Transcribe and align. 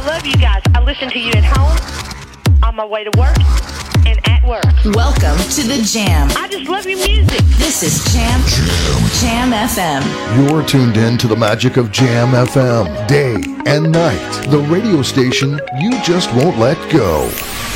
I 0.00 0.06
love 0.06 0.24
you 0.24 0.32
guys. 0.36 0.62
I 0.74 0.82
listen 0.82 1.10
to 1.10 1.18
you 1.18 1.30
at 1.32 1.44
home, 1.44 1.76
on 2.62 2.74
my 2.74 2.86
way 2.86 3.04
to 3.04 3.10
work, 3.18 3.36
and 4.06 4.18
at 4.26 4.42
work. 4.48 4.64
Welcome 4.96 5.36
to 5.36 5.62
the 5.62 5.82
Jam. 5.84 6.30
I 6.38 6.48
just 6.48 6.70
love 6.70 6.86
your 6.86 6.96
music. 7.06 7.40
This 7.58 7.82
is 7.82 8.02
Jam 8.10 8.40
Jam 9.20 9.52
FM. 9.52 10.48
You're 10.48 10.64
tuned 10.64 10.96
in 10.96 11.18
to 11.18 11.28
the 11.28 11.36
magic 11.36 11.76
of 11.76 11.92
Jam 11.92 12.28
FM, 12.28 13.06
day 13.08 13.34
and 13.70 13.92
night. 13.92 14.48
The 14.48 14.60
radio 14.70 15.02
station 15.02 15.60
you 15.78 15.90
just 16.02 16.32
won't 16.32 16.56
let 16.56 16.78
go. 16.90 17.28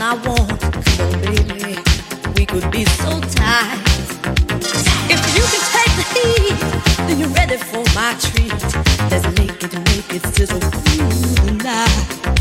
I 0.00 0.14
want. 0.14 0.60
Come 0.60 2.34
we 2.36 2.46
could 2.46 2.70
be 2.70 2.84
so 2.84 3.20
tight. 3.20 3.82
If 5.10 5.20
you 5.34 5.42
can 5.52 5.62
take 5.74 5.94
the 5.98 6.04
heat, 6.14 6.58
then 7.08 7.18
you're 7.18 7.28
ready 7.30 7.56
for 7.56 7.82
my 7.96 8.14
treat. 8.20 8.52
Let's 9.10 9.26
make 9.38 9.60
it, 9.60 9.74
make 9.74 10.14
it 10.14 10.24
sizzle 10.34 10.60
through 10.60 11.46
the 11.46 11.62
night. 11.64 12.37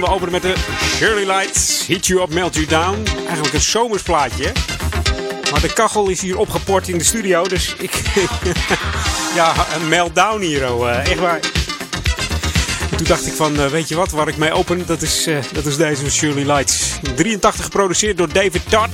We 0.00 0.06
openen 0.06 0.32
met 0.32 0.42
de 0.42 0.54
Shirley 0.96 1.26
Lights. 1.26 1.86
Hit 1.86 2.06
You 2.06 2.22
Up, 2.22 2.32
Melt 2.32 2.54
You 2.54 2.66
Down. 2.66 3.06
Eigenlijk 3.26 3.54
een 3.54 3.60
zomersplaatje. 3.60 4.52
Maar 5.50 5.60
de 5.60 5.72
kachel 5.72 6.08
is 6.08 6.20
hier 6.20 6.38
opgeport 6.38 6.88
in 6.88 6.98
de 6.98 7.04
studio. 7.04 7.42
Dus 7.42 7.74
ik... 7.78 8.02
ja, 9.34 9.54
een 9.74 9.88
meltdown 9.88 10.40
hier. 10.40 10.72
Oh, 10.72 10.90
eh, 10.90 10.98
echt 11.10 11.18
waar. 11.18 11.40
En 12.90 12.96
Toen 12.96 13.06
dacht 13.06 13.26
ik 13.26 13.32
van, 13.32 13.60
eh, 13.60 13.66
weet 13.66 13.88
je 13.88 13.94
wat, 13.94 14.10
waar 14.10 14.28
ik 14.28 14.36
mee 14.36 14.52
open, 14.52 14.86
dat 14.86 15.02
is, 15.02 15.26
eh, 15.26 15.36
dat 15.52 15.66
is 15.66 15.76
deze 15.76 16.10
Shirley 16.10 16.44
Lights. 16.44 16.98
83 17.14 17.64
geproduceerd 17.64 18.16
door 18.16 18.32
David 18.32 18.62
Todd. 18.70 18.90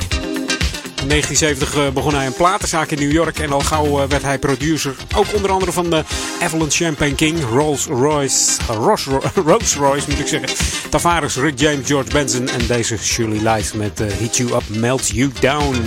In 1.06 1.12
1970 1.12 1.74
eh, 1.74 1.92
begon 1.92 2.14
hij 2.14 2.26
een 2.26 2.32
platenzaak 2.32 2.90
in 2.90 2.98
New 2.98 3.12
York 3.12 3.38
en 3.38 3.52
al 3.52 3.60
gauw 3.60 4.08
werd 4.08 4.22
hij 4.22 4.38
producer. 4.38 4.94
Ook 5.16 5.26
onder 5.34 5.50
andere 5.50 5.72
van 5.72 5.90
de 5.90 6.04
Avalanche 6.40 6.84
Champagne 6.84 7.14
King, 7.14 7.38
Rolls 7.50 7.84
Royce, 7.84 8.50
Rolls, 8.68 9.06
Rolls 9.46 9.74
Royce 9.74 10.10
moet 10.10 10.18
ik 10.18 10.26
zeggen. 10.26 10.48
Tavares, 10.96 11.36
Rick 11.36 11.58
James, 11.58 11.86
George 11.86 12.10
Benson 12.10 12.48
en 12.48 12.66
deze 12.66 12.96
Shirley 12.96 13.38
Lights 13.38 13.72
met 13.72 14.00
eh, 14.00 14.12
Hit 14.12 14.36
You 14.36 14.52
Up, 14.54 14.62
Melt 14.68 15.08
You 15.08 15.30
Down. 15.40 15.84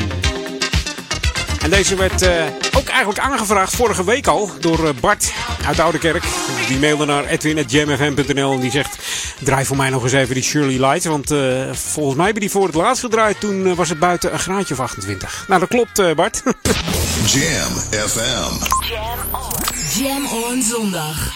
En 1.62 1.70
deze 1.70 1.96
werd 1.96 2.22
eh, 2.22 2.44
ook 2.78 2.88
eigenlijk 2.88 3.20
aangevraagd 3.20 3.76
vorige 3.76 4.04
week 4.04 4.28
al 4.28 4.52
door 4.60 4.88
eh, 4.88 4.94
Bart 5.00 5.32
uit 5.66 5.80
Oudekerk. 5.80 6.24
Die 6.68 6.80
mailde 6.80 7.06
naar 7.06 7.26
edwin.jamfm.nl 7.26 8.54
en 8.54 8.60
die 8.60 8.72
zegt... 8.72 8.98
Draai 9.40 9.66
voor 9.66 9.78
mij 9.78 9.90
nog 9.90 10.04
eens 10.04 10.12
even 10.12 10.34
die 10.34 10.44
Shirley 10.44 10.80
Lights. 10.80 11.06
Want 11.06 11.32
eh, 11.32 11.74
volgens 11.74 12.16
mij 12.16 12.26
hebben 12.26 12.42
die 12.42 12.52
voor 12.52 12.66
het 12.66 12.76
laatst 12.76 13.04
gedraaid. 13.04 13.40
Toen 13.40 13.76
was 13.76 13.90
het 13.90 14.00
buiten 14.00 14.34
een 14.34 14.40
graadje 14.40 14.74
of 14.74 14.80
28. 14.80 15.46
Nou, 15.48 15.60
dat 15.60 15.70
klopt 15.70 16.00
eh, 16.00 16.14
Bart. 16.14 16.44
Jam 17.34 17.72
FM. 18.08 18.54
Jam 20.00 20.26
on 20.26 20.62
zondag. 20.62 21.32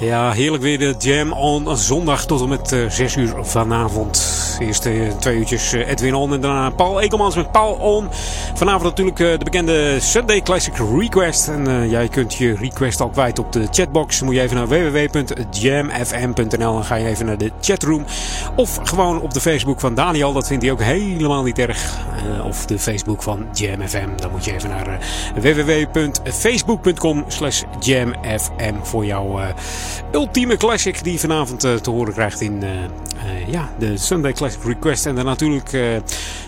Ja, 0.00 0.32
heerlijk 0.32 0.62
weer 0.62 0.78
de 0.78 0.94
Jam 0.98 1.32
on 1.32 1.76
zondag 1.76 2.26
tot 2.26 2.40
en 2.40 2.48
met 2.48 2.72
eh 2.72 2.88
6 2.88 3.16
uur 3.16 3.34
vanavond. 3.40 4.38
Eerst 4.60 4.86
eh, 4.86 4.92
twee 5.18 5.36
uurtjes 5.36 5.72
eh, 5.72 5.88
Edwin 5.88 6.14
On 6.14 6.32
en 6.32 6.40
daarna 6.40 6.70
Paul 6.70 7.00
Ekelmans 7.00 7.34
met 7.34 7.52
Paul 7.52 7.72
On. 7.72 8.08
Vanavond 8.54 8.82
natuurlijk 8.82 9.20
eh, 9.20 9.38
de 9.38 9.44
bekende 9.44 9.96
Sunday 10.00 10.42
Classic 10.42 10.74
Request. 10.98 11.48
En 11.48 11.66
eh, 11.66 11.90
jij 11.90 12.08
kunt 12.08 12.34
je 12.34 12.54
request 12.54 13.00
al 13.00 13.08
kwijt 13.08 13.38
op 13.38 13.52
de 13.52 13.66
chatbox. 13.70 14.22
Moet 14.22 14.34
je 14.34 14.40
even 14.40 14.56
naar 14.56 14.68
www.jamfm.nl 14.68 16.76
en 16.76 16.84
ga 16.84 16.94
je 16.94 17.06
even 17.06 17.26
naar 17.26 17.38
de 17.38 17.50
chatroom. 17.60 18.04
Of 18.56 18.78
gewoon 18.82 19.20
op 19.20 19.34
de 19.34 19.40
Facebook 19.40 19.80
van 19.80 19.94
Daniel. 19.94 20.32
Dat 20.32 20.46
vindt 20.46 20.62
hij 20.62 20.72
ook 20.72 20.82
helemaal 20.82 21.42
niet 21.42 21.58
erg. 21.58 21.98
Eh, 22.38 22.44
of 22.44 22.66
de 22.66 22.78
Facebook 22.78 23.22
van 23.22 23.46
Jam 23.52 23.88
FM. 23.88 24.08
Dan 24.16 24.30
moet 24.30 24.44
je 24.44 24.54
even 24.54 24.68
naar 24.68 24.86
eh, 24.86 24.98
www.facebook.com 25.42 27.24
slash 27.26 27.62
jamfm 27.80 28.74
voor 28.82 29.04
jouw 29.04 29.38
eh, 29.38 29.46
ultieme 30.12 30.56
classic 30.56 31.04
die 31.04 31.20
vanavond 31.20 31.64
eh, 31.64 31.74
te 31.74 31.90
horen 31.90 32.12
krijgt 32.12 32.40
in 32.40 32.62
eh, 32.62 32.84
eh, 32.84 32.90
ja, 33.48 33.70
de 33.78 33.96
Sunday 33.96 34.32
Classic 34.32 34.64
Request. 34.64 35.06
En 35.06 35.14
dan 35.14 35.24
natuurlijk 35.24 35.76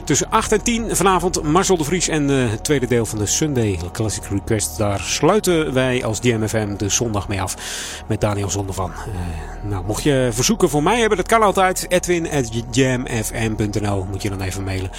tussen 0.04 0.30
8 0.30 0.52
en 0.52 0.62
10 0.62 0.96
vanavond 0.96 1.42
Marcel 1.42 1.76
de 1.76 1.84
Vries 1.84 2.08
en 2.08 2.28
het 2.28 2.64
tweede 2.64 2.86
deel 2.86 3.06
van 3.06 3.18
de 3.18 3.26
Sunday 3.26 3.78
Classic 3.92 4.24
Request. 4.24 4.78
Daar 4.78 5.00
sluiten 5.00 5.72
wij 5.72 6.04
als 6.04 6.18
JamFM 6.22 6.76
de 6.76 6.88
zondag 6.88 7.28
mee 7.28 7.42
af 7.42 7.56
met 8.08 8.20
Daniel 8.20 8.50
Zondervan. 8.50 8.90
Eh, 8.90 8.96
nou, 9.70 9.84
mocht 9.86 10.02
je 10.02 10.28
verzoeken 10.32 10.68
voor 10.68 10.82
mij 10.82 11.00
hebben, 11.00 11.16
dat 11.16 11.26
kan 11.26 11.42
altijd. 11.42 11.86
Edwin.jamfm.nl 11.88 14.06
moet 14.10 14.22
je 14.22 14.28
dan 14.28 14.40
even 14.40 14.64
mailen. 14.64 14.90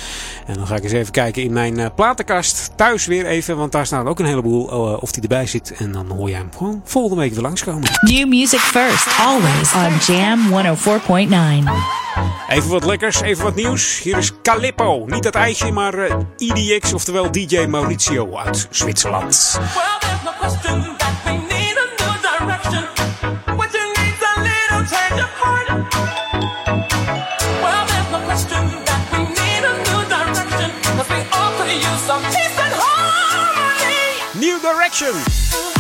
En 0.46 0.54
dan 0.54 0.68
ga 0.68 0.75
ik 0.75 0.84
eens 0.84 0.92
even 0.92 1.12
kijken 1.12 1.44
in 1.44 1.54
mijn 1.54 1.94
platenkast. 1.96 2.72
Thuis 2.75 3.06
weer 3.06 3.25
even, 3.25 3.57
want 3.57 3.72
daar 3.72 3.86
staan 3.86 4.07
ook 4.07 4.19
een 4.19 4.25
heleboel. 4.25 4.66
of 5.01 5.12
die 5.12 5.22
erbij 5.22 5.48
zit. 5.48 5.74
En 5.78 5.92
dan 5.92 6.10
hoor 6.10 6.30
je 6.30 6.36
hem 6.36 6.50
gewoon 6.57 6.81
volgende 6.84 7.22
week 7.22 7.34
weer 7.34 7.42
langskomen. 7.42 7.89
Music 8.34 8.60
first, 8.60 9.08
always 9.20 9.76
on 9.76 9.92
Jam 10.00 10.50
104.9. 10.50 11.70
Even 12.50 12.70
wat 12.70 12.86
lekkers, 12.86 13.22
even 13.22 13.44
wat 13.44 13.56
nieuws. 13.56 14.00
Hier 14.00 14.18
is 14.18 14.32
Calippo. 14.42 15.04
Niet 15.06 15.24
dat 15.24 15.36
ijsje, 15.36 15.72
maar 15.72 15.94
eh, 15.94 16.16
EDX, 16.38 16.94
oftewel 16.94 17.32
DJ 17.32 17.66
Mauricio 17.66 18.38
uit 18.38 18.68
Zwitserland. 18.70 19.60
Well, 19.60 20.00
there's 35.04 35.73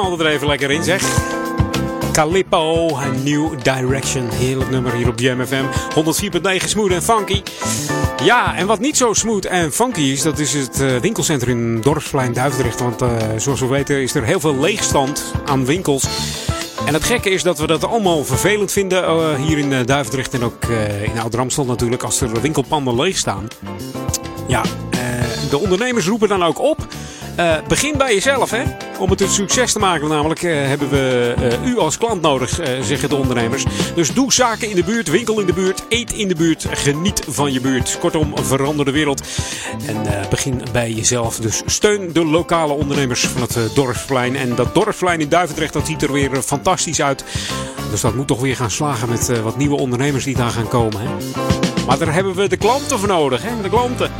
knalde 0.00 0.24
er 0.24 0.30
even 0.30 0.46
lekker 0.46 0.70
in, 0.70 0.84
zeg. 0.84 1.02
Calippo, 2.12 2.98
New 3.24 3.62
Direction. 3.62 4.28
Heerlijk 4.28 4.70
nummer 4.70 4.92
hier 4.92 5.08
op 5.08 5.20
JMFM. 5.20 5.64
104.9 6.60 6.64
smooth 6.64 6.92
en 6.92 7.02
funky. 7.02 7.42
Ja, 8.24 8.56
en 8.56 8.66
wat 8.66 8.78
niet 8.78 8.96
zo 8.96 9.12
smooth 9.12 9.44
en 9.44 9.72
funky 9.72 10.00
is, 10.00 10.22
dat 10.22 10.38
is 10.38 10.52
het 10.52 10.80
uh, 10.80 10.96
winkelcentrum 10.96 11.58
in 11.58 11.80
Dorpsplein 11.80 12.32
Duivendrecht. 12.32 12.80
Want 12.80 13.02
uh, 13.02 13.08
zoals 13.36 13.60
we 13.60 13.66
weten 13.66 14.02
is 14.02 14.14
er 14.14 14.24
heel 14.24 14.40
veel 14.40 14.56
leegstand 14.56 15.32
aan 15.46 15.64
winkels. 15.64 16.06
En 16.86 16.94
het 16.94 17.04
gekke 17.04 17.30
is 17.30 17.42
dat 17.42 17.58
we 17.58 17.66
dat 17.66 17.84
allemaal 17.84 18.24
vervelend 18.24 18.72
vinden 18.72 19.02
uh, 19.02 19.34
hier 19.34 19.58
in 19.58 19.86
Duivendrecht 19.86 20.34
en 20.34 20.44
ook 20.44 20.64
in 21.02 21.20
Oud-Ramstel 21.20 21.64
natuurlijk 21.64 22.02
als 22.02 22.20
er 22.20 22.40
winkelpanden 22.40 23.00
leeg 23.00 23.16
staan. 23.16 23.48
Ja, 24.48 24.62
de 25.50 25.58
ondernemers 25.58 26.06
roepen 26.06 26.28
dan 26.28 26.44
ook 26.44 26.60
op 26.60 26.86
begin 27.68 27.98
bij 27.98 28.14
jezelf, 28.14 28.50
hè? 28.50 28.62
Om 28.98 29.10
het 29.10 29.20
een 29.20 29.28
succes 29.28 29.72
te 29.72 29.78
maken, 29.78 30.08
namelijk 30.08 30.42
uh, 30.42 30.66
hebben 30.66 30.90
we 30.90 31.34
uh, 31.62 31.68
u 31.68 31.78
als 31.78 31.98
klant 31.98 32.22
nodig, 32.22 32.60
zeggen 32.82 33.08
de 33.08 33.14
ondernemers. 33.14 33.64
Dus 33.94 34.12
doe 34.12 34.32
zaken 34.32 34.70
in 34.70 34.76
de 34.76 34.84
buurt, 34.84 35.10
winkel 35.10 35.40
in 35.40 35.46
de 35.46 35.52
buurt, 35.52 35.84
eet 35.88 36.12
in 36.12 36.28
de 36.28 36.34
buurt, 36.34 36.66
geniet 36.70 37.22
van 37.28 37.52
je 37.52 37.60
buurt. 37.60 37.98
Kortom, 37.98 38.32
verander 38.42 38.84
de 38.84 38.90
wereld. 38.90 39.22
En 39.86 39.96
begin 40.30 40.62
bij 40.72 40.90
jezelf. 40.90 41.36
Dus 41.38 41.62
steun 41.66 42.12
de 42.12 42.24
lokale 42.24 42.72
ondernemers 42.72 43.26
van 43.26 43.40
het 43.40 43.58
dorpsplein. 43.74 44.36
En 44.36 44.54
dat 44.54 44.74
dorpsplein 44.74 45.20
in 45.20 45.28
Duivendrecht, 45.28 45.72
dat 45.72 45.86
ziet 45.86 46.02
er 46.02 46.12
weer 46.12 46.42
fantastisch 46.42 47.02
uit. 47.02 47.24
Dus 47.90 48.00
dat 48.00 48.14
moet 48.14 48.26
toch 48.26 48.40
weer 48.40 48.56
gaan 48.56 48.70
slagen 48.70 49.08
met 49.08 49.40
wat 49.42 49.56
nieuwe 49.56 49.76
ondernemers 49.76 50.24
die 50.24 50.36
daar 50.36 50.50
gaan 50.50 50.68
komen, 50.68 51.00
hè? 51.00 51.08
Maar 51.86 51.98
daar 51.98 52.14
hebben 52.14 52.34
we 52.34 52.48
de 52.48 52.56
klanten 52.56 52.98
voor 52.98 53.08
nodig, 53.08 53.42
hè? 53.42 53.62
De 53.62 53.68
klanten. 53.68 54.10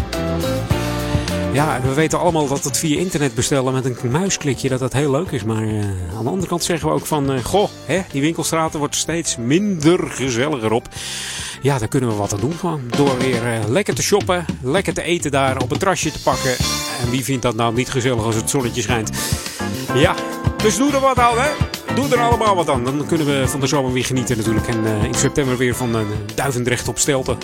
Ja, 1.54 1.80
we 1.80 1.94
weten 1.94 2.18
allemaal 2.18 2.49
dat 2.49 2.64
het 2.64 2.78
via 2.78 2.99
internet 2.99 3.34
bestellen 3.34 3.73
met 3.73 3.84
een 3.84 4.11
muisklikje 4.11 4.68
dat 4.68 4.78
dat 4.78 4.92
heel 4.92 5.11
leuk 5.11 5.30
is. 5.30 5.44
Maar 5.44 5.62
uh, 5.62 5.84
aan 6.16 6.25
de 6.25 6.30
andere 6.30 6.46
kant 6.46 6.64
zeggen 6.64 6.88
we 6.88 6.94
ook 6.94 7.06
van, 7.06 7.32
uh, 7.32 7.44
goh, 7.44 7.68
hè, 7.84 8.00
die 8.11 8.20
winkelstraten 8.20 8.78
wordt 8.78 8.96
steeds 8.96 9.37
minder 9.37 10.11
gezelliger 10.11 10.73
op. 10.73 10.88
Ja, 11.62 11.78
daar 11.78 11.88
kunnen 11.88 12.11
we 12.11 12.16
wat 12.16 12.32
aan 12.32 12.40
doen 12.40 12.52
gewoon. 12.52 12.80
Door 12.96 13.18
weer 13.18 13.46
uh, 13.46 13.68
lekker 13.68 13.94
te 13.94 14.02
shoppen, 14.02 14.44
lekker 14.62 14.94
te 14.94 15.02
eten 15.02 15.30
daar, 15.30 15.62
op 15.62 15.70
een 15.70 15.78
trasje 15.78 16.12
te 16.12 16.23
pakken. 16.23 16.56
En 17.04 17.11
wie 17.11 17.25
vindt 17.25 17.42
dat 17.42 17.54
nou 17.54 17.75
niet 17.75 17.90
gezellig 17.90 18.25
als 18.25 18.34
het 18.34 18.50
zonnetje 18.50 18.82
schijnt? 18.82 19.11
Ja, 19.94 20.14
dus 20.56 20.76
doe 20.76 20.92
er 20.92 21.00
wat 21.00 21.18
aan, 21.18 21.38
hè. 21.38 21.50
Doe 21.94 22.08
er 22.08 22.20
allemaal 22.20 22.54
wat 22.54 22.68
aan. 22.68 22.84
Dan 22.84 23.06
kunnen 23.06 23.26
we 23.26 23.49
van 23.49 23.61
de 23.61 23.66
zomer 23.66 23.92
weer 23.92 24.04
genieten 24.04 24.37
natuurlijk. 24.37 24.68
En 24.68 24.84
in 25.04 25.14
september 25.14 25.56
weer 25.56 25.75
van 25.75 25.96
Duivendrecht 26.34 26.88
op 26.88 26.99
Stelten. 26.99 27.38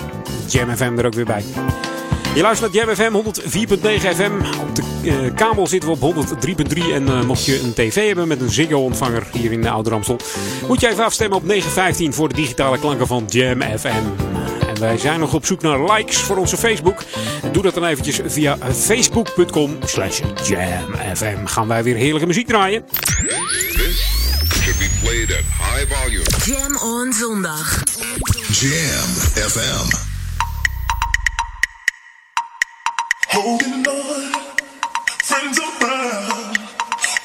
Jam 0.46 0.76
FM 0.76 0.98
er 0.98 1.06
ook 1.06 1.14
weer 1.14 1.24
bij. 1.24 1.44
Je 2.34 2.42
luistert 2.42 2.72
naar 2.72 2.84
Jam 2.86 2.94
FM 2.94 3.40
104.9 3.40 4.16
FM. 4.16 4.60
Op 4.60 4.74
de 4.74 4.82
uh, 5.02 5.34
kabel 5.34 5.66
zitten 5.66 5.90
we 5.90 6.04
op 6.04 6.14
103.3. 6.16 6.82
En 6.92 7.02
uh, 7.02 7.22
mocht 7.22 7.44
je 7.44 7.60
een 7.60 7.72
tv 7.74 8.06
hebben 8.06 8.28
met 8.28 8.40
een 8.40 8.50
Ziggo-ontvanger 8.50 9.26
hier 9.32 9.52
in 9.52 9.62
de 9.62 9.70
Oude 9.70 9.90
Ramsel... 9.90 10.16
moet 10.68 10.80
jij 10.80 10.90
even 10.90 11.04
afstemmen 11.04 11.38
op 11.38 11.44
915 11.44 12.12
voor 12.12 12.28
de 12.28 12.34
digitale 12.34 12.78
klanken 12.78 13.06
van 13.06 13.24
Jam 13.28 13.62
FM. 13.62 14.04
En 14.68 14.80
wij 14.80 14.98
zijn 14.98 15.20
nog 15.20 15.34
op 15.34 15.46
zoek 15.46 15.62
naar 15.62 15.92
likes 15.92 16.16
voor 16.16 16.36
onze 16.36 16.56
Facebook. 16.56 17.02
Doe 17.52 17.62
dat 17.62 17.74
dan 17.74 17.84
eventjes 17.84 18.20
via 18.26 18.58
facebook.com 18.72 19.78
slash 19.84 20.20
jamfm. 20.44 21.44
Gaan 21.44 21.68
wij 21.68 21.82
weer 21.82 21.96
heerlijke 21.96 22.26
muziek 22.26 22.46
draaien. 22.46 22.84
should 24.60 24.78
be 24.78 24.88
played 25.02 25.30
at 25.32 25.44
high 25.58 25.86
volume. 25.88 26.24
Jam 26.44 26.76
on 26.76 27.12
zondag. 27.12 27.82
Jam 28.52 29.10
FM. 29.48 30.09
Holding 33.32 33.86
on, 33.86 34.32
friends 35.22 35.58
around, 35.60 36.58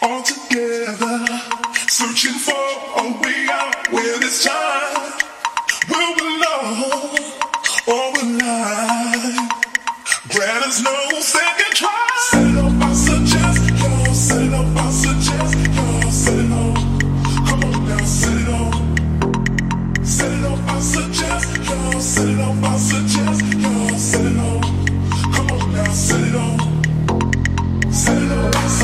all 0.04 0.22
together, 0.22 1.26
searching 1.88 2.38
for 2.38 2.54
a 2.54 3.22
way 3.22 3.48
out 3.50 3.92
where 3.92 4.20
this 4.20 4.44
time 4.44 5.14
will 5.90 6.16
belong 6.16 7.18
or 7.88 8.14
lie. 8.38 9.50
Grant 10.30 10.84
no 10.84 11.20
second 11.22 11.74
try. 11.74 11.95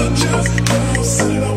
It 0.03 1.50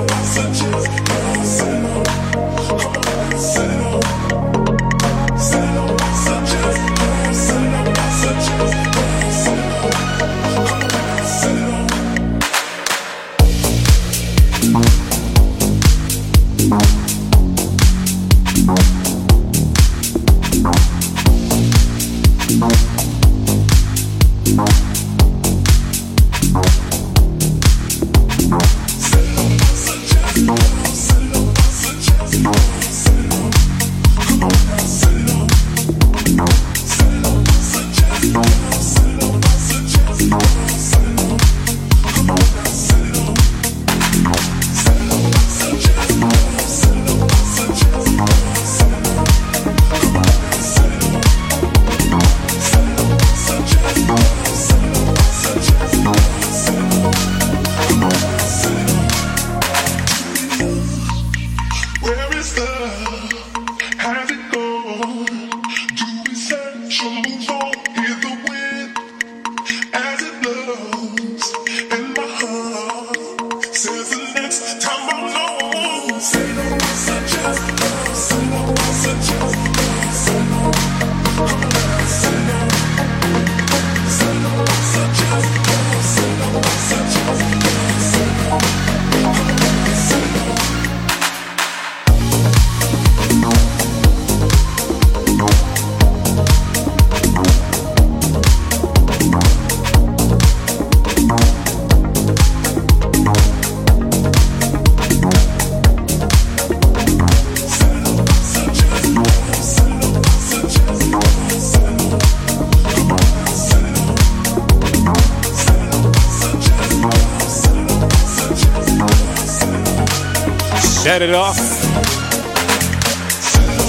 It 121.23 121.35
Off. 121.35 121.59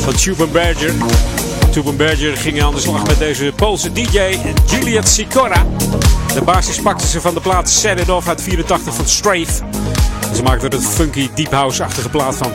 Van 0.04 0.14
Tuban 0.14 0.52
Berger. 0.52 0.94
Tuban 1.72 1.96
Berger 1.96 2.38
ging 2.38 2.64
aan 2.64 2.74
de 2.74 2.80
slag 2.80 3.08
met 3.08 3.18
deze 3.18 3.54
Poolse 3.56 3.92
DJ 3.92 4.38
Juliet 4.66 5.08
Sikora. 5.08 5.66
De 6.34 6.42
basis 6.42 6.82
pakte 6.82 7.08
ze 7.08 7.22
van 7.22 7.34
de 7.34 7.42
plaat 7.42 7.70
Set 7.70 8.00
It 8.00 8.10
Off 8.10 8.28
uit 8.28 8.42
84 8.42 8.94
van 8.94 9.08
Strafe. 9.08 9.64
Ze 10.36 10.44
maakte 10.44 10.68
er 10.68 10.74
een 10.74 10.82
funky 10.82 11.30
deep 11.36 11.52
house-achtige 11.52 12.10
plaat 12.10 12.36
van. 12.36 12.52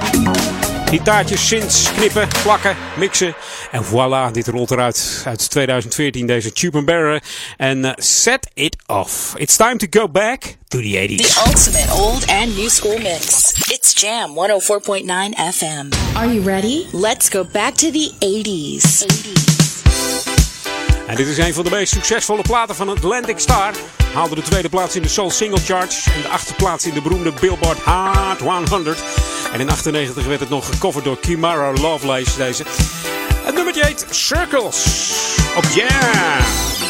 Gitaartjes, 0.90 1.49
synths, 1.49 1.92
knippen, 1.92 2.28
plakken, 2.42 2.76
mixen. 2.97 3.35
En 3.70 3.85
voilà, 3.85 4.32
dit 4.32 4.49
rolt 4.49 4.70
eruit 4.70 5.23
uit 5.25 5.50
2014, 5.50 6.26
deze 6.26 6.52
Tube 6.52 6.85
Barrer. 6.85 7.23
En 7.56 7.78
uh, 7.78 7.90
set 7.97 8.50
it 8.54 8.76
off. 8.87 9.32
It's 9.37 9.56
time 9.56 9.76
to 9.76 9.87
go 10.00 10.09
back 10.09 10.56
to 10.68 10.78
the 10.78 11.09
80s. 11.09 11.16
The 11.16 11.42
ultimate 11.47 11.92
old 11.92 12.26
and 12.28 12.56
new 12.56 12.68
school 12.68 12.99
mix. 12.99 13.52
It's 13.68 14.00
Jam 14.00 14.30
104.9 14.30 15.04
FM. 15.54 16.16
Are 16.16 16.35
you 16.35 16.44
ready? 16.44 16.87
Let's 16.92 17.28
go 17.28 17.44
back 17.52 17.75
to 17.75 17.90
the 17.90 18.12
80s. 18.18 19.04
80s. 19.04 19.50
En 21.06 21.16
dit 21.16 21.26
is 21.26 21.38
een 21.38 21.54
van 21.54 21.64
de 21.64 21.70
meest 21.70 21.92
succesvolle 21.92 22.42
platen 22.42 22.75
van 22.75 22.88
Atlantic 22.88 23.38
Star. 23.38 23.75
Haalde 24.14 24.35
de 24.35 24.42
tweede 24.42 24.68
plaats 24.68 24.97
in 24.97 25.02
de 25.02 25.09
Soul 25.09 25.30
Single 25.30 25.61
Charts 25.61 26.06
en 26.06 26.23
de 26.23 26.28
achtste 26.28 26.54
plaats 26.54 26.87
in 26.87 26.94
de 26.94 27.02
beroemde 27.02 27.32
Billboard 27.40 27.78
Hot 27.78 28.68
100. 28.68 28.99
En 29.52 29.61
in 29.61 29.71
98 29.71 30.26
werd 30.26 30.40
het 30.40 30.49
nog 30.49 30.66
gecoverd 30.66 31.04
door 31.04 31.19
Kimara 31.19 31.73
Lovelace 31.73 32.37
deze. 32.37 32.64
Het 33.45 33.54
nummertje 33.54 33.85
heet 33.85 34.07
Circles 34.11 34.85
op 35.57 35.64
Jam. 35.75 36.89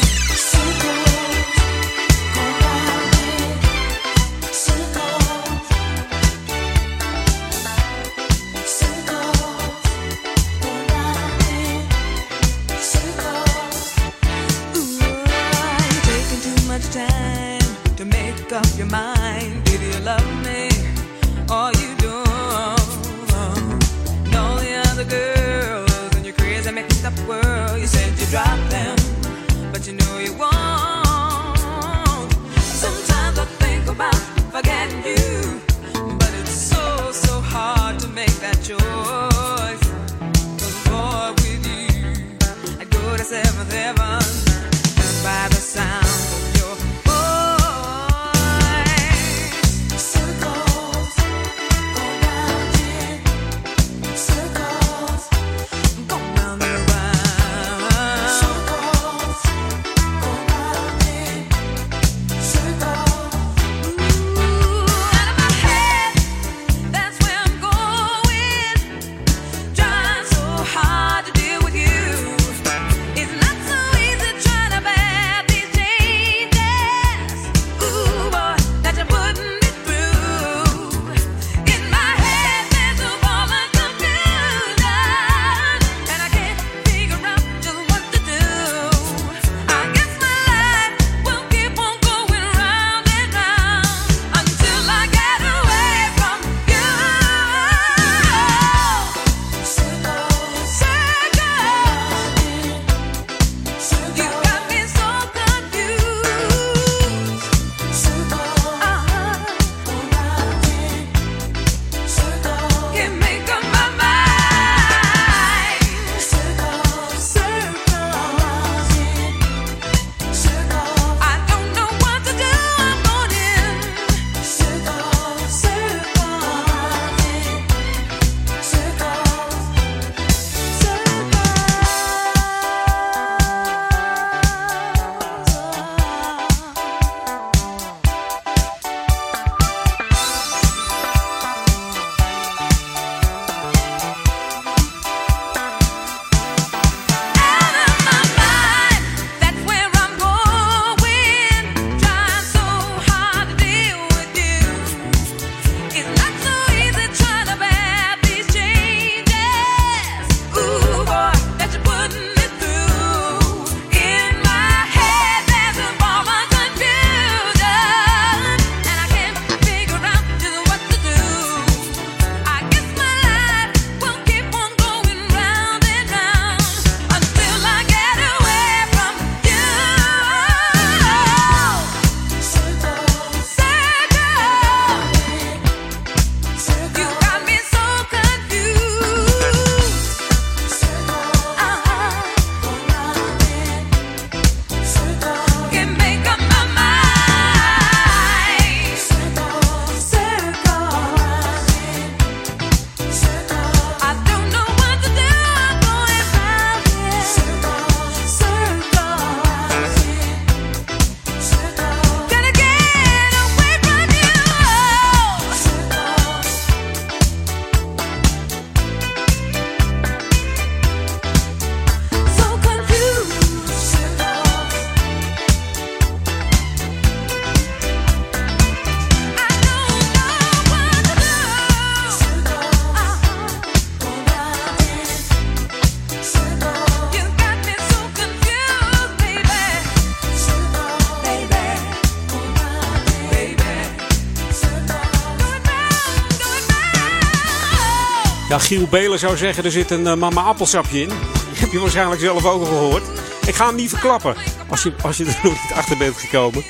Giel 248.70 248.86
Belen 248.86 249.18
zou 249.18 249.36
zeggen, 249.36 249.64
er 249.64 249.70
zit 249.70 249.90
een 249.90 250.06
uh, 250.06 250.14
mama 250.14 250.42
appelsapje 250.42 251.00
in. 251.00 251.08
Die 251.08 251.58
heb 251.62 251.70
je 251.70 251.78
waarschijnlijk 251.78 252.20
zelf 252.20 252.44
ook 252.44 252.60
al 252.60 252.66
gehoord. 252.66 253.02
Ik 253.46 253.54
ga 253.54 253.66
hem 253.66 253.74
niet 253.74 253.88
verklappen, 253.88 254.34
als 254.68 254.82
je, 254.82 254.92
als 255.02 255.16
je 255.16 255.24
er 255.24 255.38
nog 255.42 255.52
niet 255.52 255.72
achter 255.74 255.96
bent 255.96 256.16
gekomen. 256.16 256.62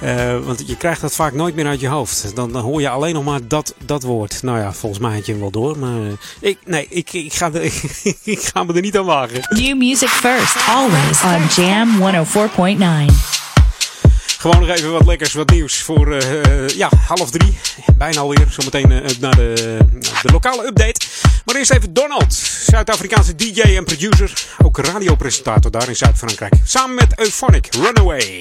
Eh, 0.00 0.38
want 0.44 0.62
je 0.66 0.76
krijgt 0.76 1.00
dat 1.00 1.14
vaak 1.14 1.32
nooit 1.32 1.54
meer 1.54 1.66
uit 1.66 1.80
je 1.80 1.88
hoofd. 1.88 2.36
Dan, 2.36 2.52
dan 2.52 2.62
hoor 2.62 2.80
je 2.80 2.88
alleen 2.88 3.14
nog 3.14 3.24
maar 3.24 3.40
dat, 3.48 3.74
dat 3.84 4.02
woord. 4.02 4.42
Nou 4.42 4.58
ja, 4.58 4.72
volgens 4.72 5.00
mij 5.00 5.14
had 5.14 5.26
je 5.26 5.32
hem 5.32 5.40
wel 5.40 5.50
door. 5.50 5.78
Maar 5.78 6.00
eh, 6.00 6.12
ik, 6.40 6.58
nee, 6.64 6.86
ik, 6.88 7.12
ik, 7.12 7.32
ga 7.32 7.52
er, 7.52 7.62
ik 8.22 8.50
ga 8.52 8.64
me 8.64 8.74
er 8.74 8.80
niet 8.80 8.98
aan 8.98 9.04
wagen. 9.04 9.40
New 9.48 9.76
music 9.76 10.08
first, 10.08 10.56
always 10.68 11.22
on 11.22 11.64
Jam 11.64 11.88
104.9. 13.08 13.41
Gewoon 14.42 14.60
nog 14.60 14.76
even 14.76 14.92
wat 14.92 15.06
lekkers, 15.06 15.32
wat 15.32 15.50
nieuws 15.50 15.82
voor 15.82 16.08
uh, 16.12 16.68
ja, 16.68 16.90
half 17.06 17.30
drie. 17.30 17.58
Bijna 17.96 18.20
alweer, 18.20 18.46
zometeen 18.48 18.90
uh, 18.90 19.00
naar 19.20 19.36
de, 19.36 19.78
de 20.22 20.32
lokale 20.32 20.66
update. 20.66 21.06
Maar 21.44 21.54
eerst 21.54 21.70
even 21.70 21.92
Donald, 21.92 22.34
Zuid-Afrikaanse 22.70 23.34
DJ 23.34 23.60
en 23.60 23.84
producer. 23.84 24.32
Ook 24.64 24.78
radiopresentator 24.78 25.70
daar 25.70 25.88
in 25.88 25.96
Zuid-Frankrijk. 25.96 26.54
Samen 26.64 26.94
met 26.94 27.18
Euphonic, 27.18 27.68
Runaway. 27.74 28.40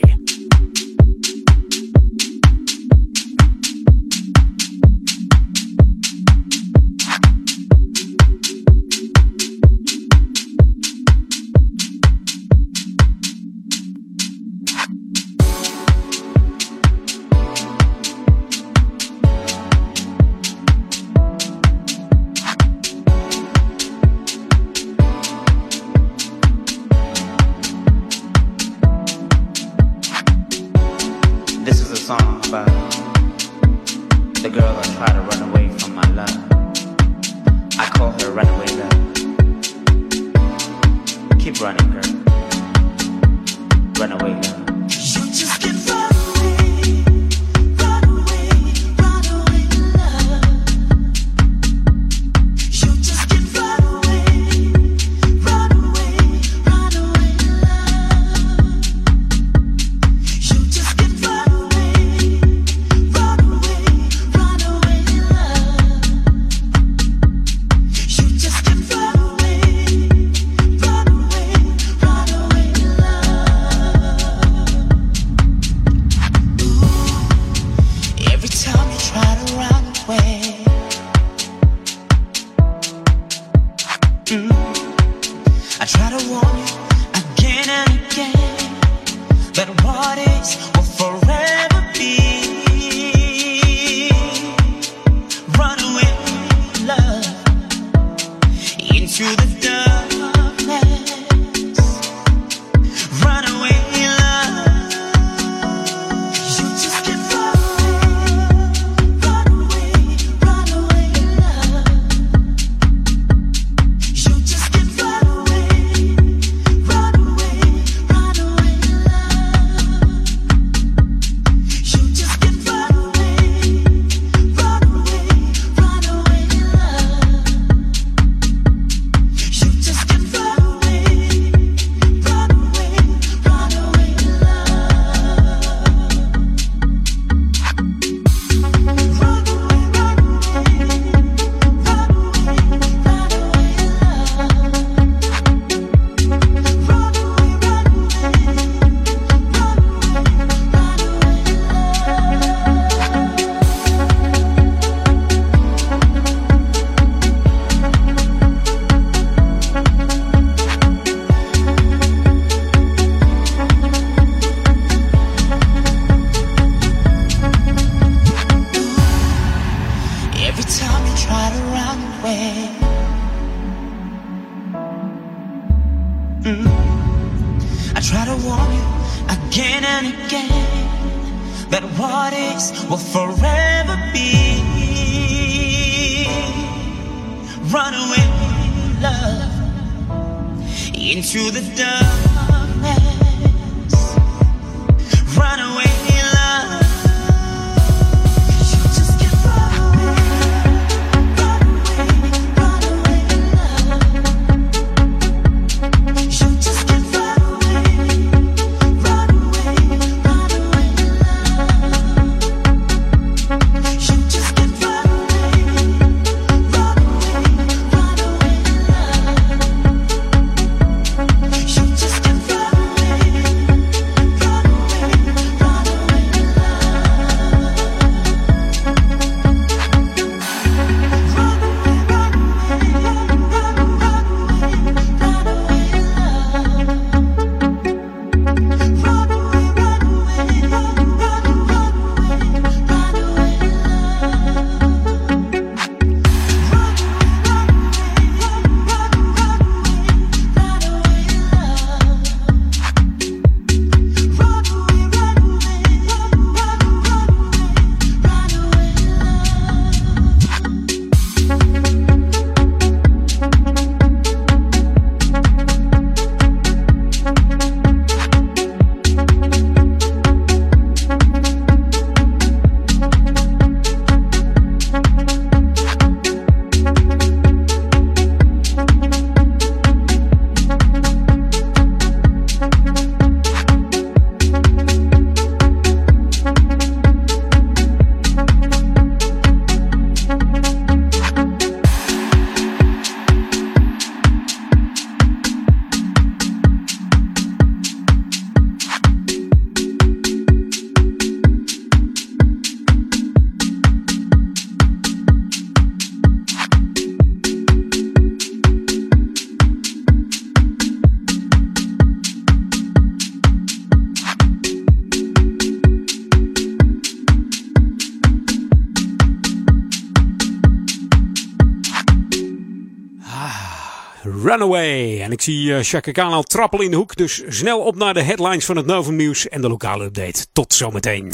Ik 325.41 325.47
zie 325.47 325.67
uh, 325.67 325.79
Chaka 325.81 326.11
Khan 326.11 326.33
al 326.33 326.43
trappelen 326.43 326.85
in 326.85 326.91
de 326.91 326.97
hoek. 326.97 327.15
Dus 327.15 327.43
snel 327.47 327.79
op 327.79 327.95
naar 327.95 328.13
de 328.13 328.21
headlines 328.21 328.65
van 328.65 328.75
het 328.75 328.85
Novum 328.85 329.15
Nieuws 329.15 329.47
en 329.47 329.61
de 329.61 329.67
lokale 329.67 330.03
update. 330.03 330.45
Tot 330.53 330.73
zometeen. 330.73 331.33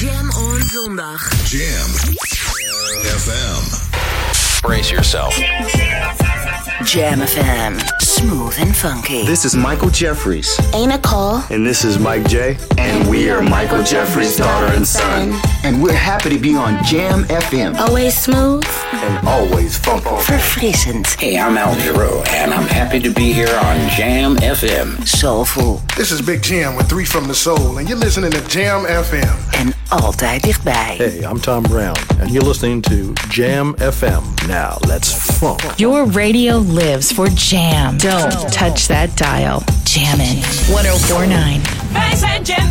Jam 0.00 0.30
on 0.30 0.60
zondag. 0.60 1.50
Jam 1.50 1.90
FM. 3.18 3.87
Brace 4.68 4.90
yourself. 4.90 5.34
Jam 6.84 7.20
FM. 7.20 7.80
Smooth 8.02 8.54
and 8.58 8.76
funky. 8.76 9.24
This 9.24 9.46
is 9.46 9.56
Michael 9.56 9.88
Jeffries. 9.88 10.60
Ain't 10.74 10.92
a 10.92 10.98
call. 10.98 11.42
And 11.48 11.66
this 11.66 11.86
is 11.86 11.98
Mike 11.98 12.28
J. 12.28 12.58
And 12.76 13.08
we 13.08 13.30
are 13.30 13.40
Michael 13.40 13.82
Jeffries' 13.82 14.36
daughter 14.36 14.74
and 14.74 14.86
son. 14.86 15.40
And 15.64 15.82
we're 15.82 15.94
happy 15.94 16.28
to 16.28 16.38
be 16.38 16.54
on 16.54 16.84
Jam 16.84 17.24
FM. 17.24 17.76
Always 17.78 18.14
smooth. 18.14 18.62
And 18.92 19.26
always 19.26 19.78
funky. 19.78 20.04
Verfrissend. 20.04 21.18
Hey, 21.18 21.38
I'm 21.38 21.56
Al 21.56 21.74
Giro, 21.76 22.22
and 22.28 22.52
I'm 22.52 22.68
happy 22.68 23.00
to 23.00 23.10
be 23.10 23.32
here 23.32 23.48
on 23.48 23.88
Jam 23.88 24.36
FM. 24.36 25.02
Soulful. 25.08 25.80
This 25.96 26.12
is 26.12 26.20
Big 26.20 26.42
Jam 26.42 26.76
with 26.76 26.90
Three 26.90 27.06
from 27.06 27.26
the 27.26 27.34
Soul, 27.34 27.78
and 27.78 27.88
you're 27.88 27.96
listening 27.96 28.32
to 28.32 28.46
Jam 28.48 28.84
FM. 28.84 29.54
En 29.54 29.72
altijd 29.88 30.42
dichtbij. 30.42 30.94
Hey, 30.96 31.30
I'm 31.30 31.40
Tom 31.40 31.62
Brown, 31.62 31.96
and 32.20 32.30
you're 32.30 32.46
listening 32.46 32.82
to 32.82 33.12
Jam 33.28 33.74
FM. 33.76 34.46
Now, 34.46 34.76
let's 34.86 35.12
funk. 35.12 35.60
Your 35.76 36.10
radio 36.10 36.58
lives 36.58 37.12
for 37.12 37.28
Jam. 37.34 37.96
Don't 37.96 38.52
touch 38.52 38.86
that 38.86 39.16
dial. 39.16 39.62
Jammin' 39.84 40.40
1049. 40.66 41.60
Wij 41.92 42.16
zijn 42.16 42.42
Jam 42.42 42.70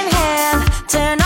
hand. 0.93 1.20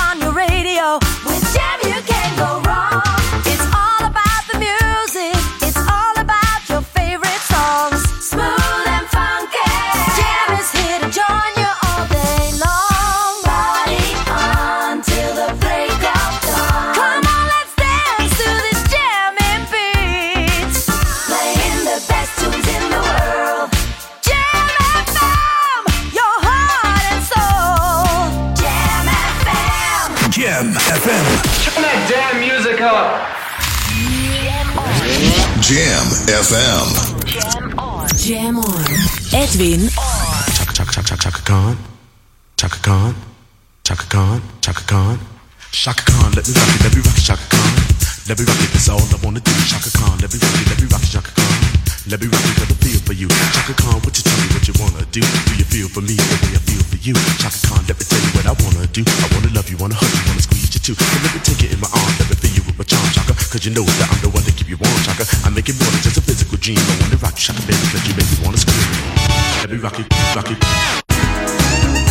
Jam 35.65 36.05
FM. 36.29 36.87
Jam 37.25 37.79
on. 37.79 38.05
Jam 38.21 38.57
on. 38.61 38.85
Edwin 39.33 39.89
Chaka 40.53 40.73
Chaka 40.77 40.91
Chaka 40.93 41.17
Chaka 41.17 41.33
Chaka 41.33 41.39
Khan. 41.41 41.75
Chaka 42.55 42.77
Khan. 42.85 43.15
Chaka 43.83 44.05
Khan. 44.05 44.41
Chaka 44.61 44.81
Khan. 44.85 45.17
Shaka 45.73 46.05
Khan, 46.05 46.31
let 46.37 46.45
me 46.47 46.53
rock 46.53 46.69
it, 46.69 46.81
let 46.85 46.93
me 46.95 47.01
rock 47.01 47.17
it, 47.17 47.25
Shaka 47.25 47.45
Khan. 47.49 47.73
Let 48.29 48.37
me 48.37 48.45
rock 48.45 48.61
it, 48.61 48.69
that's 48.77 48.87
all 48.93 49.01
I 49.01 49.17
wanna 49.25 49.41
do. 49.41 49.51
Shaka 49.65 49.89
Khan, 49.97 50.15
let 50.21 50.29
me 50.29 50.37
rock 50.37 50.53
it, 50.53 50.67
let 50.69 50.77
me 50.77 50.87
rock 50.87 51.01
it, 51.01 51.11
Shaka 51.11 51.31
Khan. 51.33 51.57
Let 52.07 52.21
me 52.21 52.27
rock 52.29 52.45
it, 52.45 52.55
got 52.61 52.69
a 52.69 52.75
feel 52.85 53.01
for 53.01 53.13
you. 53.17 53.27
Shaka 53.27 53.73
Khan, 53.73 53.97
what 54.05 54.13
you 54.13 54.23
tell 54.23 54.37
me 54.37 54.47
what 54.53 54.63
you 54.69 54.75
wanna 54.77 55.01
do? 55.09 55.19
Do 55.19 55.51
you 55.57 55.65
feel 55.65 55.89
for 55.89 56.05
me 56.05 56.13
the 56.13 56.37
way 56.45 56.53
I 56.55 56.61
feel 56.61 56.83
for 56.85 56.99
you? 57.01 57.17
Shaka 57.41 57.59
Khan, 57.67 57.81
let 57.89 57.97
me 57.97 58.05
tell 58.05 58.21
you 58.21 58.31
what 58.37 58.45
I 58.45 58.53
wanna 58.61 58.85
do. 58.93 59.01
I 59.01 59.27
wanna 59.33 59.49
love 59.51 59.65
you, 59.67 59.77
wanna 59.81 59.97
hug 59.97 60.13
you, 60.13 60.23
wanna 60.29 60.45
squeeze 60.45 60.71
you 60.77 60.81
too. 60.85 60.95
So 60.95 61.17
let 61.25 61.33
me 61.33 61.41
take 61.41 61.65
it 61.65 61.73
in 61.73 61.79
my 61.81 61.89
arms, 61.91 62.15
let 62.21 62.29
me 62.29 62.37
feel 62.37 62.53
you 62.55 62.64
my 62.77 62.83
charm, 62.83 63.05
Shaka. 63.11 63.33
Cause 63.33 63.65
you 63.65 63.73
know 63.73 63.83
that 63.83 64.09
I'm 64.11 64.21
the 64.21 64.29
one 64.29 64.43
to 64.43 64.51
keep 64.51 64.69
you 64.69 64.77
warm, 64.77 64.91
chaka 65.03 65.23
I 65.45 65.49
make 65.49 65.69
it 65.69 65.79
more 65.79 65.89
than 65.91 66.01
just 66.01 66.17
a 66.17 66.21
physical 66.21 66.57
dream. 66.57 66.77
I 66.79 66.95
wanna 67.01 67.17
rock 67.17 67.35
you, 67.35 67.41
Shaka, 67.41 67.61
baby, 67.63 67.85
cause 67.91 68.03
you 68.07 68.15
make 68.15 68.29
me 68.31 68.37
wanna 68.43 68.57
scream. 68.57 68.89
Let 69.61 69.69
me 69.71 69.77
rock 69.77 69.99
it, 69.99 70.07
rock 70.35 70.51
it. 70.51 72.04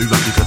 Let 0.00 0.37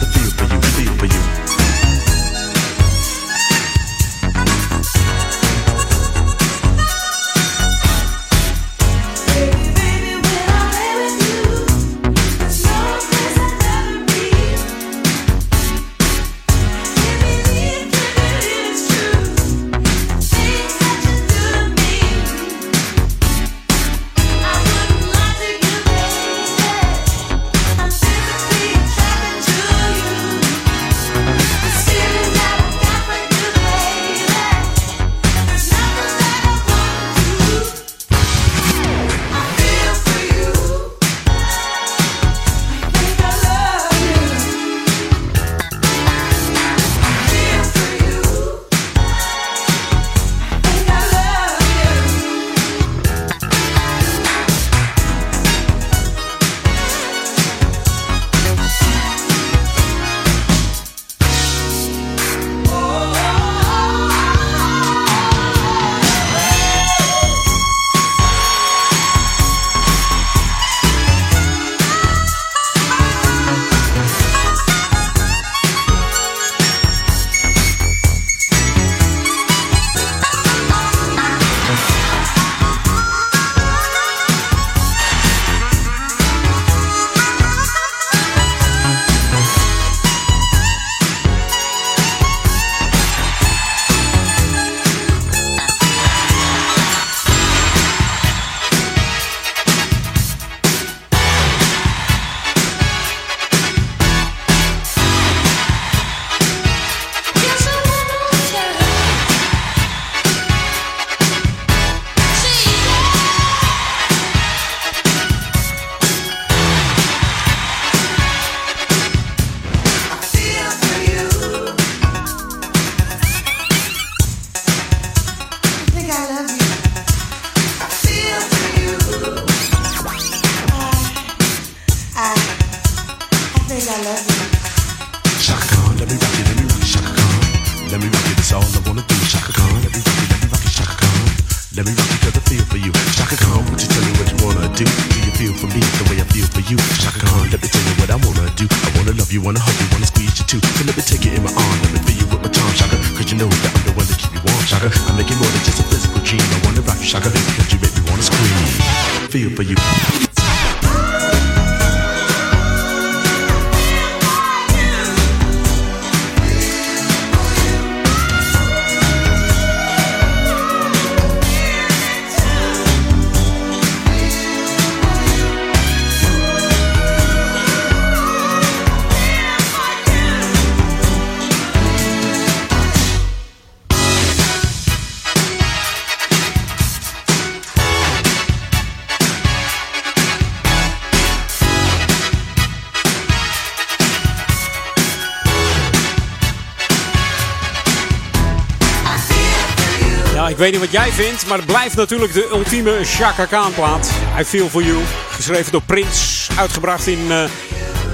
weet 200.62 200.72
niet 200.72 200.82
wat 200.82 200.92
jij 200.92 201.12
vindt, 201.12 201.48
maar 201.48 201.58
het 201.58 201.66
blijft 201.66 201.96
natuurlijk 201.96 202.34
de 202.34 202.50
ultieme 202.52 203.00
Chaka 203.04 203.46
Khan 203.46 203.74
plaat. 203.74 204.12
I 204.40 204.44
Feel 204.44 204.70
For 204.70 204.84
You, 204.84 204.98
geschreven 205.30 205.72
door 205.72 205.82
Prins, 205.82 206.48
uitgebracht 206.56 207.08
in 207.08 207.32
eh, 207.32 207.44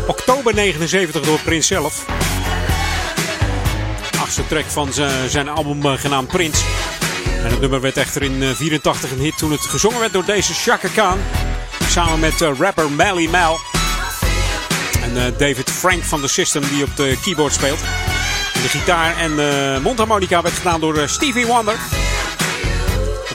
oktober 0.07 0.53
79 0.53 1.21
door 1.21 1.39
Prins 1.39 1.67
zelf. 1.67 2.05
Achtste 4.19 4.47
track 4.47 4.65
van 4.65 4.93
zijn- 5.27 5.49
album 5.49 5.85
eh, 5.85 5.91
genaamd 5.97 6.27
Prins. 6.27 6.61
En 7.43 7.49
het 7.49 7.59
nummer 7.61 7.81
werd 7.81 7.97
echter 7.97 8.21
in 8.21 8.43
eh, 8.43 8.49
84 8.55 9.11
een 9.11 9.19
hit 9.19 9.37
toen 9.37 9.51
het 9.51 9.61
gezongen 9.61 9.99
werd 9.99 10.13
door 10.13 10.25
deze 10.25 10.53
Chaka 10.53 10.87
Khan. 10.87 11.19
Samen 11.89 12.19
met 12.19 12.41
eh, 12.41 12.49
rapper 12.59 12.91
Mally 12.91 13.27
Mel. 13.29 13.59
En 15.01 15.17
eh, 15.17 15.23
David 15.37 15.69
Frank 15.71 16.03
van 16.03 16.21
The 16.21 16.27
System 16.27 16.63
die 16.69 16.83
op 16.83 16.95
de 16.95 17.17
keyboard 17.23 17.53
speelt. 17.53 17.79
De 18.53 18.69
gitaar 18.69 19.17
en 19.17 19.31
mondharmonica 19.81 20.41
werd 20.41 20.55
gedaan 20.55 20.79
door 20.79 20.97
eh, 20.97 21.07
Stevie 21.07 21.45
Wonder. 21.45 21.75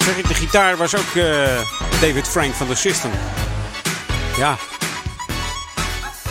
Zeg 0.04 0.16
ik, 0.16 0.28
de 0.28 0.34
gitaar 0.34 0.76
was 0.76 0.94
ook 0.96 1.14
eh, 1.14 1.60
David 2.00 2.28
Frank 2.28 2.54
van 2.54 2.66
The 2.66 2.74
System. 2.74 3.10
Ja. 4.38 4.56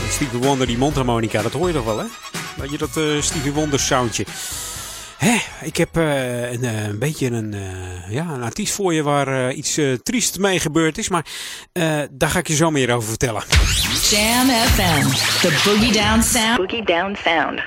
Stevie 0.09 0.39
Wonder, 0.39 0.67
die 0.67 0.77
mondharmonica, 0.77 1.41
dat 1.41 1.51
hoor 1.53 1.67
je 1.67 1.73
toch 1.73 1.85
wel, 1.85 1.97
hè? 1.97 2.05
Weet 2.55 2.71
je 2.71 2.77
dat 2.77 2.97
eh, 2.97 3.03
Stevie 3.21 3.51
Wonder 3.51 3.79
soundje. 3.79 4.25
Hè, 5.17 5.37
ik 5.61 5.77
heb 5.77 5.97
eh, 5.97 6.51
een, 6.51 6.63
eh, 6.63 6.83
een 6.83 6.99
beetje 6.99 7.27
een, 7.27 7.53
eh, 7.53 8.13
ja, 8.13 8.25
een 8.29 8.43
artiest 8.43 8.73
voor 8.73 8.93
je 8.93 9.03
waar 9.03 9.47
eh, 9.49 9.57
iets 9.57 9.77
eh, 9.77 9.93
triest 10.03 10.37
mee 10.39 10.59
gebeurd 10.59 10.97
is. 10.97 11.09
Maar 11.09 11.25
eh, 11.71 11.99
daar 12.11 12.29
ga 12.29 12.39
ik 12.39 12.47
je 12.47 12.55
zo 12.55 12.71
meer 12.71 12.93
over 12.95 13.09
vertellen. 13.09 13.43
Jam 14.09 14.49
FM. 14.49 15.09
The 15.41 15.61
Boogie 15.65 15.91
Down 15.91 16.21
Sound. 16.21 16.57
Boogie 16.57 16.85
Down 16.85 17.17
Sound. 17.23 17.59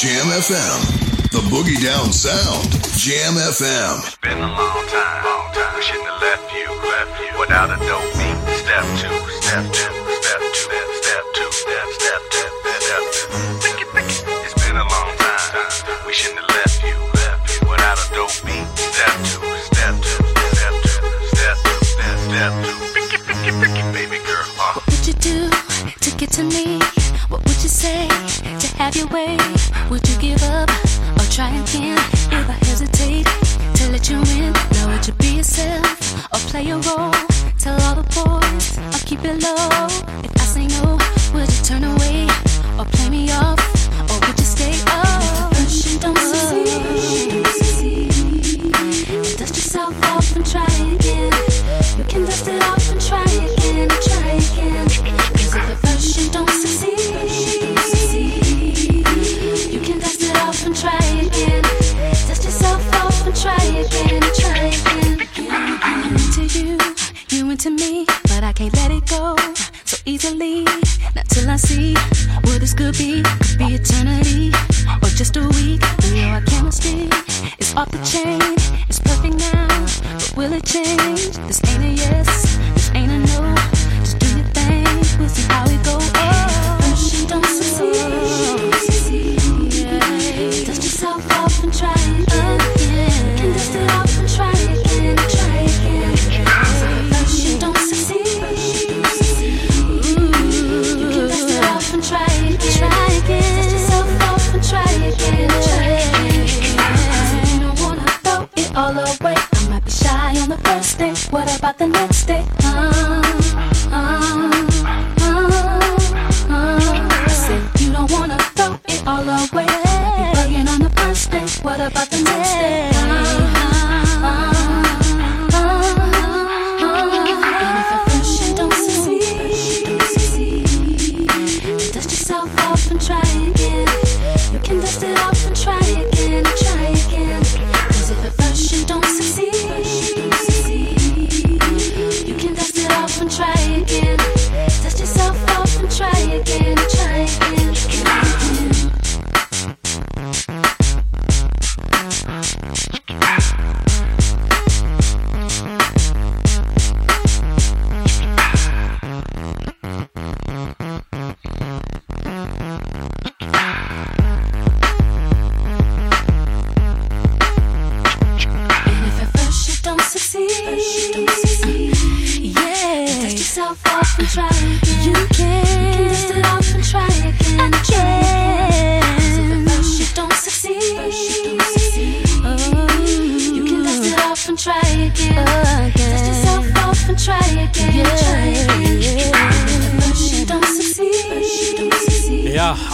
Jam 0.00 0.28
FM. 0.30 1.09
The 1.30 1.38
Boogie 1.46 1.78
Down 1.78 2.10
Sound. 2.10 2.74
Jam 2.98 3.38
FM. 3.38 4.02
It's 4.02 4.16
been 4.18 4.38
a 4.38 4.50
long 4.50 4.82
time, 4.90 5.24
long 5.24 5.46
time. 5.54 5.76
We 5.76 5.82
shouldn't 5.82 6.10
have 6.10 6.18
left 6.18 6.50
you, 6.50 6.66
left 6.90 7.14
you 7.22 7.30
without 7.38 7.70
a 7.70 7.78
dope 7.86 8.02
beat. 8.18 8.34
Step 8.58 8.82
two, 8.98 9.14
step 9.38 9.62
two, 9.70 9.94
step 9.94 10.42
two, 10.42 10.66
step, 10.66 10.88
step 10.90 11.24
two, 11.38 11.50
step, 11.54 11.86
step 12.02 12.22
two, 12.34 12.50
step 12.82 13.02
two. 13.14 13.30
Pick 13.62 13.78
it, 13.78 13.88
pick 13.94 14.10
it. 14.10 14.26
It's 14.42 14.58
been 14.58 14.74
a 14.74 14.82
long 14.82 15.10
time. 15.22 15.70
We 16.02 16.12
shouldn't 16.18 16.42
have 16.42 16.50
left 16.50 16.82
you, 16.82 16.98
left 16.98 17.46
you 17.46 17.62
without 17.70 17.94
a 17.94 18.06
dope 18.10 18.34
beat. 18.42 18.66
Step 18.74 19.14
two, 19.30 19.46
step 19.70 19.94
two, 20.02 20.22
step 20.50 20.74
two, 20.82 21.06
step 21.30 21.56
two, 21.62 21.78
step, 21.94 22.16
step 22.26 22.52
two. 22.58 22.74
Pick 22.90 23.14
it, 23.14 23.22
pick 23.22 23.42
it, 23.46 23.54
pick 23.62 23.74
it, 23.78 23.86
baby 23.94 24.18
girl. 24.26 24.50
Uh. 24.58 24.82
What 24.82 24.86
would 24.90 25.06
you 25.06 25.14
do 25.22 25.46
to 25.46 26.10
get 26.18 26.34
to 26.34 26.42
me? 26.42 26.82
What 27.30 27.46
would 27.46 27.62
you 27.62 27.70
say 27.70 28.10
to 28.10 28.29
have 28.80 28.96
your 28.96 29.08
way? 29.08 29.36
Would 29.90 30.08
you 30.08 30.16
give 30.16 30.42
up 30.44 30.70
or 31.18 31.26
try 31.36 31.50
again? 31.50 31.98
If 32.32 32.48
I 32.48 32.56
hesitate 32.64 33.26
to 33.76 33.90
let 33.92 34.08
you 34.08 34.16
in, 34.40 34.52
now 34.72 34.88
would 34.88 35.06
you 35.06 35.12
be 35.14 35.36
yourself 35.36 35.84
or 36.32 36.40
play 36.48 36.70
a 36.70 36.78
role? 36.88 37.12
Tell 37.58 37.78
all 37.84 37.96
the 38.00 38.06
boys 38.16 38.78
I'll 38.78 39.04
keep 39.04 39.22
it 39.22 39.42
low. 39.44 39.86
If 40.24 40.32
I 40.42 40.44
say 40.54 40.66
no, 40.78 40.98
would 41.34 41.50
you 41.54 41.62
turn 41.62 41.84
away 41.84 42.26
or 42.78 42.86
play 42.86 43.10
me 43.10 43.30
off? 43.32 43.60
Or 44.10 44.18
would 44.24 44.38
you 44.38 44.48
stay 44.56 44.74
up? 44.86 45.52
First 45.54 45.92
you 45.92 45.98
don't 46.00 46.18
succeed. 46.18 48.12
Dust 49.36 49.56
yourself 49.60 49.94
off 50.04 50.36
and 50.36 50.46
try 50.46 50.99
try 64.08 64.16
again, 64.16 64.30
try 64.34 64.66
again. 64.66 65.78
I'm 65.82 66.14
into 66.14 66.44
you, 66.58 66.78
you 67.28 67.50
into 67.50 67.70
me, 67.70 68.06
but 68.24 68.44
I 68.44 68.52
can't 68.52 68.74
let 68.76 68.90
it 68.90 69.06
go 69.06 69.36
so 69.84 69.96
easily. 70.04 70.64
Not 71.14 71.26
till 71.28 71.50
I 71.50 71.56
see 71.56 71.94
what 72.44 72.60
this 72.60 72.74
could 72.74 72.96
be. 72.96 73.22
Could 73.22 73.58
be 73.58 73.74
eternity 73.74 74.52
or 75.02 75.08
just 75.08 75.36
a 75.36 75.46
week. 75.48 75.82
We 76.02 76.22
know 76.22 76.40
chemistry 76.46 77.08
is 77.58 77.74
off 77.76 77.90
the 77.90 77.98
chain. 78.04 78.40
It's 78.88 79.00
perfect 79.00 79.36
now, 79.38 79.68
but 80.14 80.32
will 80.36 80.52
it 80.52 80.64
change? 80.64 81.36
This 81.46 81.60
ain't 81.68 81.84
a 81.84 81.88
yes, 81.88 82.58
this 82.74 82.90
ain't 82.94 83.10
a 83.10 83.18
no. 83.18 83.54
Just 84.00 84.18
do 84.18 84.26
your 84.36 84.46
thing, 84.56 84.84
we'll 85.18 85.28
see 85.28 85.46
how 85.48 85.64
it 85.64 85.82
goes. 85.84 86.10
Oh, 86.14 86.49
shy 110.64 110.72
on 110.72 110.78
the 110.78 110.88
first 110.88 110.98
day. 110.98 111.14
What 111.30 111.58
about 111.58 111.78
the 111.78 111.86
next 111.86 112.26
day? 112.26 112.46
Uh, 112.62 113.22
uh, 113.92 113.92
uh, 113.92 114.29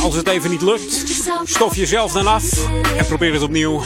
als 0.06 0.16
het 0.16 0.28
even 0.28 0.50
niet 0.50 0.62
lukt, 0.62 1.04
stof 1.44 1.76
jezelf 1.76 2.12
dan 2.12 2.26
af 2.26 2.68
en 2.96 3.06
probeer 3.06 3.32
het 3.32 3.42
opnieuw. 3.42 3.82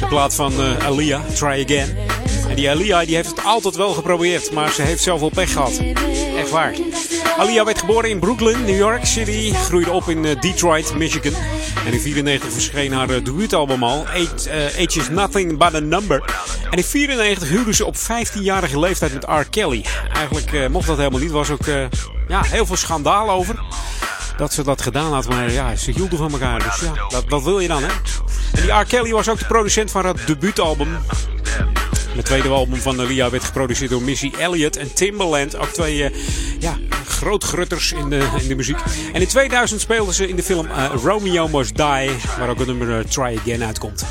De 0.00 0.06
plaat 0.08 0.34
van 0.34 0.52
uh, 0.60 0.86
Alia, 0.86 1.20
Try 1.34 1.64
Again. 1.64 1.96
En 2.48 2.56
die 2.56 2.70
Alia 2.70 3.04
die 3.04 3.14
heeft 3.14 3.30
het 3.30 3.44
altijd 3.44 3.76
wel 3.76 3.92
geprobeerd, 3.92 4.52
maar 4.52 4.72
ze 4.72 4.82
heeft 4.82 5.02
zelf 5.02 5.20
wel 5.20 5.28
pech 5.28 5.52
gehad. 5.52 5.80
Echt 6.36 6.50
waar. 6.50 6.74
Alia 7.38 7.64
werd 7.64 7.78
geboren 7.78 8.10
in 8.10 8.18
Brooklyn, 8.18 8.64
New 8.64 8.76
York 8.76 9.04
City. 9.04 9.52
Groeide 9.54 9.90
op 9.90 10.08
in 10.08 10.24
uh, 10.24 10.40
Detroit, 10.40 10.94
Michigan. 10.94 11.32
En 11.86 11.92
in 11.92 12.00
94 12.00 12.52
verscheen 12.52 12.92
haar 12.92 13.10
uh, 13.10 13.24
debuutalbum 13.24 13.82
al. 13.82 14.06
Age, 14.06 14.72
Age 14.78 14.98
is 14.98 15.08
Nothing 15.08 15.58
But 15.58 15.74
A 15.74 15.78
Number. 15.78 16.24
En 16.70 16.78
in 16.78 16.84
94 16.84 17.48
huwde 17.48 17.74
ze 17.74 17.84
op 17.84 17.96
15-jarige 17.96 18.78
leeftijd 18.78 19.14
met 19.14 19.24
R. 19.24 19.50
Kelly. 19.50 19.84
Eigenlijk 20.12 20.68
mocht 20.68 20.86
dat 20.86 20.96
helemaal 20.96 21.20
niet. 21.20 21.30
was 21.30 21.50
ook 21.50 21.66
ja, 22.28 22.42
heel 22.44 22.66
veel 22.66 22.76
schandaal 22.76 23.30
over 23.30 23.54
dat 24.36 24.52
ze 24.52 24.62
dat 24.62 24.82
gedaan 24.82 25.12
had. 25.12 25.28
Maar 25.28 25.52
ja, 25.52 25.76
ze 25.76 25.90
hielden 25.90 26.18
van 26.18 26.32
elkaar. 26.32 26.62
Dus 26.62 26.80
ja, 27.08 27.22
dat, 27.28 27.42
wil 27.42 27.60
je 27.60 27.68
dan, 27.68 27.82
hè? 27.82 27.88
En 28.52 28.62
die 28.62 28.70
R. 28.70 28.84
Kelly 28.84 29.10
was 29.10 29.28
ook 29.28 29.38
de 29.38 29.46
producent 29.46 29.90
van 29.90 30.04
haar 30.04 30.26
debuutalbum. 30.26 30.98
Het 32.14 32.24
tweede 32.24 32.48
album 32.48 32.76
van 32.76 33.06
Lia 33.06 33.30
werd 33.30 33.44
geproduceerd 33.44 33.90
door 33.90 34.02
Missy 34.02 34.32
Elliott 34.38 34.76
en 34.76 34.94
Timbaland. 34.94 35.56
Ook 35.56 35.68
twee 35.68 35.98
uh, 35.98 36.10
ja, 36.58 36.78
grootgrutters 37.06 37.92
in 37.92 38.08
de, 38.08 38.28
in 38.40 38.48
de 38.48 38.54
muziek. 38.54 38.78
En 39.12 39.20
in 39.20 39.26
2000 39.26 39.80
speelden 39.80 40.14
ze 40.14 40.28
in 40.28 40.36
de 40.36 40.42
film 40.42 40.66
uh, 40.66 40.90
Romeo 41.02 41.48
Must 41.48 41.76
Die, 41.76 42.10
waar 42.38 42.48
ook 42.48 42.58
het 42.58 42.66
nummer 42.66 42.88
uh, 42.88 43.04
Try 43.04 43.38
Again 43.38 43.64
uitkomt. 43.64 44.04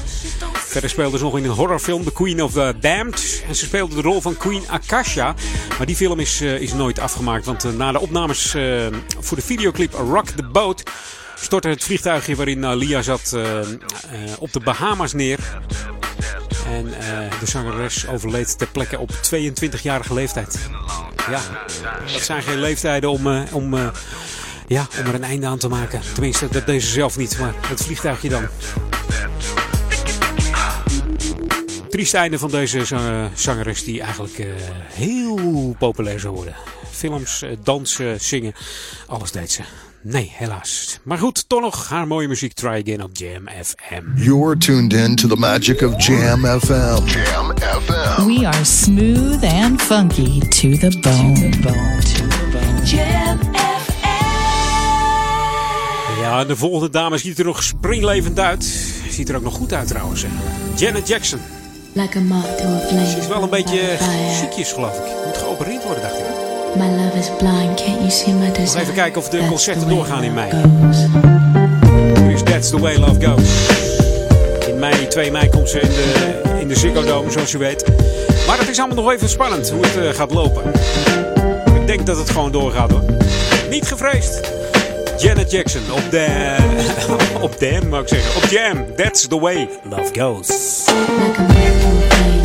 Verder 0.73 0.91
speelde 0.91 1.17
ze 1.17 1.23
nog 1.23 1.37
in 1.37 1.43
een 1.43 1.49
horrorfilm 1.49 2.03
The 2.03 2.11
Queen 2.11 2.43
of 2.43 2.51
the 2.51 2.75
Damned. 2.79 3.43
En 3.47 3.55
ze 3.55 3.65
speelde 3.65 3.95
de 3.95 4.01
rol 4.01 4.21
van 4.21 4.37
Queen 4.37 4.63
Akasha. 4.67 5.35
Maar 5.77 5.85
die 5.85 5.95
film 5.95 6.19
is, 6.19 6.41
is 6.41 6.73
nooit 6.73 6.99
afgemaakt. 6.99 7.45
Want 7.45 7.77
na 7.77 7.91
de 7.91 7.99
opnames 7.99 8.55
voor 9.19 9.37
de 9.37 9.43
videoclip 9.43 9.93
Rock 9.93 10.27
the 10.27 10.43
Boat 10.43 10.83
stortte 11.35 11.67
het 11.67 11.83
vliegtuigje 11.83 12.35
waarin 12.35 12.75
Lia 12.75 13.01
zat 13.01 13.37
op 14.39 14.53
de 14.53 14.59
Bahama's 14.59 15.13
neer. 15.13 15.39
En 16.67 16.85
de 17.39 17.45
zangeres 17.45 18.07
overleed 18.07 18.57
ter 18.57 18.67
plekke 18.67 18.99
op 18.99 19.11
22-jarige 19.11 20.13
leeftijd. 20.13 20.59
Ja, 21.29 21.41
dat 22.13 22.21
zijn 22.21 22.41
geen 22.41 22.59
leeftijden 22.59 23.09
om, 23.09 23.27
om, 23.51 23.75
ja, 24.67 24.87
om 24.99 25.05
er 25.05 25.13
een 25.13 25.23
einde 25.23 25.47
aan 25.47 25.57
te 25.57 25.67
maken. 25.67 26.01
Tenminste, 26.13 26.47
dat 26.51 26.65
deze 26.65 26.87
zelf 26.87 27.17
niet, 27.17 27.39
maar 27.39 27.53
het 27.67 27.83
vliegtuigje 27.83 28.29
dan. 28.29 28.47
Triest 31.93 32.13
einde 32.13 32.39
van 32.39 32.49
deze 32.51 32.81
zangeres 33.35 33.83
die 33.83 34.01
eigenlijk 34.01 34.45
heel 34.93 35.75
populair 35.79 36.19
zou 36.19 36.35
worden. 36.35 36.55
Films, 36.91 37.43
dansen, 37.63 38.21
zingen, 38.21 38.53
alles 39.07 39.31
deed 39.31 39.51
ze. 39.51 39.61
Nee, 40.01 40.31
helaas. 40.35 40.99
Maar 41.03 41.17
goed, 41.17 41.49
toch 41.49 41.61
nog 41.61 41.89
haar 41.89 42.07
mooie 42.07 42.27
muziek. 42.27 42.53
Try 42.53 42.81
again 42.81 43.03
op 43.03 43.09
Jam 43.13 43.47
FM. 43.63 44.03
You're 44.15 44.57
tuned 44.57 44.93
in 44.93 45.15
to 45.15 45.27
the 45.27 45.35
magic 45.35 45.81
of 45.81 46.05
Jam 46.05 46.45
FM. 46.59 47.05
Jam 47.05 47.57
FM. 47.57 48.25
We 48.25 48.47
are 48.47 48.63
smooth 48.63 49.43
and 49.43 49.81
funky 49.81 50.39
to 50.39 50.77
the 50.77 50.99
bone. 51.01 51.33
To 51.33 51.49
the 51.49 51.59
bone. 51.61 51.99
To 51.99 52.27
the 52.27 52.47
bone. 52.51 52.85
Jam 52.85 53.39
FM. 53.83 54.03
Ja, 56.21 56.45
de 56.45 56.55
volgende 56.55 56.89
dame 56.89 57.17
ziet 57.17 57.39
er 57.39 57.45
nog 57.45 57.63
springlevend 57.63 58.39
uit. 58.39 58.63
Ziet 59.09 59.29
er 59.29 59.35
ook 59.35 59.43
nog 59.43 59.53
goed 59.53 59.73
uit 59.73 59.87
trouwens. 59.87 60.25
Janet 60.75 61.07
Jackson. 61.07 61.39
Like 61.95 62.17
a 62.17 62.21
moth 62.21 62.57
to 62.57 62.67
a 62.67 62.79
flame. 62.79 63.09
Ze 63.09 63.17
is 63.17 63.27
wel 63.27 63.43
een 63.43 63.49
beetje 63.49 63.79
ziekjes 64.39 64.71
geloof 64.71 64.97
ik. 64.97 65.25
Moet 65.25 65.37
geopereerd 65.37 65.83
worden 65.83 66.03
dacht 66.03 66.17
ik. 66.17 66.25
My 66.75 67.03
love 67.03 67.17
is 67.17 67.29
blind, 67.37 67.83
can't 67.83 67.99
you 67.99 68.09
see 68.09 68.33
my 68.33 68.51
desire? 68.51 68.81
Even 68.81 68.93
kijken 68.93 69.21
of 69.21 69.29
de 69.29 69.47
concerten 69.47 69.89
doorgaan 69.89 70.23
in 70.23 70.33
mei. 70.33 70.51
Nu 72.21 72.33
is 72.33 72.43
That's 72.43 72.69
the 72.69 72.79
way 72.79 72.97
love 72.97 73.25
goes. 73.25 73.49
In 74.67 74.79
mei, 74.79 75.07
2 75.07 75.31
mei 75.31 75.49
komt 75.49 75.69
ze 75.69 75.79
in 75.79 75.89
de, 75.89 76.41
in 76.59 76.67
de 76.67 76.75
Ziggo 76.75 77.03
Dome, 77.03 77.31
zoals 77.31 77.53
u 77.53 77.57
weet. 77.57 77.85
Maar 78.47 78.59
het 78.59 78.69
is 78.69 78.79
allemaal 78.79 79.03
nog 79.03 79.13
even 79.13 79.29
spannend 79.29 79.69
hoe 79.69 79.85
het 79.85 79.95
uh, 79.95 80.09
gaat 80.09 80.33
lopen. 80.33 80.63
Ik 81.75 81.87
denk 81.87 82.05
dat 82.05 82.17
het 82.17 82.29
gewoon 82.29 82.51
doorgaat 82.51 82.91
hoor. 82.91 83.03
Niet 83.69 83.87
gevreesd. 83.87 84.51
Janet 85.17 85.51
Jackson 85.51 85.81
op 85.91 86.11
de... 86.11 86.55
op 87.41 87.59
Dam, 87.59 87.89
mag 87.89 88.01
ik 88.01 88.07
zeggen. 88.07 88.43
Op 88.43 88.49
Jam. 88.49 88.95
That's 88.95 89.27
the 89.27 89.39
way 89.39 89.69
love 89.89 90.11
goes. 90.13 90.47
Like 90.87 92.42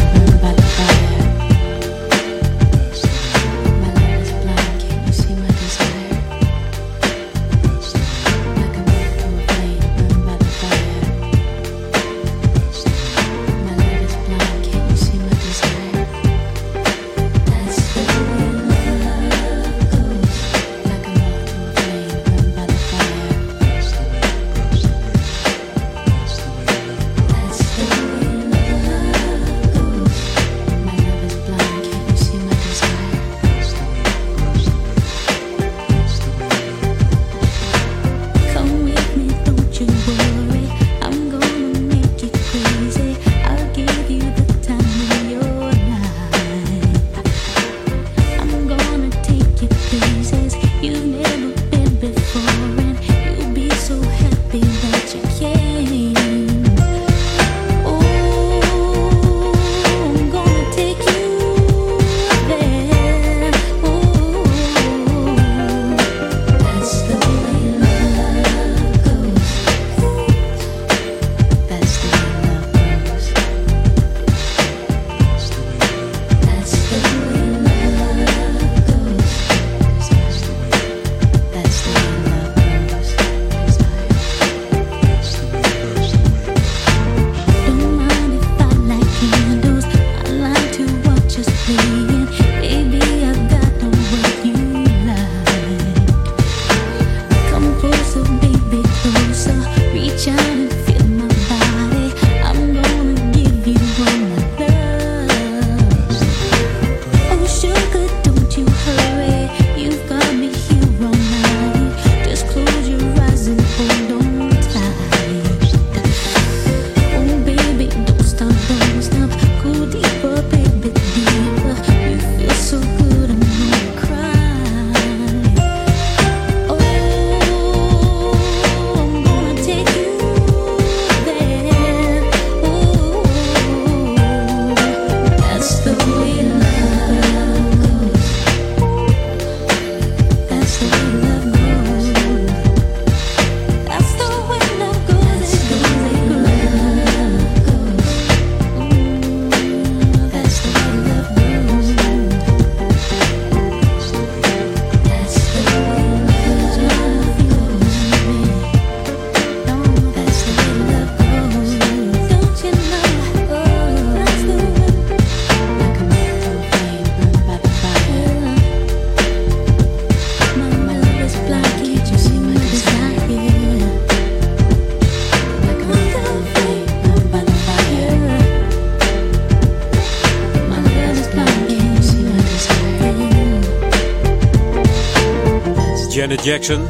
Janet 186.28 186.44
Jackson, 186.44 186.86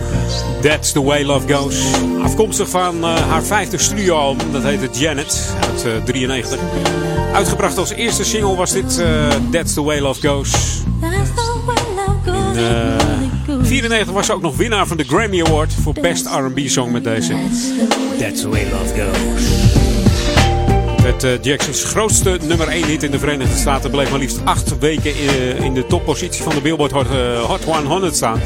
That's 0.62 0.92
the 0.92 1.02
Way 1.02 1.24
Love 1.24 1.54
Goes. 1.54 1.76
Afkomstig 2.22 2.68
van 2.68 2.96
uh, 2.96 3.28
haar 3.28 3.42
vijfde 3.42 3.78
studioalbum, 3.78 4.52
dat 4.52 4.62
heette 4.62 4.88
Janet, 4.98 5.54
uit 5.60 5.84
uh, 5.86 6.04
93. 6.04 6.58
Uitgebracht 7.32 7.78
als 7.78 7.90
eerste 7.90 8.24
single 8.24 8.56
was 8.56 8.72
dit 8.72 8.98
uh, 9.00 9.28
That's 9.50 9.74
the 9.74 9.82
Way 9.82 10.00
Love 10.00 10.28
Goes. 10.28 10.82
In 13.46 13.64
94 13.64 14.14
was 14.14 14.26
ze 14.26 14.32
ook 14.32 14.42
nog 14.42 14.56
winnaar 14.56 14.86
van 14.86 14.96
de 14.96 15.04
Grammy 15.04 15.42
Award 15.42 15.74
voor 15.82 15.94
Best 16.00 16.26
R&B 16.26 16.58
Song 16.64 16.90
met 16.90 17.04
deze 17.04 17.34
That's 18.18 18.40
the 18.40 18.48
Way 18.48 18.66
Love 18.70 18.94
Goes. 18.94 19.42
Met 21.02 21.44
Jacksons 21.44 21.84
grootste 21.84 22.38
nummer 22.42 22.68
1 22.68 22.84
hit 22.84 23.02
in 23.02 23.10
de 23.10 23.18
Verenigde 23.18 23.56
Staten 23.56 23.90
bleef 23.90 24.10
maar 24.10 24.18
liefst 24.18 24.40
8 24.44 24.78
weken 24.78 25.14
in, 25.62 25.74
de 25.74 25.86
toppositie 25.86 26.42
van 26.42 26.54
de 26.54 26.60
Billboard 26.60 26.92
Hot 27.46 27.64
100 27.64 28.16
staan. 28.16 28.40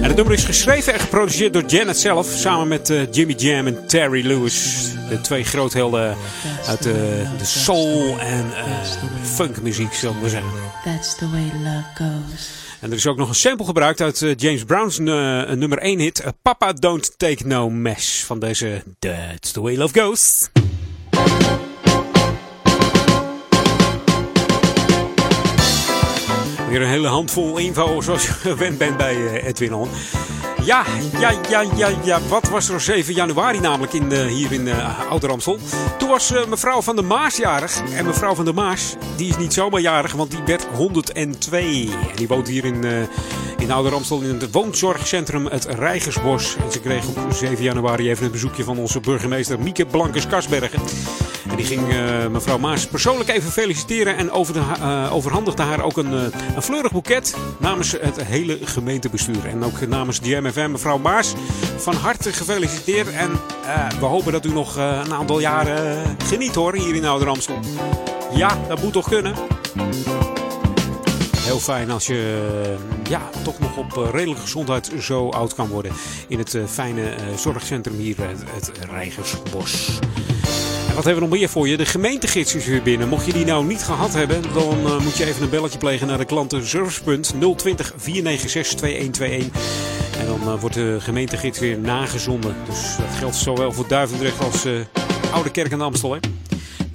En 0.00 0.04
het 0.04 0.16
nummer 0.16 0.34
is 0.34 0.44
geschreven 0.44 0.92
en 0.92 1.00
geproduceerd 1.00 1.52
door 1.52 1.64
Janet 1.66 1.98
zelf, 1.98 2.26
samen 2.26 2.68
met 2.68 2.90
uh, 2.90 3.12
Jimmy 3.12 3.34
Jam 3.34 3.66
en 3.66 3.86
Terry 3.86 4.26
Lewis. 4.26 4.88
De 5.08 5.20
twee 5.20 5.44
groothelden 5.44 6.16
uit 6.66 6.82
de 6.82 7.24
soul- 7.42 8.18
en 8.18 8.52
funkmuziek, 9.22 9.92
zullen 9.92 10.22
we 10.22 10.28
zeggen. 10.28 10.50
That's 10.84 11.16
the 11.16 11.30
way 11.30 11.50
love 11.62 11.84
goes. 11.94 12.66
En 12.80 12.90
er 12.90 12.96
is 12.96 13.06
ook 13.06 13.16
nog 13.16 13.28
een 13.28 13.34
sample 13.34 13.66
gebruikt 13.66 14.00
uit 14.00 14.20
uh, 14.20 14.34
James 14.36 14.64
Brown's 14.64 14.98
uh, 14.98 15.06
nummer 15.50 15.78
1 15.78 15.98
hit. 15.98 16.20
Uh, 16.20 16.26
Papa 16.42 16.72
Don't 16.72 17.18
Take 17.18 17.46
No 17.46 17.70
Mess. 17.70 18.24
Van 18.24 18.38
deze 18.38 18.82
That's 18.98 19.50
the 19.52 19.60
Way 19.60 19.76
Love 19.76 20.00
Goes. 20.00 20.48
Weer 26.68 26.82
een 26.82 26.88
hele 26.88 27.08
handvol 27.08 27.56
info 27.56 28.00
zoals 28.00 28.26
je 28.26 28.32
gewend 28.48 28.78
bent 28.78 28.96
bij 28.96 29.42
Edwin 29.42 29.74
On. 29.74 29.88
Ja, 30.64 30.84
ja, 31.18 31.32
ja, 31.48 31.64
ja, 31.76 31.88
ja. 32.04 32.20
Wat 32.28 32.48
was 32.48 32.68
er 32.68 32.80
7 32.80 33.14
januari 33.14 33.60
namelijk 33.60 33.92
in, 33.92 34.12
uh, 34.12 34.26
hier 34.26 34.52
in 34.52 34.66
uh, 34.66 35.10
Ouder-Amstel? 35.10 35.58
Toen 35.98 36.08
was 36.08 36.32
mevrouw 36.48 36.82
van 36.82 36.96
der 36.96 37.04
Maas 37.04 37.36
jarig. 37.36 37.82
En 37.96 38.06
mevrouw 38.06 38.34
van 38.34 38.44
der 38.44 38.54
Maas, 38.54 38.96
die 39.16 39.28
is 39.28 39.36
niet 39.36 39.52
zomaar 39.52 39.80
jarig, 39.80 40.12
want 40.12 40.30
die 40.30 40.40
werd 40.46 40.66
102. 40.74 41.88
En 42.10 42.16
die 42.16 42.28
woont 42.28 42.48
hier 42.48 42.64
in, 42.64 42.84
in 43.68 43.74
Ouder-Amstel 43.74 44.20
in 44.20 44.38
het 44.40 44.52
woonzorgcentrum 44.52 45.46
het 45.46 45.64
Rijgersbos. 45.64 46.56
En 46.56 46.72
ze 46.72 46.80
kreeg 46.80 47.08
op 47.08 47.32
7 47.32 47.62
januari 47.62 48.10
even 48.10 48.26
een 48.26 48.32
bezoekje 48.32 48.64
van 48.64 48.78
onze 48.78 49.00
burgemeester 49.00 49.60
Mieke 49.60 49.86
Blankes-Kasbergen. 49.86 50.80
En 51.50 51.56
die 51.56 51.66
ging 51.66 51.82
mevrouw 52.30 52.58
Maas 52.58 52.86
persoonlijk 52.86 53.28
even 53.28 53.50
feliciteren. 53.50 54.16
En 54.16 54.30
over 54.30 54.54
de, 54.54 54.60
overhandigde 55.10 55.62
haar 55.62 55.82
ook 55.82 55.96
een, 55.96 56.12
een 56.54 56.62
fleurig 56.62 56.92
boeket 56.92 57.36
namens 57.58 57.92
het 58.00 58.22
hele 58.22 58.58
gemeentebestuur. 58.64 59.46
En 59.46 59.64
ook 59.64 59.86
namens 59.86 60.20
DMFM, 60.20 60.70
mevrouw 60.70 60.98
Maas, 60.98 61.34
van 61.76 61.94
harte 61.94 62.32
gefeliciteerd. 62.32 63.08
En 63.08 63.30
we 64.00 64.04
hopen 64.04 64.32
dat 64.32 64.44
u 64.44 64.52
nog 64.52 64.76
een 64.76 65.14
aantal 65.14 65.40
jaren 65.40 66.16
geniet 66.24 66.54
hoor, 66.54 66.74
hier 66.74 66.94
in 66.94 67.04
Ouder 67.04 67.28
Amstel. 67.28 67.58
Ja, 68.34 68.58
dat 68.68 68.82
moet 68.82 68.92
toch 68.92 69.08
kunnen? 69.08 69.34
Heel 71.48 71.60
fijn 71.60 71.90
als 71.90 72.06
je 72.06 72.76
ja, 73.08 73.28
toch 73.42 73.58
nog 73.58 73.76
op 73.76 74.10
redelijke 74.12 74.40
gezondheid 74.40 74.90
zo 75.00 75.28
oud 75.28 75.54
kan 75.54 75.68
worden. 75.68 75.92
In 76.28 76.38
het 76.38 76.58
fijne 76.66 77.14
zorgcentrum 77.36 77.96
hier, 77.96 78.16
het 78.50 78.72
Rijgersbos. 78.90 79.98
Wat 80.94 81.04
hebben 81.04 81.14
we 81.14 81.28
nog 81.28 81.38
meer 81.38 81.48
voor 81.48 81.68
je? 81.68 81.76
De 81.76 81.86
gemeentegids 81.86 82.54
is 82.54 82.66
weer 82.66 82.82
binnen. 82.82 83.08
Mocht 83.08 83.26
je 83.26 83.32
die 83.32 83.44
nou 83.44 83.64
niet 83.64 83.82
gehad 83.82 84.14
hebben, 84.14 84.42
dan 84.54 85.02
moet 85.02 85.16
je 85.16 85.24
even 85.24 85.42
een 85.42 85.50
belletje 85.50 85.78
plegen 85.78 86.06
naar 86.06 86.18
de 86.18 86.24
klantenservicepunt 86.24 87.34
020 87.56 87.92
496 87.96 88.78
2121. 88.78 89.62
En 90.18 90.26
dan 90.26 90.58
wordt 90.58 90.74
de 90.74 90.96
gemeentegids 91.00 91.58
weer 91.58 91.78
nagezonden. 91.78 92.54
Dus 92.66 92.96
dat 92.96 93.16
geldt 93.18 93.36
zowel 93.36 93.72
voor 93.72 93.88
Duivendrecht 93.88 94.40
als 94.40 94.66
uh, 94.66 94.80
Oude 95.32 95.50
Kerk 95.50 95.72
en 95.72 95.80
Amstel. 95.80 96.12
Hè? 96.12 96.18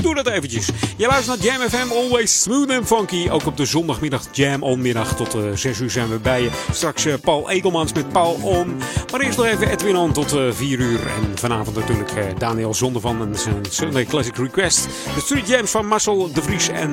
Doe 0.04 0.16
dat 0.16 0.28
eventjes. 0.28 0.70
Je 0.98 1.08
luistert 1.08 1.44
naar 1.44 1.54
Jam 1.54 1.70
FM, 1.70 1.92
always 1.92 2.42
smooth 2.42 2.70
and 2.70 2.88
funky. 2.88 3.30
Ook 3.30 3.46
op 3.46 3.58
de 3.58 3.66
zondagmiddag 3.66 4.28
Jam 4.32 4.64
onmiddag 4.64 5.16
tot 5.16 5.36
uh, 5.36 5.42
6 5.56 5.80
uur 5.80 5.92
zijn 5.92 6.10
we 6.10 6.20
bij 6.20 6.42
je. 6.42 6.50
Straks 6.72 7.06
uh, 7.06 7.14
Paul 7.22 7.50
Egelmans 7.50 7.94
met 7.94 8.10
Paul 8.10 8.34
On. 8.42 8.82
Maar 9.12 9.22
eerst 9.22 9.38
nog 9.38 9.46
even 9.46 9.70
Edwin 9.70 9.96
On 9.96 10.12
tot 10.12 10.34
uh, 10.34 10.52
4 10.52 10.80
uur. 10.80 11.00
En 11.00 11.38
vanavond 11.38 11.76
natuurlijk 11.76 12.40
Daniel 12.40 12.74
Zondervan 12.74 13.22
en 13.22 13.40
zijn 13.40 13.62
Sunday 13.70 14.06
Classic 14.06 14.38
Request. 14.38 14.88
De 15.16 15.22
Street 15.22 15.48
Jams 15.48 15.72
van 15.72 15.88
Marcel 15.88 16.34
de 16.34 16.42
Vries. 16.42 16.68
En 16.68 16.92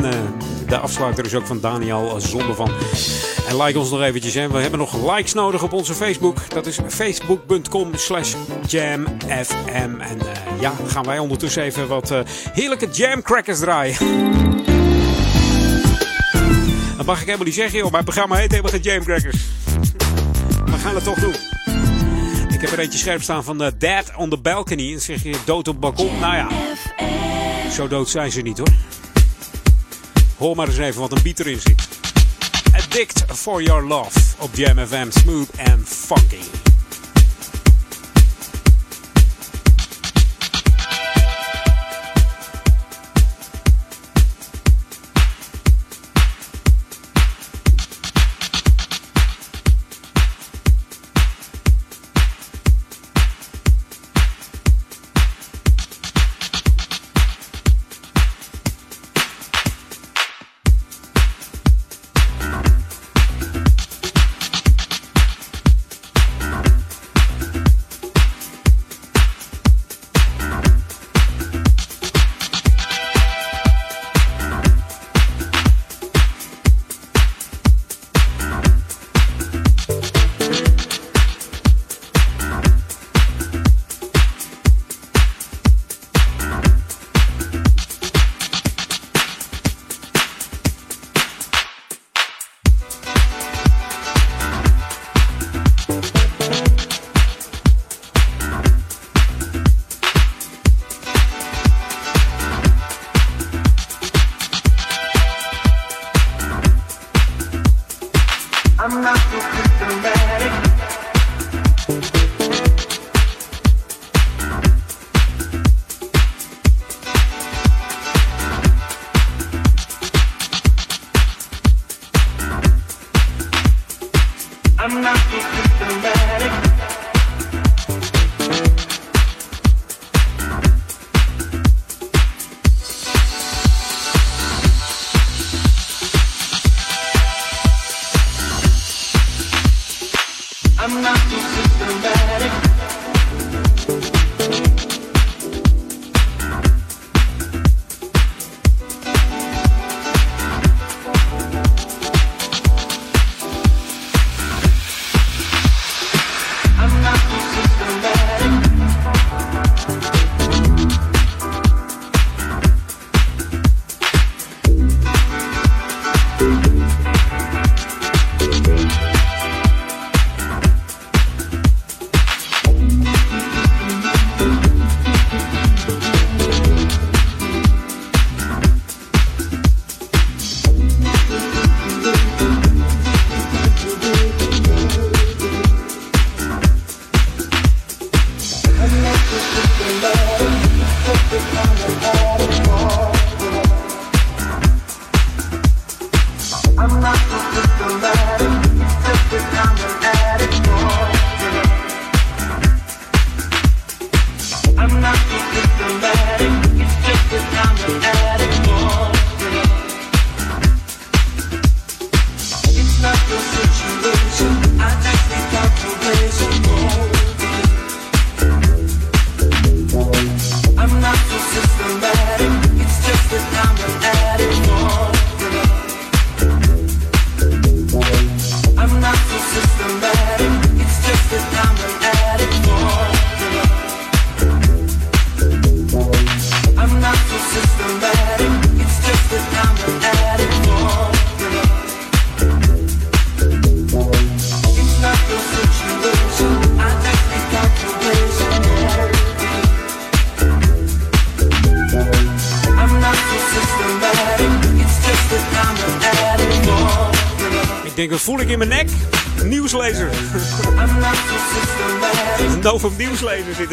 de 0.68 0.78
afsluiter 0.78 1.24
is 1.24 1.34
ook 1.34 1.46
van 1.46 1.60
Daniel 1.60 2.20
Zondervan. 2.20 2.70
En 3.48 3.62
like 3.62 3.78
ons 3.78 3.90
nog 3.90 4.02
eventjes. 4.02 4.34
Hè. 4.34 4.48
We 4.48 4.58
hebben 4.58 4.78
nog 4.78 5.14
likes 5.16 5.32
nodig 5.32 5.62
op 5.62 5.72
onze 5.72 5.94
Facebook. 5.94 6.50
Dat 6.50 6.66
is 6.66 6.78
facebook.com 6.88 7.94
slash 7.94 8.34
jamfm. 8.66 10.00
En 10.00 10.18
ja, 10.60 10.72
gaan 10.86 11.04
wij 11.04 11.18
ondertussen 11.18 11.62
even 11.62 11.88
wat 11.88 12.14
heerlijke 12.52 12.86
Jam 12.86 12.99
Crackers 13.00 13.58
draaien. 13.58 13.96
Dat 16.96 17.06
mag 17.06 17.20
ik 17.20 17.24
helemaal 17.24 17.46
niet 17.46 17.54
zeggen, 17.54 17.78
joh. 17.78 17.90
Mijn 17.90 18.04
programma 18.04 18.36
heet 18.36 18.50
helemaal 18.50 18.70
geen 18.70 18.80
Jam 18.80 19.04
Crackers. 19.04 19.36
We 20.64 20.78
gaan 20.82 20.94
het 20.94 21.04
toch 21.04 21.18
doen. 21.18 21.34
Ik 22.48 22.60
heb 22.60 22.70
er 22.70 22.78
eentje 22.78 22.98
scherp 22.98 23.22
staan 23.22 23.44
van 23.44 23.62
uh, 23.62 23.68
Dad 23.78 24.12
on 24.16 24.30
the 24.30 24.36
Balcony. 24.36 24.92
En 24.92 25.00
zeg 25.00 25.22
je 25.22 25.36
dood 25.44 25.68
op 25.68 25.74
het 25.74 25.80
balkon. 25.80 26.18
Nou 26.20 26.34
ja, 26.34 26.48
zo 27.70 27.88
dood 27.88 28.08
zijn 28.08 28.32
ze 28.32 28.40
niet 28.40 28.58
hoor. 28.58 28.72
Hoor 30.36 30.56
maar 30.56 30.68
eens 30.68 30.78
even 30.78 31.00
wat 31.00 31.12
een 31.12 31.22
beat 31.22 31.38
erin 31.38 31.60
zit. 31.60 31.88
Addict 32.72 33.24
for 33.26 33.62
your 33.62 33.82
love 33.82 34.18
op 34.38 34.54
Jam 34.54 34.86
FM. 34.86 35.10
Smooth 35.10 35.48
and 35.58 35.88
funky. 35.88 36.59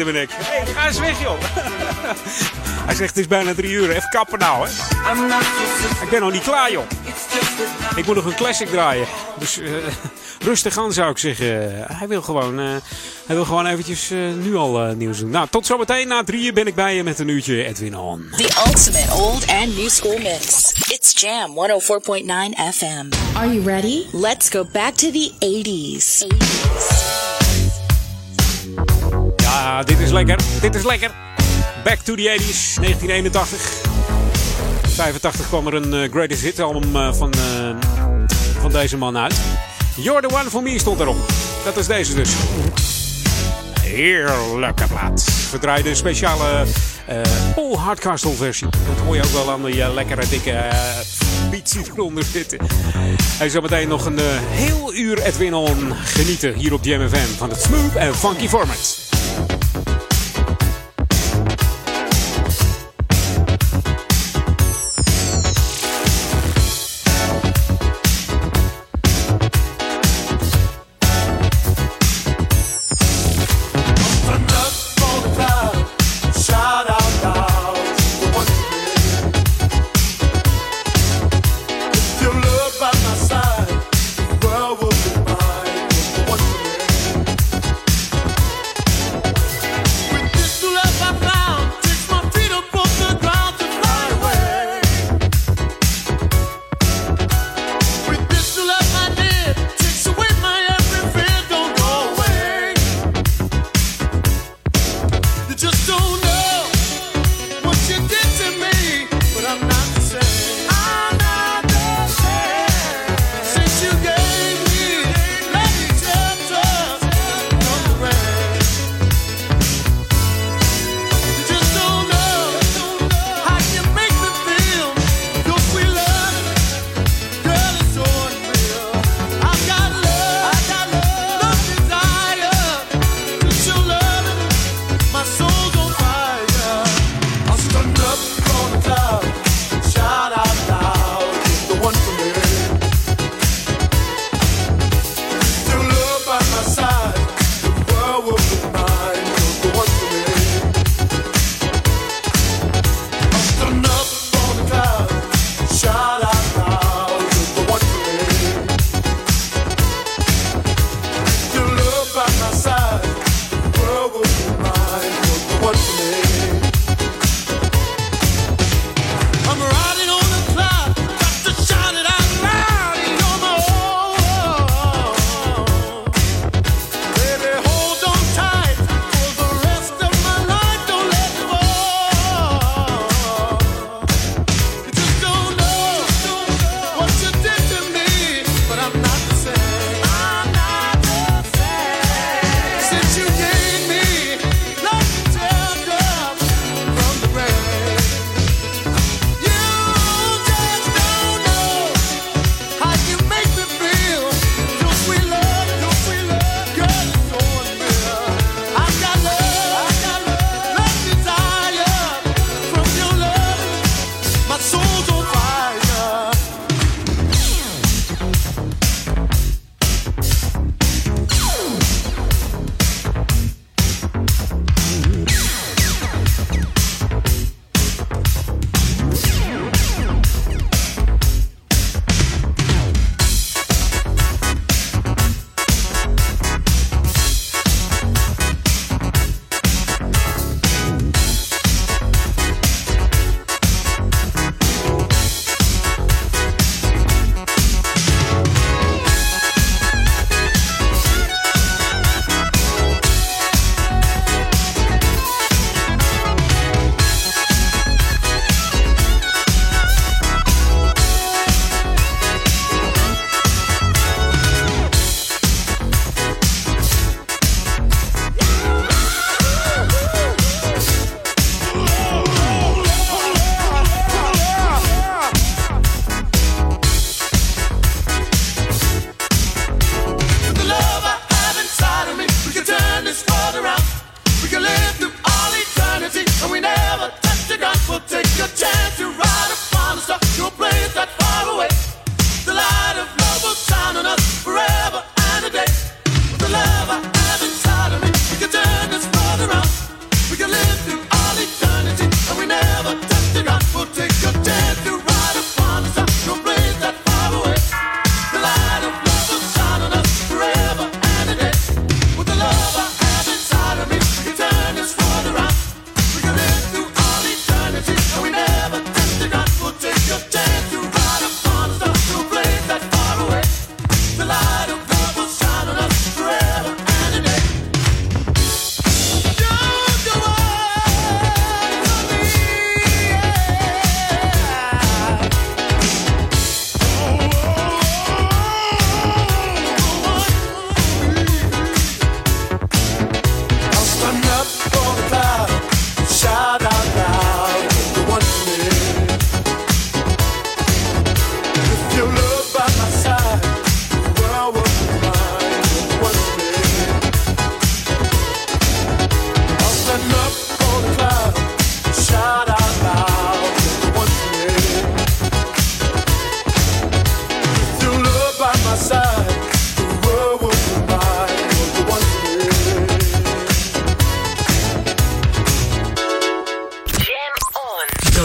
Nek. 0.04 0.30
Hé, 0.32 0.56
hey, 0.56 0.66
ga 0.66 0.86
eens 0.86 0.98
weg 0.98 1.20
joh. 1.22 1.40
Hij 2.86 2.94
zegt, 2.96 3.08
het 3.08 3.18
is 3.18 3.26
bijna 3.26 3.54
drie 3.54 3.70
uur. 3.70 3.90
Even 3.90 4.08
kappen 4.08 4.38
nou, 4.38 4.68
hè. 4.68 4.72
Ik 6.02 6.10
ben 6.10 6.20
nog 6.20 6.32
niet 6.32 6.42
klaar, 6.42 6.72
joh. 6.72 6.84
Ik 7.96 8.06
moet 8.06 8.14
nog 8.14 8.24
een 8.24 8.34
classic 8.34 8.68
draaien. 8.68 9.06
Dus 9.38 9.58
uh, 9.58 9.72
rustig 10.38 10.78
aan, 10.78 10.92
zou 10.92 11.10
ik 11.10 11.18
zeggen. 11.18 11.84
Hij 11.92 12.08
wil 12.08 12.22
gewoon, 12.22 12.60
uh, 12.60 12.66
hij 13.26 13.34
wil 13.34 13.44
gewoon 13.44 13.66
eventjes 13.66 14.10
uh, 14.10 14.32
nu 14.42 14.56
al 14.56 14.94
nieuws 14.94 15.18
doen. 15.18 15.30
Nou, 15.30 15.46
tot 15.50 15.66
zometeen. 15.66 16.08
Na 16.08 16.24
drieën 16.24 16.54
ben 16.54 16.66
ik 16.66 16.74
bij 16.74 16.94
je 16.94 17.02
met 17.02 17.18
een 17.18 17.28
uurtje 17.28 17.64
Edwin 17.64 17.96
On. 17.96 18.28
The 18.36 18.62
ultimate 18.66 19.12
old 19.12 19.46
and 19.46 19.76
new 19.76 19.88
school 19.88 20.18
mix. 20.18 20.72
It's 20.88 21.20
Jam 21.20 21.50
104.9 21.50 22.74
FM. 22.74 23.36
Are 23.36 23.54
you 23.54 23.62
ready? 23.64 24.04
Let's 24.12 24.48
go 24.48 24.64
back 24.72 24.94
to 24.94 25.10
the 25.10 25.32
80s. 25.38 26.26
80s. 26.26 26.87
Dit 29.84 29.98
is 29.98 30.10
lekker. 30.10 30.38
Dit 30.60 30.74
is 30.74 30.84
lekker. 30.84 31.10
Back 31.84 31.98
to 31.98 32.14
the 32.14 32.36
80s, 32.38 32.74
1981. 32.74 33.60
85 34.88 35.48
kwam 35.48 35.66
er 35.66 35.74
een 35.74 35.94
uh, 35.94 36.10
Greatest 36.10 36.42
Hit 36.42 36.60
album 36.60 36.96
uh, 36.96 37.12
van, 37.12 37.34
uh, 37.36 37.76
van 38.60 38.72
deze 38.72 38.96
man 38.96 39.18
uit. 39.18 39.34
You're 39.96 40.28
the 40.28 40.34
One 40.34 40.50
For 40.50 40.62
Me 40.62 40.78
stond 40.78 41.00
erop. 41.00 41.16
Dat 41.64 41.76
is 41.76 41.86
deze 41.86 42.14
dus. 42.14 42.30
Heerlijke 43.80 44.86
plaat. 44.86 45.24
We 45.50 45.58
draaiden 45.58 45.90
een 45.90 45.96
speciale 45.96 46.64
Paul 47.54 47.78
Hardcastle 47.78 48.32
versie. 48.32 48.68
Dat 48.70 49.04
hoor 49.04 49.16
je 49.16 49.22
ook 49.22 49.32
wel 49.32 49.50
aan 49.50 49.64
die 49.64 49.92
lekkere 49.92 50.28
dikke 50.28 50.68
beats 51.50 51.72
die 51.72 51.82
eronder 51.92 52.24
zitten. 52.24 52.58
Hij 53.22 53.48
zal 53.48 53.60
meteen 53.60 53.88
nog 53.88 54.06
een 54.06 54.18
heel 54.50 54.94
uur 54.94 55.22
Edwin 55.22 55.54
On 55.54 55.94
genieten 56.04 56.54
hier 56.54 56.72
op 56.72 56.84
JMFM 56.84 57.36
van 57.36 57.50
het 57.50 57.62
smooth 57.62 57.94
en 57.94 58.14
funky 58.14 58.48
format. 58.48 58.97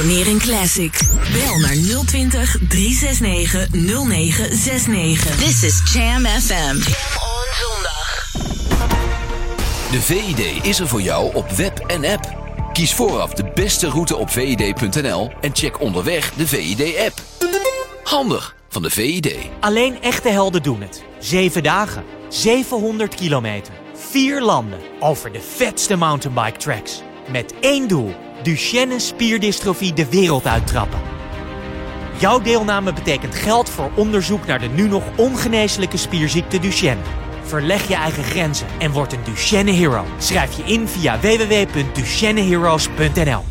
Classic. 0.03 0.99
Bel 1.33 1.59
naar 1.59 1.75
020 2.05 2.57
369 2.67 3.67
0969. 3.71 5.35
This 5.35 5.63
is 5.63 5.93
Jam 5.93 6.25
FM. 6.25 6.75
De 9.91 10.01
VID 10.01 10.65
is 10.65 10.79
er 10.79 10.87
voor 10.87 11.01
jou 11.01 11.35
op 11.35 11.49
web 11.49 11.79
en 11.79 12.05
app. 12.05 12.37
Kies 12.73 12.93
vooraf 12.93 13.33
de 13.33 13.51
beste 13.53 13.89
route 13.89 14.15
op 14.15 14.29
vid.nl 14.29 15.31
en 15.41 15.55
check 15.55 15.81
onderweg 15.81 16.33
de 16.33 16.47
VID-app. 16.47 17.21
Handig 18.03 18.55
van 18.69 18.81
de 18.81 18.89
VID. 18.89 19.35
Alleen 19.59 20.01
echte 20.01 20.29
helden 20.29 20.63
doen 20.63 20.81
het. 20.81 21.03
Zeven 21.19 21.63
dagen, 21.63 22.03
700 22.29 23.15
kilometer, 23.15 23.73
vier 23.95 24.41
landen, 24.41 24.79
over 24.99 25.31
de 25.31 25.41
vetste 25.55 25.95
mountainbike 25.95 26.57
tracks. 26.57 27.01
Met 27.31 27.53
één 27.59 27.87
doel, 27.87 28.13
Duchenne 28.43 28.99
spierdystrofie 28.99 29.93
de 29.93 30.09
wereld 30.09 30.45
uittrappen. 30.45 30.99
Jouw 32.17 32.41
deelname 32.41 32.93
betekent 32.93 33.35
geld 33.35 33.69
voor 33.69 33.91
onderzoek 33.95 34.45
naar 34.45 34.59
de 34.59 34.67
nu 34.67 34.87
nog 34.87 35.03
ongeneeslijke 35.15 35.97
spierziekte 35.97 36.59
Duchenne. 36.59 37.01
Verleg 37.43 37.87
je 37.87 37.95
eigen 37.95 38.23
grenzen 38.23 38.67
en 38.79 38.91
word 38.91 39.13
een 39.13 39.23
Duchenne 39.23 39.71
Hero. 39.71 40.05
Schrijf 40.17 40.57
je 40.57 40.63
in 40.73 40.87
via 40.87 41.19
www.duchenneheroes.nl 41.19 43.43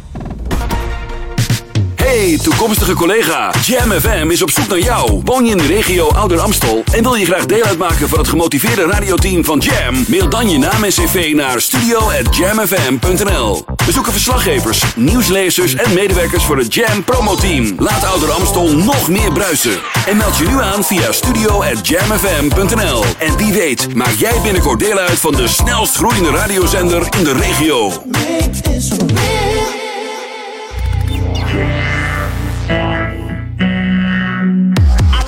Hey, 1.94 2.38
toekomstige 2.42 2.94
collega. 2.94 3.52
Jam 3.62 3.90
FM 3.90 4.30
is 4.30 4.42
op 4.42 4.50
zoek 4.50 4.68
naar 4.68 4.78
jou. 4.78 5.20
Woon 5.24 5.44
je 5.44 5.50
in 5.50 5.56
de 5.56 5.66
regio 5.66 6.08
Ouder 6.08 6.40
Amstel 6.40 6.84
en 6.92 7.02
wil 7.02 7.14
je 7.14 7.24
graag 7.24 7.46
deel 7.46 7.64
uitmaken 7.64 8.08
van 8.08 8.18
het 8.18 8.28
gemotiveerde 8.28 8.86
radioteam 8.86 9.44
van 9.44 9.58
Jam? 9.58 10.04
Mail 10.08 10.28
dan 10.28 10.50
je 10.50 10.58
naam 10.58 10.84
en 10.84 10.90
cv 10.90 11.32
naar 11.34 11.60
studio@jamfm.nl. 11.60 13.64
We 13.86 13.92
zoeken 13.92 14.12
verslaggevers, 14.12 14.84
nieuwslezers 14.96 15.74
en 15.74 15.94
medewerkers 15.94 16.44
voor 16.44 16.56
het 16.56 16.74
Jam 16.74 17.04
promoteam. 17.04 17.74
Laat 17.78 18.04
Ouder 18.04 18.30
Amstel 18.30 18.76
nog 18.76 19.08
meer 19.08 19.32
bruisen. 19.32 19.80
En 20.06 20.16
meld 20.16 20.36
je 20.36 20.46
nu 20.46 20.60
aan 20.60 20.84
via 20.84 21.12
studio@jamfm.nl. 21.12 23.04
En 23.18 23.36
wie 23.36 23.52
weet, 23.52 23.94
maak 23.94 24.14
jij 24.18 24.40
binnenkort 24.42 24.78
deel 24.78 24.98
uit 24.98 25.18
van 25.18 25.34
de 25.34 25.48
snelst 25.48 25.96
groeiende 25.96 26.30
radiozender 26.30 27.06
in 27.18 27.24
de 27.24 27.32
regio. 27.32 27.92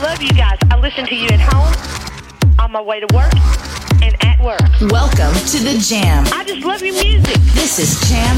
Love 0.00 0.24
you 0.24 0.34
guys. 0.34 0.58
Listen 0.84 1.06
to 1.06 1.14
you 1.14 1.26
at 1.32 1.40
home, 1.40 1.72
on 2.58 2.72
my 2.72 2.80
way 2.80 3.00
to 3.00 3.06
work, 3.14 3.32
and 4.02 4.16
at 4.24 4.40
work. 4.40 4.60
Welcome 4.90 5.34
to 5.48 5.58
the 5.62 5.76
Jam. 5.80 6.24
I 6.32 6.44
just 6.44 6.64
love 6.64 6.82
your 6.82 6.94
music. 6.94 7.36
This 7.54 7.78
is 7.78 8.08
Jam 8.08 8.36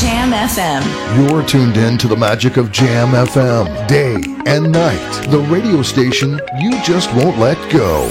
Jam 0.00 0.32
FM. 0.32 1.28
You're 1.30 1.44
tuned 1.44 1.76
in 1.76 1.98
to 1.98 2.08
the 2.08 2.16
magic 2.16 2.56
of 2.56 2.72
Jam 2.72 3.08
FM, 3.08 3.86
day 3.88 4.14
and 4.46 4.72
night. 4.72 5.28
The 5.28 5.40
radio 5.50 5.82
station 5.82 6.40
you 6.60 6.80
just 6.82 7.12
won't 7.14 7.38
let 7.38 7.58
go. 7.70 8.10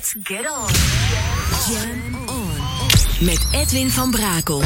Let's 0.00 0.14
get 0.14 0.46
on. 0.46 0.68
Jam 1.68 2.14
on. 2.26 2.56
Met 3.20 3.46
Edwin 3.52 3.90
van 3.90 4.10
Brakel. 4.10 4.62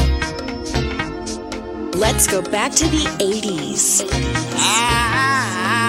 Let's 1.93 2.27
go 2.27 2.41
back 2.41 2.71
to 2.71 2.87
the 2.89 3.05
80s. 3.17 4.03
Hey, 4.55 5.84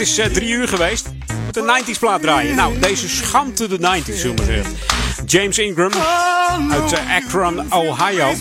het 0.00 0.08
is 0.08 0.18
uh, 0.18 0.26
drie 0.26 0.50
uur 0.50 0.68
geweest. 0.68 1.08
Met 1.46 1.56
een 1.56 1.84
90s 1.84 1.98
plaat 1.98 2.22
draaien. 2.22 2.54
Nou, 2.54 2.78
deze 2.78 3.08
schamte 3.08 3.68
de 3.68 3.78
90s, 3.78 4.14
zullen 4.14 4.36
we 4.36 4.44
zeggen. 4.44 4.76
James 5.26 5.58
Ingram 5.58 5.92
uit 6.70 6.92
uh, 6.92 7.16
Akron, 7.16 7.72
Ohio. 7.72 8.32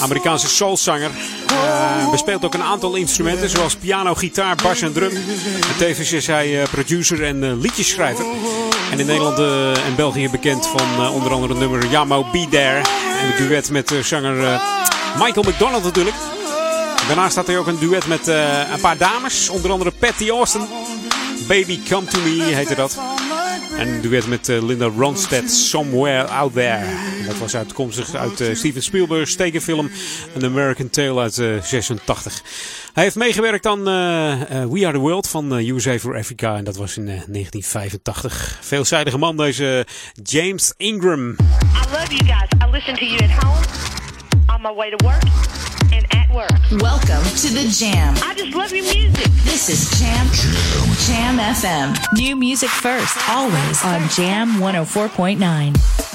Amerikaanse 0.00 0.48
soulzanger. 0.48 1.10
Uh, 1.50 2.10
bespeelt 2.10 2.44
ook 2.44 2.54
een 2.54 2.62
aantal 2.62 2.94
instrumenten, 2.94 3.50
zoals 3.50 3.76
piano, 3.76 4.14
gitaar, 4.14 4.56
bas 4.62 4.82
en 4.82 4.92
drum. 4.92 5.10
En 5.10 5.76
tevens 5.78 6.12
is 6.12 6.26
hij 6.26 6.62
producer 6.70 7.24
en 7.24 7.60
liedjesschrijver. 7.60 8.24
En 8.90 8.98
in 8.98 9.06
Nederland 9.06 9.38
en 9.84 9.94
België 9.96 10.30
bekend 10.30 10.66
van 10.66 11.10
onder 11.10 11.32
andere 11.32 11.52
het 11.52 11.62
nummer 11.62 11.86
Yamo 11.86 12.26
Be 12.32 12.46
There. 12.50 12.76
En 13.20 13.26
het 13.26 13.36
duet 13.36 13.70
met 13.70 13.94
zanger 14.02 14.60
Michael 15.18 15.44
McDonald 15.48 15.84
natuurlijk. 15.84 16.16
Daarnaast 17.10 17.36
had 17.36 17.46
hij 17.46 17.58
ook 17.58 17.66
een 17.66 17.78
duet 17.78 18.06
met 18.06 18.26
een 18.26 18.80
paar 18.80 18.96
dames, 18.96 19.48
onder 19.48 19.70
andere 19.70 19.90
Patty 19.90 20.28
Austin. 20.28 20.66
Baby 21.48 21.78
Come 21.88 22.06
To 22.06 22.20
Me 22.20 22.42
heette 22.42 22.74
dat. 22.74 22.98
En 23.78 23.88
een 23.88 24.00
duet 24.00 24.26
met 24.26 24.48
uh, 24.48 24.62
Linda 24.62 24.86
Ronstadt, 24.86 25.50
Somewhere 25.50 26.24
Out 26.24 26.52
There. 26.52 26.86
Dat 27.26 27.38
was 27.38 27.56
uitkomstig 27.56 28.14
uit 28.14 28.40
uh, 28.40 28.54
Steven 28.54 28.82
Spielberg's 28.82 29.36
tekenfilm 29.36 29.90
An 30.36 30.44
American 30.44 30.90
Tale 30.90 31.20
uit 31.20 31.36
uh, 31.36 31.62
86. 31.62 32.42
Hij 32.92 33.02
heeft 33.02 33.16
meegewerkt 33.16 33.66
aan 33.66 33.84
We 33.84 34.86
Are 34.86 34.92
The 34.92 34.98
World 34.98 35.28
van 35.28 35.52
USA 35.52 35.98
for 35.98 36.16
Africa. 36.16 36.56
En 36.56 36.64
dat 36.64 36.76
was 36.76 36.96
in 36.96 37.04
1985. 37.04 38.58
Veelzijdige 38.60 39.18
man 39.18 39.36
deze 39.36 39.86
James 40.22 40.74
Ingram. 40.76 41.30
I 41.30 41.36
love 41.92 42.14
you 42.14 42.24
guys. 42.24 42.68
I 42.68 42.70
listen 42.70 42.94
to 42.94 43.04
you 43.04 43.18
at 43.22 43.44
home, 43.44 43.64
on 44.54 44.62
my 44.62 44.74
way 44.74 44.90
to 44.90 45.06
work. 45.06 45.59
At 46.12 46.28
work. 46.34 46.50
Welcome 46.80 47.22
to 47.24 47.48
the 47.48 47.68
Jam. 47.76 48.14
I 48.22 48.34
just 48.34 48.54
love 48.54 48.72
your 48.72 48.84
music. 48.84 49.26
This 49.44 49.68
is 49.68 50.00
Jam 50.00 50.26
Jam, 50.32 50.96
Jam 51.06 51.38
FM. 51.38 51.96
New 52.18 52.36
music 52.36 52.70
first, 52.70 53.16
always 53.28 53.84
on 53.84 54.08
Jam 54.08 54.54
104.9. 54.58 56.09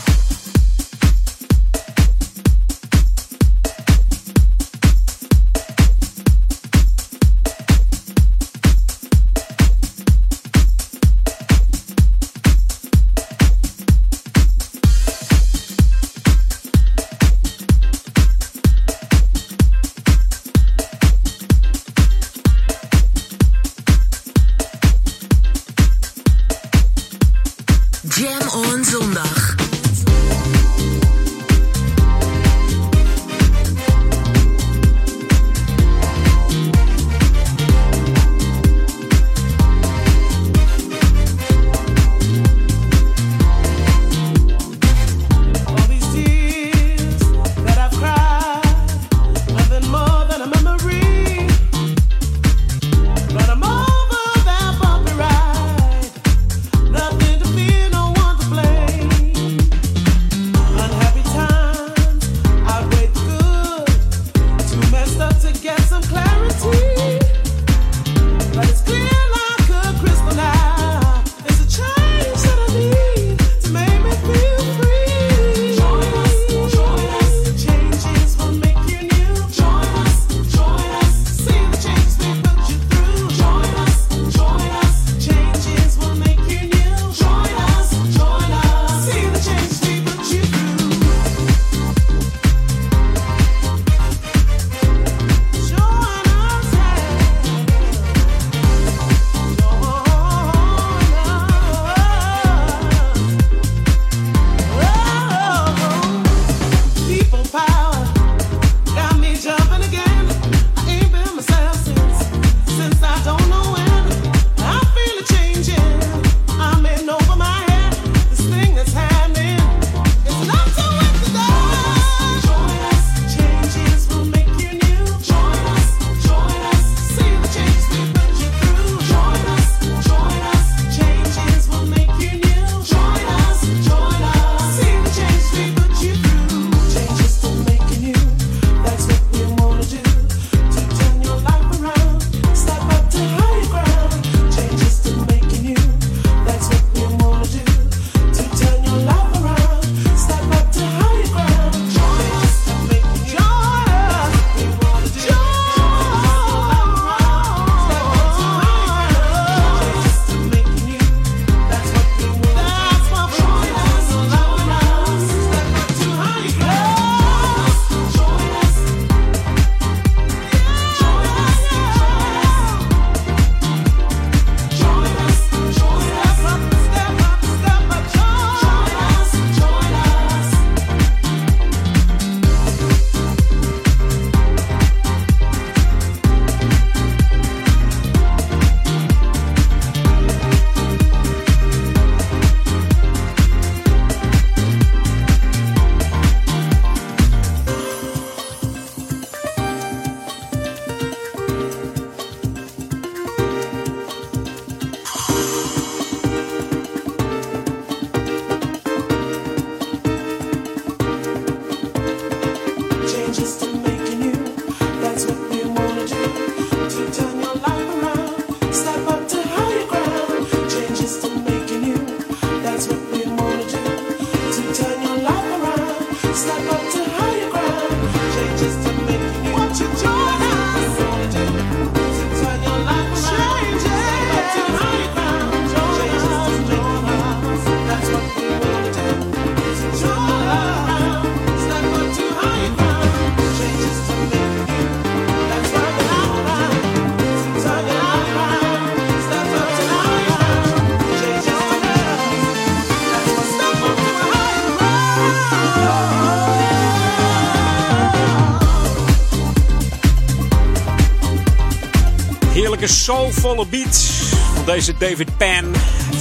soulvolle 263.05 263.65
beats 263.65 264.07
van 264.55 264.65
deze 264.65 264.93
David 264.97 265.37
Penn 265.37 265.75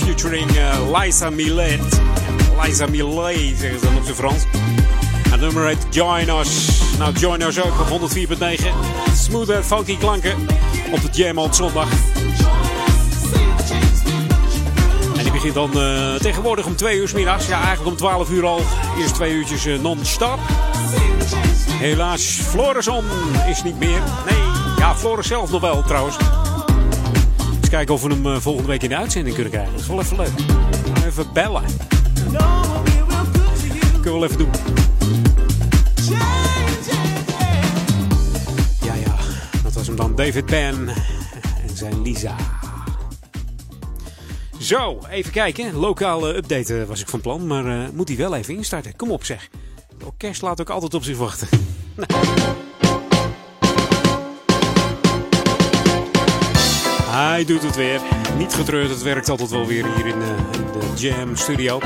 featuring 0.05 0.51
uh, 0.51 1.01
Liza 1.01 1.31
Millet. 1.31 2.01
Liza 2.63 2.87
Millet 2.87 3.59
zeggen 3.59 3.79
ze 3.79 3.85
dan 3.85 3.97
op 3.97 4.05
zijn 4.05 4.17
Frans. 4.17 4.43
Het 5.29 5.41
nummer 5.41 5.67
heet 5.67 5.87
Join 5.91 6.29
Us. 6.29 6.69
Nou, 6.99 7.13
Join 7.13 7.41
Us 7.43 7.63
ook 7.63 7.81
op 7.81 8.11
104.9. 8.11 8.65
Smooth 9.17 9.49
en 9.49 9.65
funky 9.65 9.97
klanken 9.97 10.35
op 10.91 11.01
de 11.03 11.09
Jam 11.13 11.39
on 11.39 11.55
zondag. 11.55 11.89
En 15.17 15.23
die 15.23 15.33
begint 15.33 15.55
dan 15.55 15.71
uh, 15.75 16.15
tegenwoordig 16.15 16.67
om 16.67 16.77
2 16.77 16.99
uur 16.99 17.11
middags. 17.15 17.47
Ja, 17.47 17.57
eigenlijk 17.57 17.91
om 17.91 17.97
12 17.97 18.31
uur 18.31 18.47
al. 18.47 18.61
Eerst 18.99 19.15
twee 19.15 19.33
uurtjes 19.33 19.67
uh, 19.67 19.81
non-stop. 19.81 20.39
Helaas, 21.71 22.23
Florison 22.23 23.05
is 23.49 23.63
niet 23.63 23.79
meer. 23.79 24.03
Nee, 24.27 24.43
ja, 24.79 24.95
Floris 24.97 25.27
zelf 25.27 25.51
nog 25.51 25.61
wel 25.61 25.83
trouwens. 25.83 26.17
Kijken 27.75 27.95
of 27.95 28.03
we 28.03 28.09
hem 28.09 28.27
uh, 28.27 28.37
volgende 28.37 28.69
week 28.69 28.83
in 28.83 28.89
de 28.89 28.97
uitzending 28.97 29.35
kunnen 29.35 29.53
krijgen. 29.53 29.73
Dat 29.73 29.81
is 29.81 29.87
wel 29.87 30.01
even 30.01 30.17
leuk. 30.17 30.29
Even 31.07 31.33
bellen. 31.33 31.63
Kunnen 34.01 34.03
we 34.03 34.11
wel 34.11 34.25
even 34.25 34.39
doen. 34.39 34.51
Ja, 38.83 38.95
ja, 38.95 39.17
dat 39.63 39.73
was 39.73 39.87
hem 39.87 39.97
dan. 39.97 40.15
David 40.15 40.47
Penn 40.47 40.89
en 41.69 41.77
zijn 41.77 42.03
Lisa. 42.03 42.37
Zo, 44.59 44.99
even 45.11 45.33
kijken. 45.33 45.75
Lokale 45.75 46.37
update 46.37 46.87
was 46.87 47.01
ik 47.01 47.09
van 47.09 47.21
plan, 47.21 47.47
maar 47.47 47.67
uh, 47.67 47.89
moet 47.93 48.09
hij 48.09 48.17
wel 48.17 48.35
even 48.35 48.57
instarten. 48.57 48.97
Kom 48.97 49.11
op 49.11 49.25
zeg. 49.25 49.49
Het 49.93 50.05
orkest 50.05 50.43
laat 50.43 50.61
ook 50.61 50.71
altijd 50.71 50.95
op 50.95 51.05
zich 51.05 51.17
wachten. 51.17 51.49
Hij 57.35 57.45
doet 57.45 57.63
het 57.63 57.77
weer. 57.77 58.01
Niet 58.39 58.55
getreurd, 58.55 58.91
het 58.91 59.03
werkt 59.03 59.29
altijd 59.29 59.51
wel 59.51 59.67
weer 59.67 59.87
hier 59.95 60.07
in, 60.07 60.19
uh, 60.19 60.29
in 60.29 60.81
de 60.81 61.01
Jam 61.01 61.37
Studio. 61.37 61.81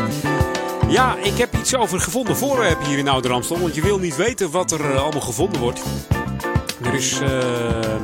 Ja, 0.89 1.17
ik 1.17 1.37
heb 1.37 1.55
iets 1.57 1.77
over 1.77 2.01
gevonden 2.01 2.37
voorwerp 2.37 2.85
hier 2.85 2.99
in 2.99 3.09
Ouder 3.09 3.33
Amstel. 3.33 3.59
Want 3.59 3.75
je 3.75 3.83
wil 3.83 3.99
niet 3.99 4.17
weten 4.17 4.51
wat 4.51 4.71
er 4.71 4.81
uh, 4.81 5.03
allemaal 5.03 5.21
gevonden 5.21 5.61
wordt. 5.61 5.83
Er 6.83 6.95
is 6.95 7.21
uh, 7.21 7.29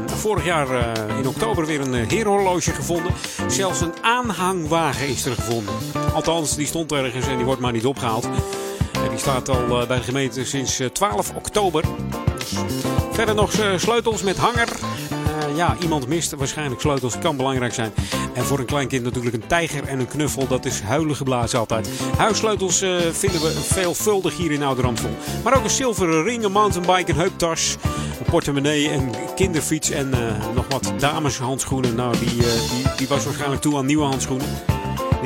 vorig 0.06 0.44
jaar 0.44 0.98
in 1.18 1.28
oktober 1.28 1.66
weer 1.66 1.80
een 1.80 1.94
heerhorloge 1.94 2.70
gevonden. 2.70 3.12
Zelfs 3.48 3.80
een 3.80 3.94
aanhangwagen 4.02 5.08
is 5.08 5.24
er 5.24 5.34
gevonden. 5.34 5.74
Althans, 6.14 6.56
die 6.56 6.66
stond 6.66 6.92
ergens 6.92 7.26
en 7.26 7.36
die 7.36 7.46
wordt 7.46 7.60
maar 7.60 7.72
niet 7.72 7.86
opgehaald. 7.86 8.24
En 8.92 9.08
die 9.10 9.18
staat 9.18 9.48
al 9.48 9.86
bij 9.86 9.96
de 9.96 10.02
gemeente 10.02 10.44
sinds 10.44 10.80
12 10.92 11.32
oktober. 11.34 11.84
Dus 12.38 12.52
verder 13.12 13.34
nog 13.34 13.52
sleutels 13.76 14.22
met 14.22 14.36
hanger. 14.36 14.68
Uh, 15.54 15.60
ja, 15.60 15.76
iemand 15.82 16.06
mist 16.06 16.34
waarschijnlijk 16.34 16.80
sleutels. 16.80 17.18
Kan 17.18 17.36
belangrijk 17.36 17.74
zijn. 17.74 17.92
En 18.34 18.44
voor 18.44 18.58
een 18.58 18.64
kleinkind 18.64 19.04
natuurlijk 19.04 19.34
een 19.34 19.46
tijger 19.46 19.84
en 19.84 19.98
een 19.98 20.08
knuffel. 20.08 20.46
Dat 20.46 20.64
is 20.64 20.80
huilen 20.80 21.16
geblazen 21.16 21.58
altijd. 21.58 21.88
Huissleutels 22.16 22.82
uh, 22.82 22.96
vinden 23.12 23.40
we 23.40 23.50
veelvuldig 23.50 24.36
hier 24.36 24.50
in 24.50 24.62
Ouder-Amstel. 24.62 25.10
Maar 25.44 25.56
ook 25.56 25.64
een 25.64 25.70
zilveren 25.70 26.22
ring, 26.22 26.44
een 26.44 26.52
mountainbike, 26.52 27.10
een 27.10 27.18
heuptas. 27.18 27.76
Een 28.18 28.30
portemonnee, 28.30 28.92
een 28.92 29.10
kinderfiets 29.34 29.90
en 29.90 30.08
uh, 30.08 30.54
nog 30.54 30.66
wat 30.68 30.92
dameshandschoenen. 30.98 31.94
Nou, 31.94 32.18
die, 32.18 32.28
die, 32.28 32.46
die 32.96 33.08
was 33.08 33.24
waarschijnlijk 33.24 33.62
toe 33.62 33.76
aan 33.76 33.86
nieuwe 33.86 34.04
handschoenen. 34.04 34.73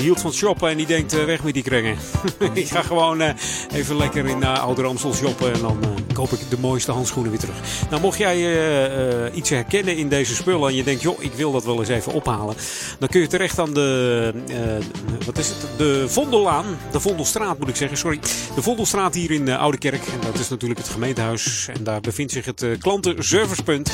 Hield 0.01 0.21
van 0.21 0.33
shoppen 0.33 0.71
en 0.71 0.77
die 0.77 0.87
denkt 0.87 1.15
uh, 1.15 1.25
weg 1.25 1.43
met 1.43 1.55
die 1.55 1.63
kringen. 1.63 1.97
ik 2.53 2.69
ga 2.69 2.83
gewoon 2.83 3.23
uh, 3.23 3.31
even 3.73 3.97
lekker 3.97 4.27
in 4.27 4.39
uh, 4.39 4.63
Ouder 4.63 4.87
Amstel 4.87 5.15
shoppen 5.15 5.53
en 5.53 5.61
dan 5.61 5.79
koop 6.13 6.31
ik 6.31 6.51
de 6.51 6.59
mooiste 6.59 6.93
handschoenen 6.93 7.31
weer 7.31 7.41
terug. 7.41 7.57
Nou, 7.91 8.03
mocht 8.03 8.19
jij 8.19 9.33
iets 9.33 9.51
herkennen 9.51 9.97
in 9.97 10.09
deze 10.09 10.35
spullen 10.35 10.69
en 10.69 10.75
je 10.75 10.83
denkt, 10.83 11.03
joh, 11.03 11.23
ik 11.23 11.33
wil 11.33 11.53
dat 11.53 11.65
wel 11.65 11.79
eens 11.79 11.89
even 11.89 12.13
ophalen. 12.13 12.55
Dan 12.99 13.09
kun 13.09 13.21
je 13.21 13.27
terecht 13.27 13.59
aan 13.59 13.75
de, 13.75 14.33
wat 15.27 15.39
is 15.39 15.49
het? 15.49 15.57
De 15.77 16.05
Vondellaan, 16.09 16.65
de 16.91 17.01
Vondelstraat 17.01 17.59
moet 17.59 17.69
ik 17.69 17.77
zeggen, 17.77 17.99
sorry. 17.99 18.19
De 18.55 18.63
Vondelstraat 18.63 19.15
hier 19.15 19.31
in 19.31 19.49
Oude 19.51 19.79
Kerk. 19.79 20.07
En 20.07 20.21
dat 20.21 20.39
is 20.39 20.49
natuurlijk 20.49 20.81
het 20.81 20.89
gemeentehuis. 20.89 21.69
En 21.75 21.85
daar 21.85 22.01
bevindt 22.01 22.33
zich 22.33 22.45
het 22.45 22.67
klantenservicepunt. 22.79 23.91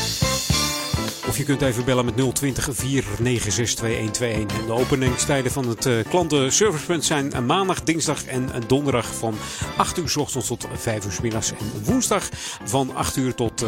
Of 1.34 1.40
je 1.40 1.46
kunt 1.46 1.62
even 1.62 1.84
bellen 1.84 2.04
met 2.04 2.34
020 2.34 2.68
496 2.72 3.74
2121. 3.74 4.58
En 4.58 4.66
de 4.66 4.72
openingstijden 4.72 5.52
van 5.52 5.68
het 5.68 5.86
uh, 5.86 6.04
klantenservicepunt 6.08 7.04
zijn 7.04 7.46
maandag, 7.46 7.82
dinsdag 7.82 8.24
en 8.24 8.50
donderdag 8.66 9.14
van 9.14 9.34
8 9.76 9.98
uur 9.98 10.08
s 10.08 10.16
ochtends 10.16 10.46
tot 10.46 10.66
5 10.74 11.04
uur 11.04 11.12
s 11.12 11.20
middags. 11.20 11.50
En 11.50 11.84
woensdag 11.84 12.28
van 12.64 12.94
8 12.94 13.16
uur 13.16 13.34
tot, 13.34 13.64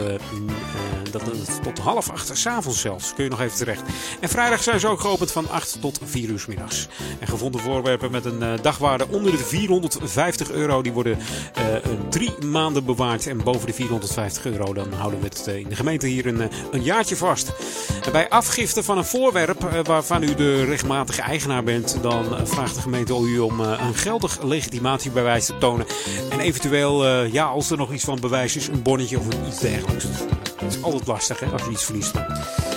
dat, 1.10 1.22
tot 1.62 1.78
half 1.78 2.10
8 2.10 2.30
s'avonds 2.36 2.80
zelfs. 2.80 3.14
Kun 3.14 3.24
je 3.24 3.30
nog 3.30 3.40
even 3.40 3.56
terecht. 3.56 3.82
En 4.20 4.28
vrijdag 4.28 4.62
zijn 4.62 4.80
ze 4.80 4.88
ook 4.88 5.00
geopend 5.00 5.32
van 5.32 5.50
8 5.50 5.80
tot 5.80 6.00
4 6.04 6.28
uur 6.28 6.38
s 6.38 6.46
middags. 6.46 6.88
En 7.18 7.26
gevonden 7.26 7.60
voorwerpen 7.60 8.10
met 8.10 8.24
een 8.24 8.58
dagwaarde 8.62 9.08
onder 9.08 9.30
de 9.30 9.38
450 9.38 10.50
euro. 10.50 10.82
Die 10.82 10.92
worden 10.92 11.18
drie 12.10 12.32
maanden 12.44 12.84
bewaard. 12.84 13.26
En 13.26 13.42
boven 13.42 13.66
de 13.66 13.72
450 13.72 14.46
euro 14.46 14.74
dan 14.74 14.92
houden 14.92 15.20
we 15.20 15.26
het 15.26 15.46
in 15.46 15.68
de 15.68 15.76
gemeente 15.76 16.06
hier 16.06 16.26
een, 16.26 16.50
een 16.70 16.82
jaartje 16.82 17.16
vast. 17.16 17.52
Bij 18.12 18.28
afgifte 18.28 18.82
van 18.82 18.98
een 18.98 19.04
voorwerp 19.04 19.82
waarvan 19.82 20.22
u 20.22 20.34
de 20.34 20.64
rechtmatige 20.64 21.22
eigenaar 21.22 21.64
bent, 21.64 21.98
dan 22.02 22.24
vraagt 22.46 22.74
de 22.74 22.80
gemeente 22.80 23.22
u 23.26 23.38
om 23.38 23.60
een 23.60 23.94
geldig 23.94 24.42
legitimatiebewijs 24.42 25.46
te 25.46 25.58
tonen. 25.58 25.86
En 26.30 26.40
eventueel, 26.40 27.24
ja, 27.24 27.44
als 27.44 27.70
er 27.70 27.76
nog 27.76 27.92
iets 27.92 28.04
van 28.04 28.20
bewijs 28.20 28.56
is, 28.56 28.68
een 28.68 28.82
bonnetje 28.82 29.18
of 29.18 29.26
iets 29.48 29.58
dergelijks. 29.58 30.04
Het 30.56 30.74
is 30.74 30.82
altijd 30.82 31.06
lastig 31.06 31.40
hè, 31.40 31.46
als 31.46 31.62
je 31.62 31.70
iets 31.70 31.84
verliest. 31.84 32.12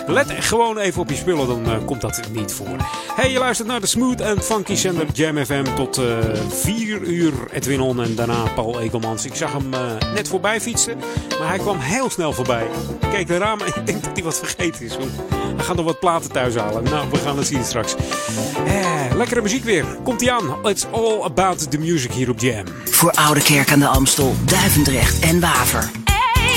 Let 0.10 0.31
gewoon 0.40 0.77
even 0.77 1.02
op 1.02 1.10
je 1.10 1.15
spullen, 1.15 1.48
dan 1.48 1.69
uh, 1.69 1.86
komt 1.86 2.02
dat 2.02 2.22
niet 2.31 2.52
voor. 2.52 2.76
Hey, 3.15 3.31
je 3.31 3.40
luistert 3.40 3.68
naar 3.68 3.80
de 3.80 3.88
Smooth 3.88 4.22
and 4.22 4.44
Funky 4.44 4.76
Zender 4.76 5.06
Jam 5.14 5.45
FM 5.45 5.64
tot 5.76 5.99
uh, 5.99 6.06
4 6.49 7.02
uur. 7.02 7.34
Edwin 7.52 7.81
On 7.81 8.02
en 8.02 8.15
daarna 8.15 8.44
Paul 8.56 8.80
Egelmans. 8.80 9.26
Ik 9.26 9.36
zag 9.36 9.52
hem 9.52 9.73
uh, 9.73 9.80
net 10.14 10.27
voorbij 10.27 10.61
fietsen, 10.61 10.98
maar 11.40 11.48
hij 11.48 11.57
kwam 11.57 11.80
heel 11.80 12.10
snel 12.10 12.34
voorbij. 12.34 12.68
Ik 12.99 13.10
keek 13.10 13.27
de 13.27 13.38
ramen 13.38 13.65
en 13.65 13.73
ik 13.76 13.86
denk 13.86 14.03
dat 14.03 14.11
hij 14.14 14.23
wat 14.23 14.40
vergeten 14.40 14.86
is. 14.86 14.95
Hij 15.56 15.65
gaat 15.65 15.76
nog 15.76 15.86
wat 15.86 15.99
platen 15.99 16.31
thuis 16.31 16.56
halen. 16.56 16.84
Nou, 16.84 17.10
we 17.11 17.18
gaan 17.18 17.38
het 17.38 17.48
zien 17.48 17.64
straks. 17.64 17.95
Eh, 18.65 19.15
lekkere 19.15 19.41
muziek 19.41 19.64
weer. 19.64 19.86
Komt 20.03 20.22
ie 20.22 20.31
aan. 20.31 20.57
It's 20.64 20.86
all 20.91 21.22
about 21.22 21.72
the 21.72 21.77
music 21.77 22.11
hier 22.11 22.30
op 22.30 22.40
Jam. 22.40 22.65
Voor 22.86 23.11
Oude 23.11 23.41
Kerk 23.41 23.72
aan 23.72 23.80
de 23.80 23.88
Amstel, 23.88 24.36
Duivendrecht 24.45 25.19
en 25.19 25.40
Waver. 25.40 26.09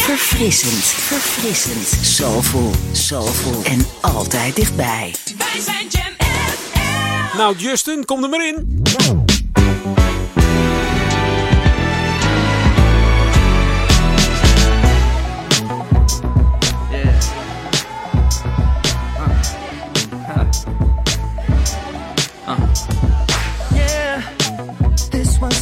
Verfrissend, 0.02 0.84
verfrissend, 0.84 2.04
soulful, 2.04 2.70
soulful 2.92 3.62
en 3.64 3.86
altijd 4.00 4.56
dichtbij. 4.56 5.14
Wij 5.38 5.60
zijn 5.60 5.86
Jam 5.88 6.12
FM. 6.18 7.36
Nou, 7.36 7.56
Justin, 7.56 8.04
kom 8.04 8.22
er 8.22 8.28
maar 8.28 8.46
in. 8.46 8.82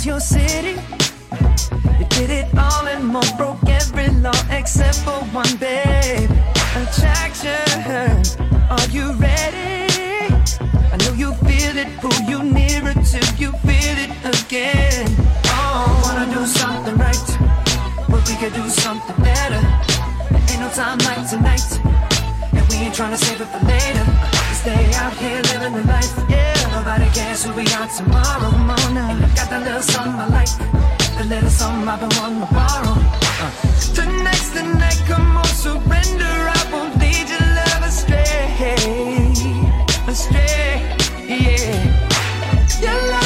your 0.05 0.19
city. 0.19 0.90
Did 2.11 2.31
it 2.31 2.49
all 2.57 2.87
and 2.87 3.05
more, 3.07 3.23
broke 3.37 3.69
every 3.69 4.09
law 4.09 4.41
except 4.51 4.99
for 4.99 5.21
one, 5.33 5.57
babe. 5.57 6.31
Attraction, 6.77 8.23
are 8.71 8.89
you 8.91 9.13
ready? 9.15 9.89
I 10.93 10.97
know 11.03 11.13
you 11.15 11.33
feel 11.47 11.77
it, 11.77 11.89
pull 12.01 12.21
you 12.29 12.43
nearer 12.43 12.95
till 12.95 13.29
you 13.43 13.53
feel 13.67 13.97
it 14.05 14.13
again. 14.25 15.07
Oh, 15.47 16.01
wanna 16.05 16.27
do 16.35 16.45
something 16.47 16.97
right, 16.97 17.27
but 18.09 18.21
we 18.29 18.35
could 18.37 18.55
do 18.55 18.69
something 18.69 19.17
better. 19.23 19.63
Ain't 20.51 20.61
no 20.61 20.69
time 20.71 20.99
like 21.09 21.29
tonight, 21.29 21.69
and 22.53 22.65
we 22.69 22.77
ain't 22.85 22.95
trying 22.95 23.13
to 23.13 23.19
save 23.19 23.41
it 23.41 23.47
for 23.47 23.65
later. 23.67 24.07
Stay 24.61 24.93
out 24.95 25.15
here 25.15 25.41
living 25.53 25.73
the 25.73 25.85
life, 25.89 26.13
yeah. 26.29 26.55
Nobody 26.77 27.09
cares 27.15 27.45
who 27.45 27.53
we 27.55 27.65
are 27.73 27.89
tomorrow. 27.89 28.51
And 28.93 29.21
got 29.37 29.49
that 29.51 29.63
little 29.65 29.83
something 29.83 30.21
I 30.21 30.27
like, 30.27 30.53
the 31.23 31.35
little 31.35 31.51
something 31.51 31.87
I've 31.87 32.01
been 32.01 32.09
wanting 32.19 32.41
to 32.41 32.55
borrow. 32.55 32.95
Uh. 33.45 33.51
Tonight's 33.95 34.51
the 34.51 34.63
night, 34.63 35.01
come 35.07 35.37
on, 35.37 35.45
surrender. 35.45 36.35
I 36.59 36.69
won't 36.73 36.99
lead 36.99 37.29
your 37.29 37.47
love 37.59 37.83
astray, 37.85 38.57
astray, 40.09 40.81
yeah. 41.29 41.85
Your 42.81 43.11
love's 43.13 43.20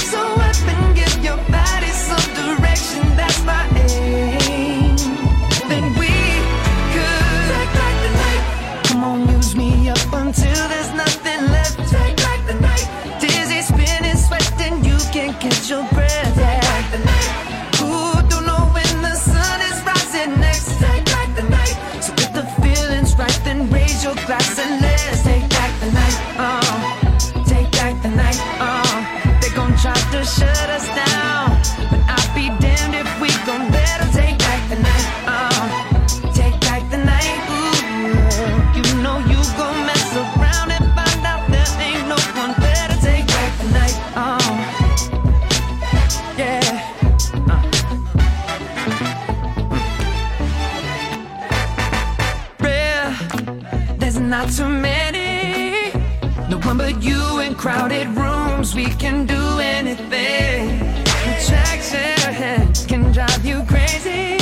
can 58.99 59.27
do 59.27 59.59
anything. 59.59 60.79
The 61.25 61.35
tracks 61.47 61.93
in 61.95 62.21
her 62.25 62.33
head 62.33 62.79
can 62.89 63.13
drive 63.13 63.45
you 63.45 63.63
crazy. 63.65 64.37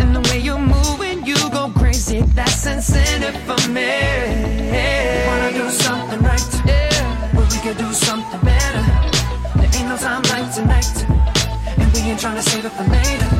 And 0.00 0.14
the 0.14 0.20
way 0.28 0.38
you 0.38 0.58
move 0.58 0.98
when 0.98 1.24
you 1.24 1.36
go 1.50 1.70
crazy, 1.76 2.22
that's 2.34 2.66
incentive 2.66 3.36
for 3.46 3.60
me. 3.70 3.92
Wanna 5.26 5.52
do 5.52 5.68
something 5.70 6.20
right? 6.20 6.48
Yeah. 6.66 7.32
But 7.34 7.52
we 7.52 7.58
could 7.58 7.78
do 7.78 7.92
something 7.92 8.40
better. 8.40 8.84
There 9.56 9.70
ain't 9.76 9.88
no 9.88 9.96
time 9.96 10.22
like 10.32 10.52
tonight. 10.54 10.94
And 11.78 11.92
we 11.92 12.00
ain't 12.10 12.20
trying 12.20 12.36
to 12.36 12.42
save 12.42 12.64
it 12.64 12.72
for 12.72 12.84
later. 12.84 13.30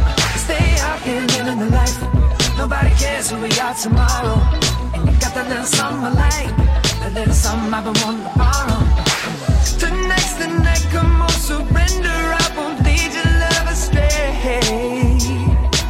Stay 0.47 0.67
out 0.81 1.01
here 1.03 1.21
living 1.37 1.59
the 1.59 1.71
life. 1.71 1.99
Nobody 2.57 2.91
cares 2.97 3.31
who 3.31 3.41
we 3.41 3.51
are 3.61 3.75
tomorrow. 3.75 4.37
And 4.95 5.07
you 5.07 5.15
got 5.21 5.35
that 5.35 5.49
little 5.49 5.65
summer 5.65 6.11
light. 6.11 6.53
That 7.01 7.13
little 7.15 7.35
something 7.35 7.73
I've 7.73 7.85
been 7.85 7.95
wanting 8.03 8.25
to 8.25 8.39
borrow 8.39 8.88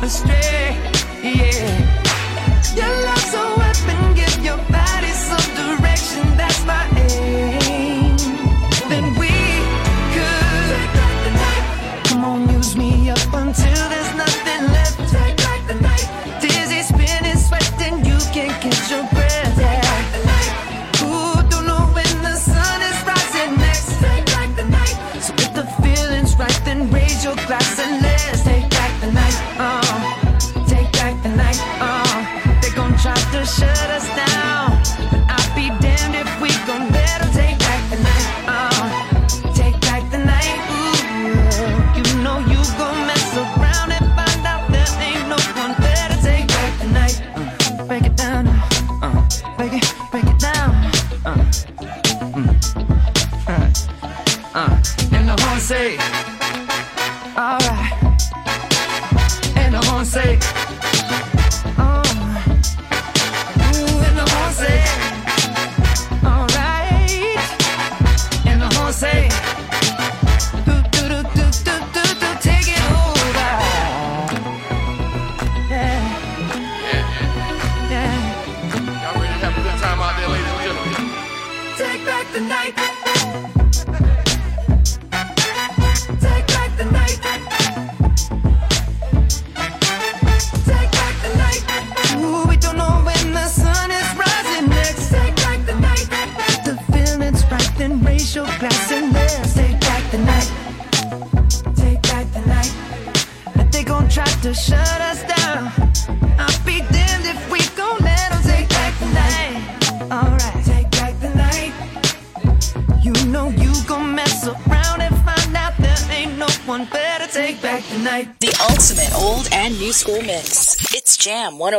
stay, 0.08 0.74
yeah. 1.22 1.87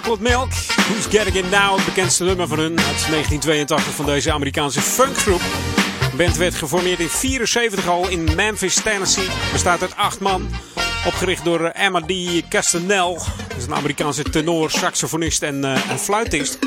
Chocolate 0.00 0.22
Milk. 0.22 0.50
Who's 0.88 1.06
Getting 1.06 1.36
It 1.36 1.50
Now? 1.50 1.76
Het 1.76 1.84
bekendste 1.84 2.24
nummer 2.24 2.48
van 2.48 2.58
hun. 2.58 2.70
uit 2.70 3.06
1982 3.08 3.94
van 3.94 4.06
deze 4.06 4.32
Amerikaanse 4.32 4.80
funkgroep. 4.80 5.40
De 6.10 6.16
band 6.16 6.36
werd 6.36 6.54
geformeerd 6.54 6.98
in 6.98 7.08
74 7.08 7.88
al 7.88 8.08
in 8.08 8.34
Memphis, 8.34 8.74
Tennessee. 8.74 9.28
Bestaat 9.52 9.80
uit 9.80 9.96
acht 9.96 10.20
man. 10.20 10.48
Opgericht 11.06 11.44
door 11.44 11.64
eh, 11.64 11.84
Emma 11.84 12.00
D. 12.00 12.12
Castanel. 12.48 13.14
Dat 13.48 13.56
is 13.56 13.64
een 13.64 13.74
Amerikaanse 13.74 14.22
tenor, 14.22 14.70
saxofonist 14.70 15.42
en, 15.42 15.64
eh, 15.64 15.90
en 15.90 15.98
fluitist. 15.98 16.58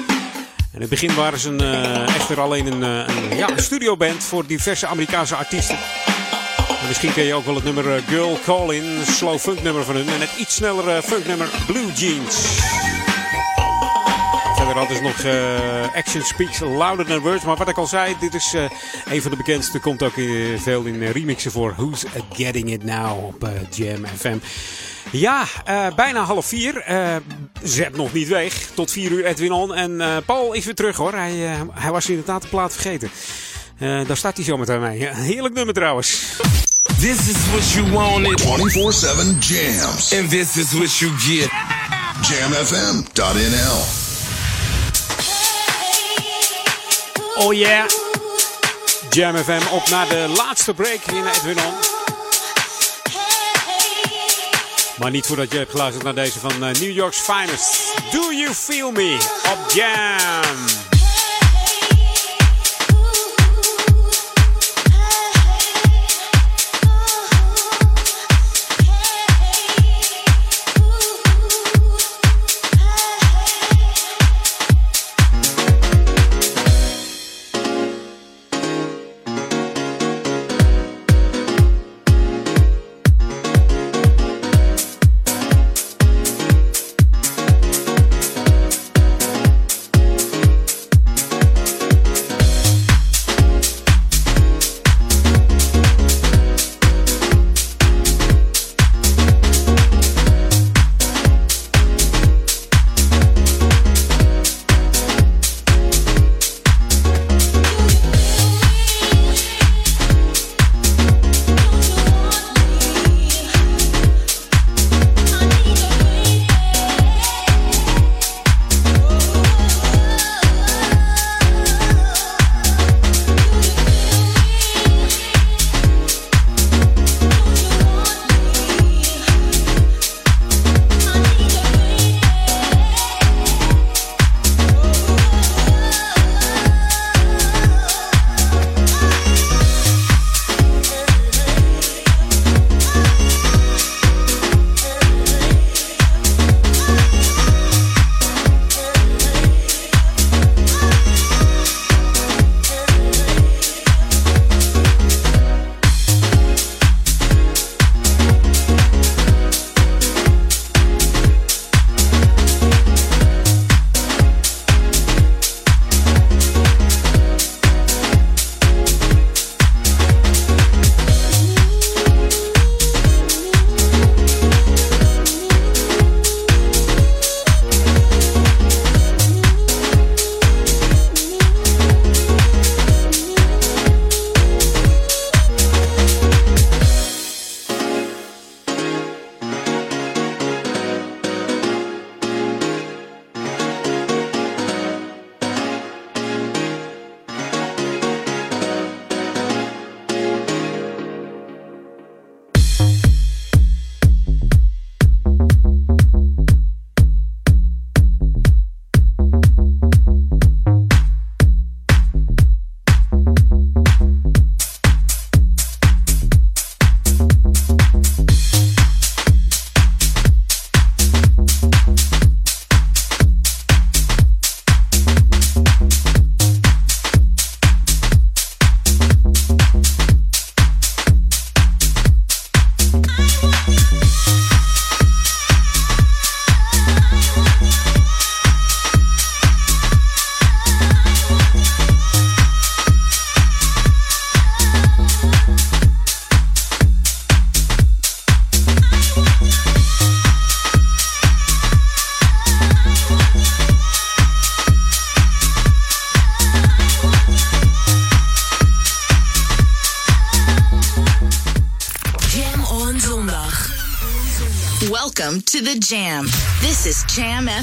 In 0.73 0.81
het 0.81 0.89
begin 0.89 1.15
waren 1.15 1.39
ze 1.39 1.49
een, 1.49 1.61
eh, 1.61 2.15
echter 2.15 2.39
alleen 2.39 2.65
een, 2.65 2.81
een, 2.81 3.37
ja, 3.37 3.49
een 3.49 3.63
studioband 3.63 4.23
voor 4.23 4.45
diverse 4.45 4.87
Amerikaanse 4.87 5.35
artiesten. 5.35 5.77
En 6.81 6.87
misschien 6.87 7.13
ken 7.13 7.23
je 7.23 7.33
ook 7.33 7.45
wel 7.45 7.55
het 7.55 7.63
nummer 7.63 8.01
Girl 8.07 8.39
Calling, 8.45 8.83
een 8.83 9.13
slow 9.13 9.39
funk 9.39 9.63
nummer 9.63 9.83
van 9.83 9.95
hun. 9.95 10.09
En 10.09 10.19
het 10.19 10.31
iets 10.37 10.55
snellere 10.55 11.01
funknummer 11.03 11.49
Blue 11.67 11.91
Jeans. 11.93 12.72
Verder 14.73 14.95
hadden 14.95 15.13
ze 15.13 15.27
nog 15.27 15.33
eh, 15.33 15.95
Action 15.95 16.21
Speaks 16.21 16.59
Louder 16.59 17.05
Than 17.05 17.19
Words. 17.19 17.43
Maar 17.43 17.55
wat 17.55 17.69
ik 17.69 17.77
al 17.77 17.87
zei, 17.87 18.15
dit 18.19 18.33
is 18.33 18.53
eh, 18.53 18.63
een 19.05 19.21
van 19.21 19.31
de 19.31 19.37
bekendste. 19.37 19.79
Komt 19.79 20.03
ook 20.03 20.17
in, 20.17 20.59
veel 20.59 20.83
in 20.83 21.01
eh, 21.03 21.11
remixen 21.11 21.51
voor 21.51 21.73
Who's 21.77 22.03
Getting 22.33 22.71
It 22.71 22.83
Now 22.83 23.25
op 23.25 23.43
eh, 23.43 23.49
Jam 23.69 24.05
FM. 24.17 24.37
Ja, 25.11 25.45
eh, 25.65 25.87
bijna 25.95 26.23
half 26.23 26.45
vier. 26.45 26.77
Eh, 26.77 27.15
zet 27.63 27.95
nog 27.95 28.13
niet 28.13 28.27
weg. 28.27 28.53
Tot 28.73 28.91
vier 28.91 29.11
uur 29.11 29.25
Edwin 29.25 29.51
On. 29.51 29.73
En 29.73 30.01
eh, 30.01 30.17
Paul 30.25 30.53
is 30.53 30.65
weer 30.65 30.75
terug 30.75 30.95
hoor. 30.95 31.13
Hij, 31.13 31.51
eh, 31.51 31.61
hij 31.71 31.91
was 31.91 32.09
inderdaad 32.09 32.41
de 32.41 32.47
plaat 32.47 32.73
vergeten. 32.73 33.11
Eh, 33.77 34.07
daar 34.07 34.17
staat 34.17 34.35
hij 34.35 34.45
zo 34.45 34.57
meteen 34.57 34.81
mee. 34.81 35.07
Heerlijk 35.07 35.53
nummer 35.55 35.73
trouwens. 35.73 36.37
This 36.99 37.27
is 37.27 37.49
what 37.51 37.71
you 37.71 37.91
wanted. 37.91 38.41
24-7 38.41 39.37
jams. 39.39 40.13
And 40.19 40.29
this 40.29 40.57
is 40.57 40.71
what 40.71 40.97
you 40.97 41.11
get. 41.17 41.49
Jamfm.nl 42.21 44.02
Oh 47.35 47.53
yeah. 47.53 47.89
Jam 49.09 49.35
FM 49.37 49.73
op 49.73 49.89
naar 49.89 50.07
de 50.07 50.33
laatste 50.35 50.73
break 50.73 51.01
in 51.05 51.27
Edwin 51.27 51.57
On. 51.57 51.73
Maar 54.99 55.11
niet 55.11 55.25
voordat 55.25 55.51
je 55.51 55.57
hebt 55.57 55.71
geluisterd 55.71 56.03
naar 56.03 56.15
deze 56.15 56.39
van 56.39 56.51
eh, 56.51 56.59
New 56.59 56.91
York's 56.91 57.19
Finest. 57.19 57.93
Do 58.11 58.31
You 58.31 58.53
Feel 58.53 58.91
Me 58.91 59.17
op 59.51 59.71
Jam. 59.71 60.92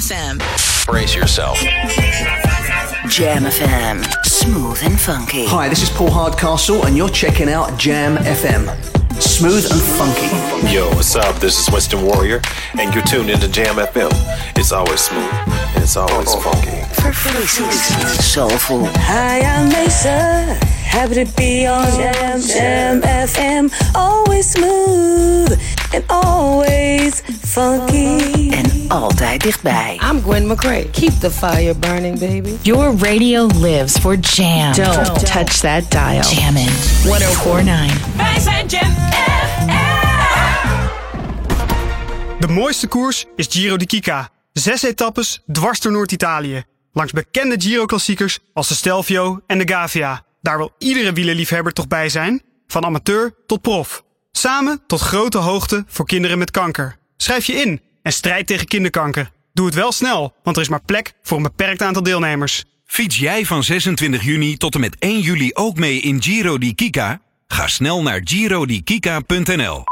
FM. 0.01 0.39
Brace 0.87 1.13
yourself. 1.13 1.59
Jam 3.07 3.43
FM. 3.43 4.03
Smooth 4.25 4.79
and 4.81 4.99
funky. 4.99 5.45
Hi, 5.45 5.69
this 5.69 5.83
is 5.83 5.89
Paul 5.91 6.09
Hardcastle, 6.09 6.87
and 6.87 6.97
you're 6.97 7.07
checking 7.09 7.47
out 7.47 7.77
Jam 7.77 8.17
FM. 8.17 8.65
Smooth 9.21 9.63
and 9.71 9.79
funky. 9.79 10.73
Yo, 10.73 10.89
what's 10.95 11.15
up? 11.15 11.35
This 11.39 11.59
is 11.59 11.71
Winston 11.71 12.03
Warrior, 12.03 12.41
and 12.79 12.91
you're 12.95 13.03
tuned 13.03 13.29
into 13.29 13.47
Jam 13.47 13.75
FM. 13.75 14.09
It's 14.57 14.71
always 14.71 15.01
smooth, 15.01 15.31
and 15.45 15.83
it's 15.83 15.95
always 15.95 16.33
funky. 16.33 16.81
Verfrissend. 16.97 17.71
Soulful. 18.21 18.85
Hi, 18.85 19.41
I'm 19.41 19.69
Mesa. 19.69 20.57
Happy 20.81 21.23
to 21.23 21.35
be 21.37 21.67
on 21.67 21.85
Jam, 21.91 22.41
Jam 22.41 23.01
FM. 23.03 23.71
Always 23.93 24.49
smooth 24.49 25.61
and 25.93 26.03
always 26.09 27.21
funky. 27.51 28.49
En 28.49 28.85
altijd 28.87 29.41
dichtbij. 29.41 29.99
I'm 30.11 30.21
Gwen 30.21 30.47
McCrae. 30.47 30.89
Keep 30.89 31.19
the 31.19 31.31
fire 31.31 31.75
burning, 31.75 32.19
baby. 32.19 32.57
Your 32.61 32.97
radio 32.97 33.45
lives 33.45 33.97
for 33.97 34.15
Jam. 34.15 34.73
Don't, 34.73 35.25
touch 35.25 35.59
that 35.59 35.91
dial. 35.91 36.21
Jammin' 36.21 36.69
1049. 37.03 38.15
Wij 38.15 38.39
zijn 38.39 38.67
Jam 38.67 38.95
De 42.39 42.47
mooiste 42.47 42.87
koers 42.87 43.25
is 43.35 43.47
Giro 43.49 43.77
di 43.77 43.85
Kika. 43.85 44.29
Zes 44.53 44.83
etappes 44.83 45.41
dwars 45.51 45.79
door 45.79 45.91
Noord-Italië. 45.91 46.63
Langs 46.93 47.11
bekende 47.11 47.55
Giro-klassiekers 47.61 48.39
als 48.53 48.67
de 48.67 48.73
Stelvio 48.73 49.39
en 49.47 49.57
de 49.57 49.67
Gavia. 49.67 50.23
Daar 50.41 50.57
wil 50.57 50.71
iedere 50.77 51.13
wielerliefhebber 51.13 51.73
toch 51.73 51.87
bij 51.87 52.09
zijn, 52.09 52.41
van 52.67 52.85
amateur 52.85 53.33
tot 53.45 53.61
prof. 53.61 54.03
Samen 54.31 54.81
tot 54.87 54.99
grote 54.99 55.37
hoogte 55.37 55.83
voor 55.87 56.05
kinderen 56.05 56.37
met 56.37 56.51
kanker. 56.51 56.99
Schrijf 57.21 57.45
je 57.45 57.53
in 57.53 57.81
en 58.03 58.11
strijd 58.11 58.47
tegen 58.47 58.67
kinderkanker. 58.67 59.31
Doe 59.53 59.65
het 59.65 59.75
wel 59.75 59.91
snel, 59.91 60.35
want 60.43 60.55
er 60.55 60.61
is 60.61 60.69
maar 60.69 60.83
plek 60.83 61.13
voor 61.21 61.37
een 61.37 61.43
beperkt 61.43 61.81
aantal 61.81 62.03
deelnemers. 62.03 62.63
Fiets 62.85 63.17
jij 63.17 63.45
van 63.45 63.63
26 63.63 64.23
juni 64.23 64.57
tot 64.57 64.73
en 64.73 64.79
met 64.79 64.95
1 64.99 65.19
juli 65.19 65.53
ook 65.53 65.77
mee 65.77 65.99
in 65.99 66.21
Giro 66.23 66.57
di 66.57 66.75
Kika? 66.75 67.21
Ga 67.47 67.67
snel 67.67 68.01
naar 68.01 68.21
girodikika.nl. 68.23 69.83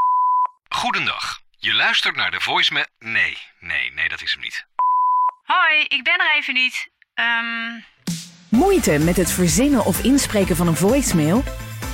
Goedendag. 0.70 1.40
Je 1.58 1.74
luistert 1.74 2.16
naar 2.16 2.32
de 2.32 2.40
voicemail. 2.40 2.86
Nee, 3.00 3.38
nee, 3.60 3.92
nee, 3.96 4.10
dat 4.10 4.22
is 4.22 4.32
hem 4.32 4.42
niet. 4.42 4.66
Hoi, 5.44 5.84
ik 5.88 6.04
ben 6.04 6.14
er 6.14 6.36
even 6.38 6.54
niet. 6.54 6.90
Ehm, 7.14 7.80
Moeite 8.50 8.98
met 9.00 9.18
het 9.18 9.32
verzinnen 9.32 9.86
of 9.86 10.04
inspreken 10.04 10.56
van 10.56 10.68
een 10.68 10.76
voicemail? 10.76 11.44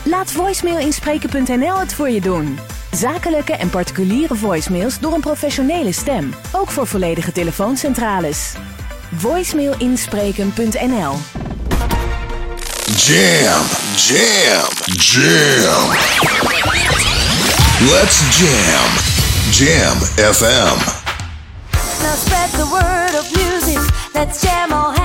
Laat 0.04 0.32
voicemailinspreken.nl 0.32 1.80
het 1.80 1.94
voor 1.94 2.10
je 2.10 2.22
doen. 2.22 2.60
Zakelijke 2.96 3.54
en 3.54 3.70
particuliere 3.70 4.36
voicemails 4.36 5.00
door 5.00 5.14
een 5.14 5.22
professionele 5.22 5.92
stem. 5.92 6.34
Ook 6.52 6.70
voor 6.70 6.88
volledige 6.88 7.32
telefooncentrales. 7.32 8.54
Voicemailinspreken.nl 9.16 11.14
Jam, 12.96 13.62
jam, 13.96 14.70
jam. 14.86 15.90
Let's 17.92 18.38
jam. 18.38 18.90
Jam 19.52 19.98
FM. 20.34 20.78
Now 22.02 22.16
spread 22.16 22.52
the 22.52 22.68
word 22.70 23.20
of 23.20 23.26
music. 23.36 23.80
Let's 24.14 24.42
jam 24.42 24.72
all 24.72 25.05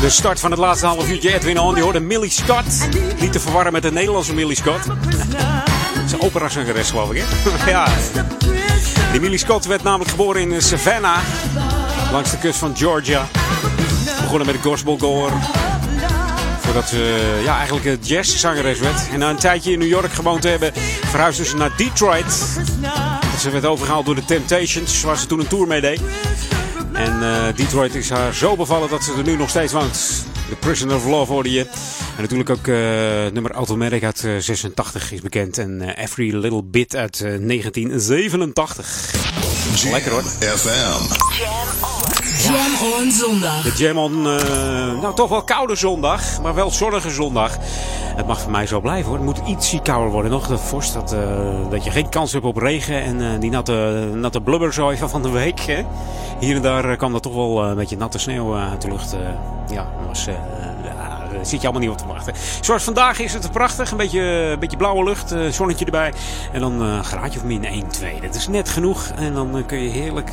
De 0.00 0.10
start 0.10 0.40
van 0.40 0.50
het 0.50 0.60
laatste 0.60 0.86
half 0.86 1.08
uurtje 1.08 1.34
Edwin 1.34 1.58
On. 1.58 1.74
Die 1.74 1.82
hoorde 1.82 2.00
Millie 2.00 2.30
Scott. 2.30 2.88
Niet 3.20 3.32
te 3.32 3.40
verwarren 3.40 3.72
met 3.72 3.82
de 3.82 3.92
Nederlandse 3.92 4.34
Millie 4.34 4.56
Scott. 4.56 4.84
Dat 5.94 6.04
is 6.06 6.12
een 6.12 6.20
operazangeres 6.20 6.90
geloof 6.90 7.12
ik 7.12 7.24
ja. 7.66 7.88
Die 9.10 9.20
Millie 9.20 9.38
Scott 9.38 9.64
werd 9.64 9.82
namelijk 9.82 10.10
geboren 10.10 10.50
in 10.50 10.62
Savannah. 10.62 11.18
Langs 12.12 12.30
de 12.30 12.38
kust 12.38 12.58
van 12.58 12.76
Georgia. 12.76 13.26
Begonnen 14.20 14.46
met 14.46 14.62
de 14.62 14.68
gospelcore. 14.68 15.32
Voordat 16.60 16.88
ze 16.88 17.30
ja, 17.44 17.56
eigenlijk 17.56 17.86
een 17.86 17.98
jazzzangeres 18.02 18.78
werd. 18.78 19.08
En 19.12 19.18
na 19.18 19.30
een 19.30 19.36
tijdje 19.36 19.72
in 19.72 19.78
New 19.78 19.88
York 19.88 20.12
gewoond 20.12 20.42
te 20.42 20.48
hebben, 20.48 20.72
verhuisde 21.04 21.44
ze 21.44 21.56
naar 21.56 21.76
Detroit. 21.76 22.32
Ze 23.38 23.50
werd 23.50 23.64
overgehaald 23.64 24.06
door 24.06 24.14
de 24.14 24.24
Temptations, 24.24 25.02
waar 25.02 25.18
ze 25.18 25.26
toen 25.26 25.40
een 25.40 25.46
tour 25.46 25.66
mee 25.66 25.80
deed. 25.80 26.00
En 26.94 27.22
uh, 27.22 27.44
Detroit 27.54 27.94
is 27.94 28.10
haar 28.10 28.34
zo 28.34 28.56
bevallen 28.56 28.88
dat 28.88 29.04
ze 29.04 29.12
er 29.12 29.22
nu 29.22 29.36
nog 29.36 29.48
steeds 29.48 29.72
woont. 29.72 30.26
The 30.48 30.56
Prisoner 30.56 30.96
of 30.96 31.06
Love 31.06 31.32
hoorde 31.32 31.50
je. 31.50 31.60
En 32.16 32.20
natuurlijk 32.22 32.50
ook 32.50 32.66
uh, 32.66 32.76
nummer 33.32 33.52
Automatic 33.52 34.04
uit 34.04 34.22
uh, 34.22 34.38
86 34.38 35.12
is 35.12 35.20
bekend. 35.20 35.58
En 35.58 35.80
Every 35.80 36.34
Little 36.36 36.62
Bit 36.62 36.96
uit 36.96 37.18
1987. 37.18 39.14
Lekker 39.90 40.12
hoor. 40.12 40.22
FM. 40.22 41.02
Jam 42.42 42.92
on 43.00 43.10
zondag. 43.12 43.62
De 43.62 43.72
Jam 43.76 43.98
on, 43.98 44.22
nou 45.00 45.14
toch 45.14 45.28
wel 45.28 45.44
koude 45.44 45.74
zondag, 45.74 46.40
maar 46.42 46.54
wel 46.54 46.70
zonnige 46.70 47.10
zondag. 47.10 47.58
Het 48.16 48.26
mag 48.26 48.40
voor 48.40 48.50
mij 48.50 48.66
zo 48.66 48.80
blijven 48.80 49.08
hoor. 49.08 49.16
Het 49.16 49.24
moet 49.24 49.48
ietsje 49.48 49.80
kouder 49.80 50.10
worden 50.10 50.30
nog. 50.30 50.46
De 50.46 50.58
vorst 50.58 50.94
dat, 50.94 51.12
uh, 51.12 51.20
dat 51.70 51.84
je 51.84 51.90
geen 51.90 52.08
kans 52.08 52.32
hebt 52.32 52.44
op 52.44 52.56
regen 52.56 53.02
en 53.02 53.20
uh, 53.20 53.28
die 53.40 53.50
natte, 53.50 54.08
natte 54.14 54.40
blubber 54.40 54.72
zo 54.72 54.90
even 54.90 55.10
van 55.10 55.22
de 55.22 55.30
week. 55.30 55.60
Hè. 55.60 55.84
Hier 56.40 56.56
en 56.56 56.62
daar 56.62 56.96
kwam 56.96 57.14
er 57.14 57.20
toch 57.20 57.34
wel 57.34 57.64
een 57.64 57.76
beetje 57.76 57.96
natte 57.96 58.18
sneeuw 58.18 58.56
uit 58.56 58.82
de 58.82 58.88
lucht. 58.88 59.16
ja, 59.72 59.86
was, 60.06 60.24
daar 60.24 61.46
zit 61.46 61.60
je 61.60 61.68
allemaal 61.68 61.80
niet 61.80 61.90
op 61.90 61.98
te 61.98 62.06
wachten. 62.06 62.34
Zoals 62.60 62.84
vandaag 62.84 63.18
is 63.18 63.32
het 63.32 63.52
prachtig. 63.52 63.90
Een 63.90 63.96
beetje, 63.96 64.20
een 64.20 64.58
beetje 64.58 64.76
blauwe 64.76 65.04
lucht, 65.04 65.34
zonnetje 65.50 65.84
erbij. 65.84 66.12
En 66.52 66.60
dan 66.60 67.04
graadje 67.04 67.38
of 67.38 67.44
min 67.44 67.64
1, 67.64 67.88
2. 67.88 68.20
Dat 68.20 68.34
is 68.34 68.48
net 68.48 68.68
genoeg. 68.68 69.06
En 69.16 69.34
dan 69.34 69.62
kun 69.66 69.78
je 69.78 69.88
heerlijk, 69.88 70.32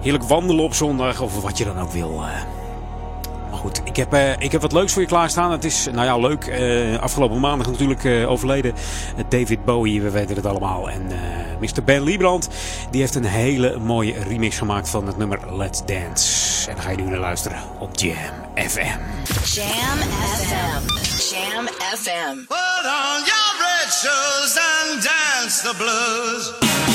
heerlijk 0.00 0.24
wandelen 0.24 0.64
op 0.64 0.74
zondag 0.74 1.20
of 1.20 1.42
wat 1.42 1.58
je 1.58 1.64
dan 1.64 1.78
ook 1.78 1.90
wil. 1.92 2.22
Maar 3.56 3.64
goed, 3.64 3.80
ik 3.84 3.96
heb, 3.96 4.14
uh, 4.14 4.30
ik 4.38 4.52
heb 4.52 4.60
wat 4.60 4.72
leuks 4.72 4.92
voor 4.92 5.02
je 5.02 5.08
klaarstaan. 5.08 5.50
Het 5.50 5.64
is, 5.64 5.86
nou 5.92 6.04
ja, 6.04 6.18
leuk. 6.18 6.46
Uh, 6.46 6.98
afgelopen 6.98 7.40
maandag 7.40 7.66
natuurlijk 7.66 8.04
uh, 8.04 8.30
overleden 8.30 8.74
David 9.28 9.64
Bowie, 9.64 10.02
we 10.02 10.10
weten 10.10 10.36
het 10.36 10.46
allemaal. 10.46 10.90
En 10.90 11.06
Mr. 11.60 11.84
Ben 11.84 12.02
Liebrand, 12.02 12.48
die 12.90 13.00
heeft 13.00 13.14
een 13.14 13.24
hele 13.24 13.78
mooie 13.78 14.14
remix 14.28 14.58
gemaakt 14.58 14.88
van 14.88 15.06
het 15.06 15.16
nummer 15.16 15.56
Let's 15.56 15.84
Dance. 15.84 16.70
En 16.70 16.78
ga 16.78 16.90
je 16.90 16.96
nu 16.96 17.02
naar 17.02 17.18
luisteren 17.18 17.58
op 17.78 17.90
Jam 17.98 18.14
FM. 18.54 18.98
Jam 19.44 19.98
FM. 20.36 20.82
Jam 21.34 21.66
FM. 21.96 22.36
Put 22.46 22.84
on 22.84 23.18
your 23.24 23.50
red 23.58 23.92
shoes 23.92 24.58
and 24.58 25.02
dance 25.02 25.62
the 25.62 25.74
blues. 25.76 26.85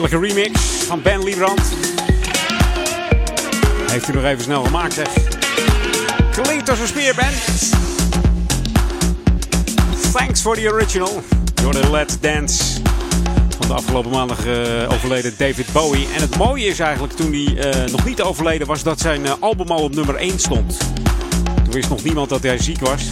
Heerlijke 0.00 0.34
remix 0.34 0.60
van 0.60 1.02
Ben 1.02 1.24
Liebrand. 1.24 1.60
Heeft 3.90 4.08
u 4.08 4.12
nog 4.12 4.24
even 4.24 4.42
snel 4.42 4.64
gemaakt, 4.64 4.92
zeg. 4.94 5.08
Klinkt 6.42 6.70
als 6.70 6.78
een 6.78 6.86
speerband. 6.86 7.34
Thanks 10.12 10.40
for 10.40 10.54
the 10.56 10.68
original. 10.72 11.22
De 11.54 11.90
Let's 11.90 12.20
Dance 12.20 12.64
van 13.58 13.68
de 13.68 13.74
afgelopen 13.74 14.10
maandag 14.10 14.46
uh, 14.46 14.92
overleden 14.92 15.34
David 15.36 15.72
Bowie. 15.72 16.06
En 16.14 16.20
het 16.20 16.36
mooie 16.36 16.66
is 16.66 16.78
eigenlijk, 16.78 17.12
toen 17.12 17.32
hij 17.32 17.74
uh, 17.74 17.90
nog 17.90 18.04
niet 18.04 18.22
overleden 18.22 18.66
was, 18.66 18.82
dat 18.82 19.00
zijn 19.00 19.24
uh, 19.24 19.32
album 19.40 19.68
al 19.68 19.82
op 19.82 19.94
nummer 19.94 20.14
1 20.14 20.38
stond. 20.38 20.78
Toen 21.64 21.72
wist 21.72 21.88
nog 21.88 22.04
niemand 22.04 22.28
dat 22.28 22.42
hij 22.42 22.58
ziek 22.58 22.80
was. 22.80 23.02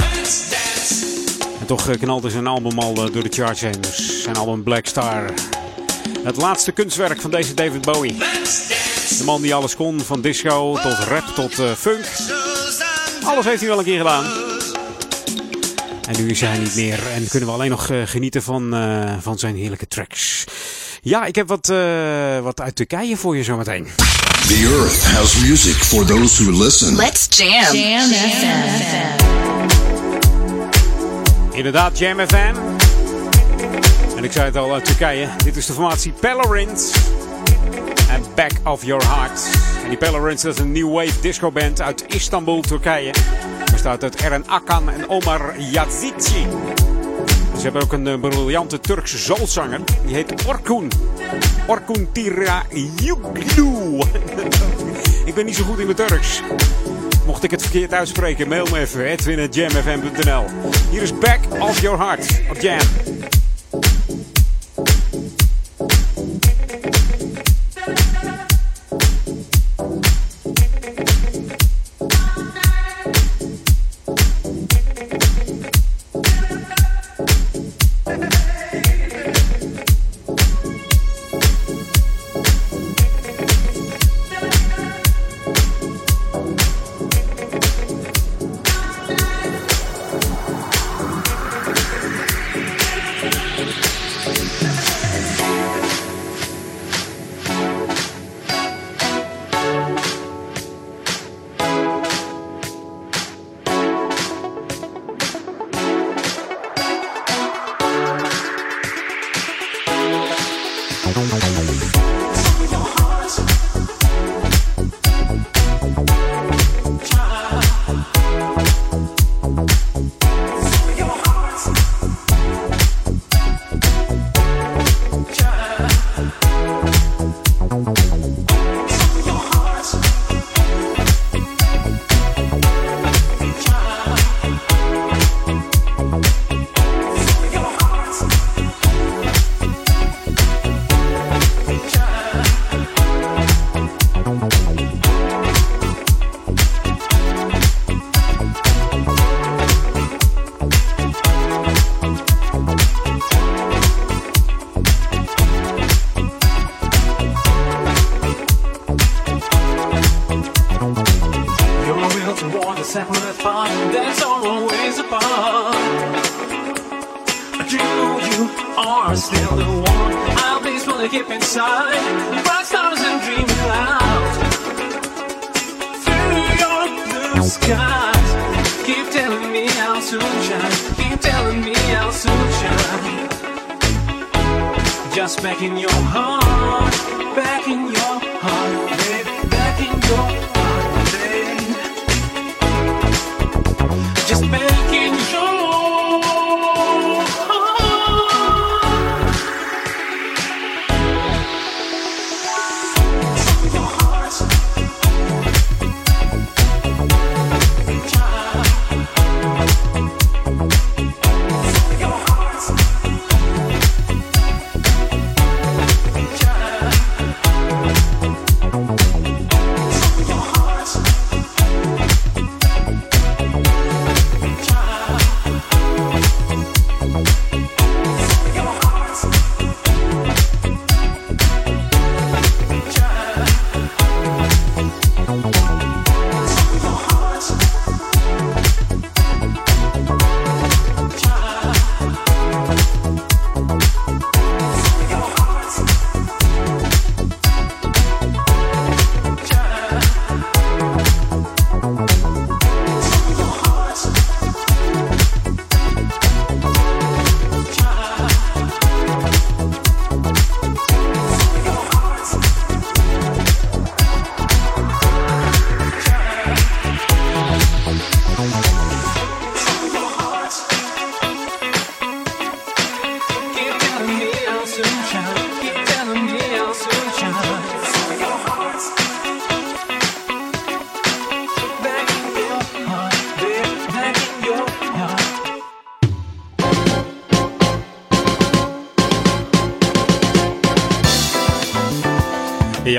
En 1.60 1.66
toch 1.66 1.90
knalde 1.96 2.30
zijn 2.30 2.46
album 2.46 2.78
al 2.78 2.94
door 2.94 3.22
de 3.22 3.30
charts 3.30 3.60
heen. 3.60 3.80
Dus 3.80 4.22
zijn 4.22 4.36
album 4.36 4.62
Black 4.62 4.86
Star. 4.86 5.30
Het 6.22 6.36
laatste 6.36 6.72
kunstwerk 6.72 7.20
van 7.20 7.30
deze 7.30 7.54
David 7.54 7.80
Bowie. 7.80 8.16
De 9.18 9.24
man 9.24 9.42
die 9.42 9.54
alles 9.54 9.76
kon, 9.76 10.00
van 10.00 10.20
disco 10.20 10.78
tot 10.82 10.98
rap 10.98 11.26
tot 11.34 11.54
funk. 11.78 12.04
Alles 13.24 13.44
heeft 13.44 13.60
hij 13.60 13.68
wel 13.68 13.78
een 13.78 13.84
keer 13.84 13.98
gedaan. 13.98 14.24
En 16.08 16.16
nu 16.16 16.30
is 16.30 16.40
hij 16.40 16.58
niet 16.58 16.74
meer. 16.74 16.98
En 17.14 17.28
kunnen 17.28 17.48
we 17.48 17.54
alleen 17.54 17.70
nog 17.70 17.88
uh, 17.88 18.02
genieten 18.04 18.42
van, 18.42 18.74
uh, 18.74 19.12
van 19.20 19.38
zijn 19.38 19.56
heerlijke 19.56 19.86
tracks. 19.88 20.44
Ja, 21.02 21.24
ik 21.24 21.34
heb 21.34 21.48
wat, 21.48 21.68
uh, 21.68 22.38
wat 22.40 22.60
uit 22.60 22.76
Turkije 22.76 23.16
voor 23.16 23.36
je 23.36 23.42
zometeen. 23.42 23.86
The 24.46 24.76
earth 24.78 25.04
has 25.04 25.36
music 25.36 25.74
for 25.74 26.04
those 26.06 26.42
who 26.42 26.64
listen. 26.64 26.96
Let's 26.96 27.26
jam. 27.30 27.76
Jam 27.76 28.10
FM. 28.10 29.26
Inderdaad, 31.52 31.98
Jam 31.98 32.18
FM. 32.28 32.67
En 34.18 34.24
ik 34.24 34.32
zei 34.32 34.44
het 34.44 34.56
al 34.56 34.72
uit 34.72 34.84
Turkije. 34.84 35.28
Dit 35.44 35.56
is 35.56 35.66
de 35.66 35.72
formatie 35.72 36.12
Pelorins. 36.20 36.92
En 38.10 38.22
Back 38.34 38.50
of 38.64 38.84
Your 38.84 39.04
Heart. 39.06 39.42
En 39.82 39.88
die 39.88 39.98
Pelorins 39.98 40.42
dat 40.42 40.54
is 40.54 40.60
een 40.60 40.72
new 40.72 40.92
wave 40.92 41.20
disco 41.20 41.50
band 41.50 41.80
uit 41.80 42.04
Istanbul, 42.06 42.60
Turkije. 42.60 43.14
Bestaat 43.72 44.02
uit 44.02 44.22
Eren 44.22 44.44
Akan 44.46 44.90
en 44.90 45.08
Omar 45.08 45.54
Yazici. 45.58 46.46
Ze 47.56 47.62
hebben 47.62 47.82
ook 47.82 47.92
een 47.92 48.06
uh, 48.06 48.20
briljante 48.20 48.80
Turkse 48.80 49.18
zoolzanger. 49.18 49.80
Die 50.06 50.14
heet 50.14 50.44
Orkun. 50.46 50.90
Orkun 51.66 52.08
Tira 52.12 52.62
Yuglu. 52.96 53.98
ik 55.28 55.34
ben 55.34 55.44
niet 55.44 55.56
zo 55.56 55.64
goed 55.64 55.78
in 55.78 55.88
het 55.88 55.96
Turks. 55.96 56.42
Mocht 57.26 57.42
ik 57.42 57.50
het 57.50 57.62
verkeerd 57.62 57.92
uitspreken, 57.92 58.48
mail 58.48 58.66
me 58.72 58.78
even. 58.78 59.04
edwin.jamfm.nl 59.04 60.44
Hier 60.90 61.02
is 61.02 61.18
Back 61.18 61.38
of 61.58 61.80
Your 61.80 61.98
Heart 61.98 62.40
op 62.50 62.60
Jam. 62.60 63.17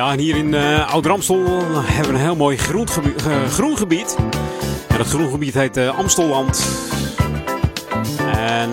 En 0.10 0.20
hier 0.20 0.36
in 0.36 0.54
uh, 0.54 0.94
Oud-Ramstel 0.94 1.44
hebben 1.84 2.14
we 2.14 2.20
een 2.20 2.26
heel 2.26 2.36
mooi 2.36 2.58
groengebied. 2.58 3.26
Uh, 3.28 3.48
groengebied. 3.48 4.16
En 4.88 4.98
dat 4.98 5.08
groengebied 5.08 5.54
heet 5.54 5.78
uh, 5.78 5.98
Amstelland. 5.98 6.68
En 8.36 8.70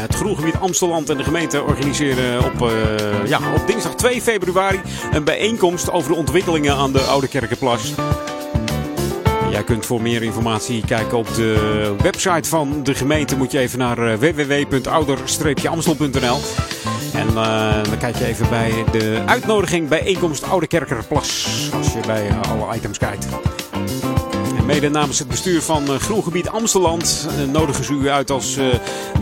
het 0.00 0.14
groengebied 0.14 0.54
Amstelland 0.60 1.10
en 1.10 1.16
de 1.16 1.24
gemeente 1.24 1.62
organiseren 1.62 2.44
op, 2.44 2.70
ja, 3.24 3.38
op 3.54 3.66
dinsdag 3.66 3.94
2 3.94 4.22
februari 4.22 4.80
een 5.12 5.24
bijeenkomst 5.24 5.90
over 5.90 6.10
de 6.10 6.16
ontwikkelingen 6.16 6.76
aan 6.76 6.92
de 6.92 7.00
Oude 7.00 7.28
Kerkenplas. 7.28 7.94
Jij 9.50 9.64
kunt 9.64 9.86
voor 9.86 10.02
meer 10.02 10.22
informatie 10.22 10.84
kijken 10.86 11.18
op 11.18 11.34
de 11.34 11.94
website 12.02 12.48
van 12.48 12.82
de 12.82 12.94
gemeente. 12.94 13.36
Moet 13.36 13.52
je 13.52 13.58
even 13.58 13.78
naar 13.78 14.18
www.ouder-amstel.nl. 14.18 16.40
En 17.12 17.28
uh, 17.28 17.82
dan 17.84 17.98
kijk 17.98 18.16
je 18.16 18.24
even 18.24 18.48
bij 18.48 18.84
de 18.92 19.22
uitnodiging 19.26 19.88
bijeenkomst 19.88 20.50
Oude 20.50 20.66
Kerkerplas. 20.66 21.46
Als 21.74 21.92
je 21.92 22.00
bij 22.06 22.28
uh, 22.28 22.40
alle 22.50 22.74
items 22.76 22.98
kijkt. 22.98 23.26
En 24.56 24.66
mede 24.66 24.88
namens 24.88 25.18
het 25.18 25.28
bestuur 25.28 25.62
van 25.62 25.82
uh, 25.82 25.94
Groengebied 25.94 26.48
Amsteland 26.48 27.28
nodigen 27.52 27.84
ze 27.84 27.92
u 27.92 28.08
uit 28.08 28.30
als 28.30 28.58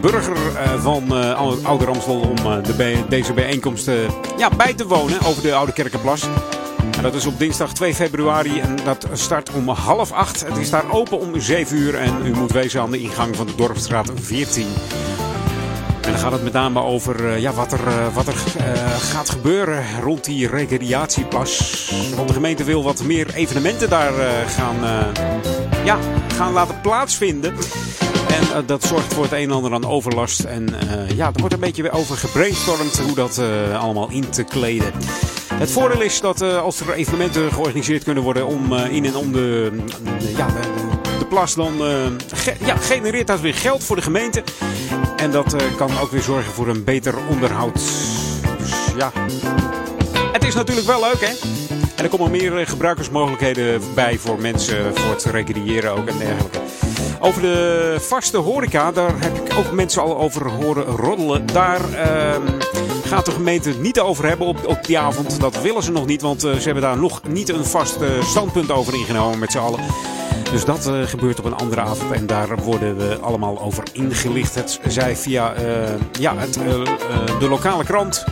burger 0.01 0.37
van 0.79 1.13
Oude 1.63 1.87
Amstel 1.87 2.21
om 2.21 2.63
de, 2.63 3.05
deze 3.09 3.33
bijeenkomst 3.33 3.91
ja, 4.37 4.49
bij 4.57 4.75
te 4.75 4.87
wonen 4.87 5.21
over 5.23 5.43
de 5.43 5.55
Oude 5.55 5.73
Kerkerplas. 5.73 6.23
En 6.97 7.03
dat 7.03 7.15
is 7.15 7.27
op 7.27 7.39
dinsdag 7.39 7.73
2 7.73 7.95
februari 7.95 8.61
en 8.61 8.77
dat 8.85 9.07
start 9.13 9.51
om 9.51 9.69
half 9.69 10.13
acht. 10.13 10.47
Het 10.47 10.57
is 10.57 10.71
daar 10.71 10.93
open 10.93 11.19
om 11.19 11.41
7 11.41 11.77
uur 11.77 11.95
en 11.95 12.27
u 12.27 12.31
moet 12.35 12.53
wezen 12.53 12.81
aan 12.81 12.91
de 12.91 13.01
ingang 13.01 13.37
van 13.37 13.47
de 13.47 13.55
Dorpsstraat 13.55 14.11
14. 14.15 14.67
En 16.11 16.17
dan 16.17 16.25
gaat 16.25 16.33
het 16.33 16.43
met 16.43 16.53
name 16.53 16.83
over 16.83 17.25
uh, 17.25 17.39
ja, 17.39 17.53
wat 17.53 17.73
er, 17.73 17.87
uh, 17.87 18.15
wat 18.15 18.27
er 18.27 18.35
uh, 18.35 18.97
gaat 18.97 19.31
gebeuren 19.31 19.85
rond 20.03 20.25
die 20.25 20.49
recreatieplas. 20.49 21.93
Want 22.17 22.29
de 22.29 22.35
gemeente 22.35 22.65
wil 22.65 22.83
wat 22.83 23.03
meer 23.03 23.35
evenementen 23.35 23.89
daar 23.89 24.13
gaan, 24.47 24.77
ja, 25.85 25.99
gaan 26.35 26.53
laten 26.53 26.81
plaatsvinden. 26.81 27.55
En 28.29 28.67
dat 28.67 28.85
zorgt 28.85 29.15
voor 29.15 29.23
het 29.23 29.33
een 29.33 29.39
en 29.39 29.51
ander 29.51 29.73
aan 29.73 29.87
overlast. 29.87 30.41
En 30.41 30.75
ja, 31.15 31.27
er 31.27 31.41
wordt 31.41 31.55
een 31.55 31.61
beetje 31.61 31.91
over 31.91 32.17
gebrainstormd 32.17 32.99
hoe 32.99 33.15
dat 33.15 33.43
allemaal 33.79 34.11
in 34.11 34.31
te 34.31 34.45
kleden. 34.45 34.93
Het 35.55 35.71
voordeel 35.71 36.01
is 36.01 36.21
dat 36.21 36.43
als 36.43 36.81
er 36.81 36.93
evenementen 36.93 37.53
georganiseerd 37.53 38.05
kunnen 38.05 38.23
worden 38.23 38.47
om 38.47 38.73
in 38.75 39.05
en 39.05 39.17
om 39.17 39.33
de, 39.33 39.73
ja, 40.37 40.47
de 40.47 40.90
plas, 41.27 41.55
dan 41.55 41.73
ge 42.35 42.55
ja, 42.65 42.77
genereert 42.77 43.27
dat 43.27 43.41
weer 43.41 43.55
geld 43.55 43.85
voor 43.85 43.97
de 43.97 44.03
gemeente. 44.03 44.43
En 45.17 45.31
dat 45.31 45.55
uh, 45.55 45.61
kan 45.77 45.99
ook 45.99 46.11
weer 46.11 46.23
zorgen 46.23 46.53
voor 46.53 46.69
een 46.69 46.85
beter 46.85 47.15
onderhoud. 47.29 47.75
Dus 48.59 48.73
ja, 48.97 49.13
het 50.33 50.45
is 50.45 50.55
natuurlijk 50.55 50.87
wel 50.87 51.01
leuk 51.01 51.21
hè. 51.21 51.49
En 51.97 52.05
er 52.05 52.09
komen 52.09 52.31
meer 52.31 52.67
gebruikersmogelijkheden 52.67 53.81
bij 53.95 54.19
voor 54.19 54.41
mensen, 54.41 54.97
voor 54.97 55.11
het 55.11 55.25
recreëren 55.25 55.93
ook 55.93 56.07
en 56.07 56.19
dergelijke. 56.19 56.59
Over 57.21 57.43
de 57.43 57.97
vaste 58.01 58.37
horeca, 58.37 58.93
daar 58.93 59.13
heb 59.17 59.37
ik 59.37 59.59
ook 59.59 59.73
mensen 59.73 60.03
al 60.03 60.19
over 60.19 60.49
horen 60.51 60.85
roddelen. 60.85 61.47
Daar 61.47 61.81
uh, 61.91 62.37
gaat 63.05 63.25
de 63.25 63.33
gemeente 63.33 63.71
niet 63.71 64.01
over 64.01 64.27
hebben 64.27 64.47
op, 64.47 64.67
op 64.67 64.85
die 64.85 64.99
avond. 64.99 65.41
Dat 65.41 65.63
willen 65.63 65.83
ze 65.83 65.93
nog 65.93 66.07
niet, 66.07 66.23
want 66.23 66.41
ze 66.41 66.61
hebben 66.63 66.83
daar 66.83 66.99
nog 66.99 67.21
niet 67.29 67.49
een 67.49 67.65
vast 67.65 67.99
standpunt 68.23 68.71
over 68.71 68.95
ingenomen 68.95 69.39
met 69.39 69.53
z'n 69.53 69.59
allen. 69.59 69.81
Dus 70.51 70.65
dat 70.65 70.87
uh, 70.89 71.03
gebeurt 71.03 71.39
op 71.39 71.45
een 71.45 71.55
andere 71.55 71.81
avond 71.81 72.13
en 72.13 72.27
daar 72.27 72.57
worden 72.57 72.97
we 72.97 73.19
allemaal 73.21 73.61
over 73.61 73.85
ingelicht. 73.93 74.55
Het 74.55 74.81
zij 74.89 75.17
via 75.17 75.55
uh, 75.61 75.89
ja, 76.19 76.37
het, 76.37 76.57
uh, 76.57 76.85
de 77.39 77.49
lokale 77.49 77.85
krant 77.85 78.25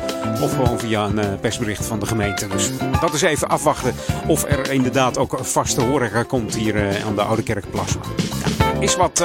of 0.43 0.55
gewoon 0.55 0.79
via 0.79 1.05
een 1.05 1.41
persbericht 1.41 1.87
van 1.87 1.99
de 1.99 2.07
gemeente. 2.07 2.47
Dus 2.47 2.71
dat 3.01 3.15
is 3.15 3.23
even 3.23 3.49
afwachten 3.49 3.95
of 4.27 4.45
er 4.45 4.71
inderdaad 4.73 5.19
ook 5.19 5.39
vaste 5.41 5.81
horeca 5.81 6.23
komt 6.23 6.55
hier 6.55 7.05
aan 7.07 7.15
de 7.15 7.23
Oude 7.23 7.43
Kerkplas. 7.43 7.97
Ja, 8.59 8.81
is 8.81 8.97
wat 8.97 9.25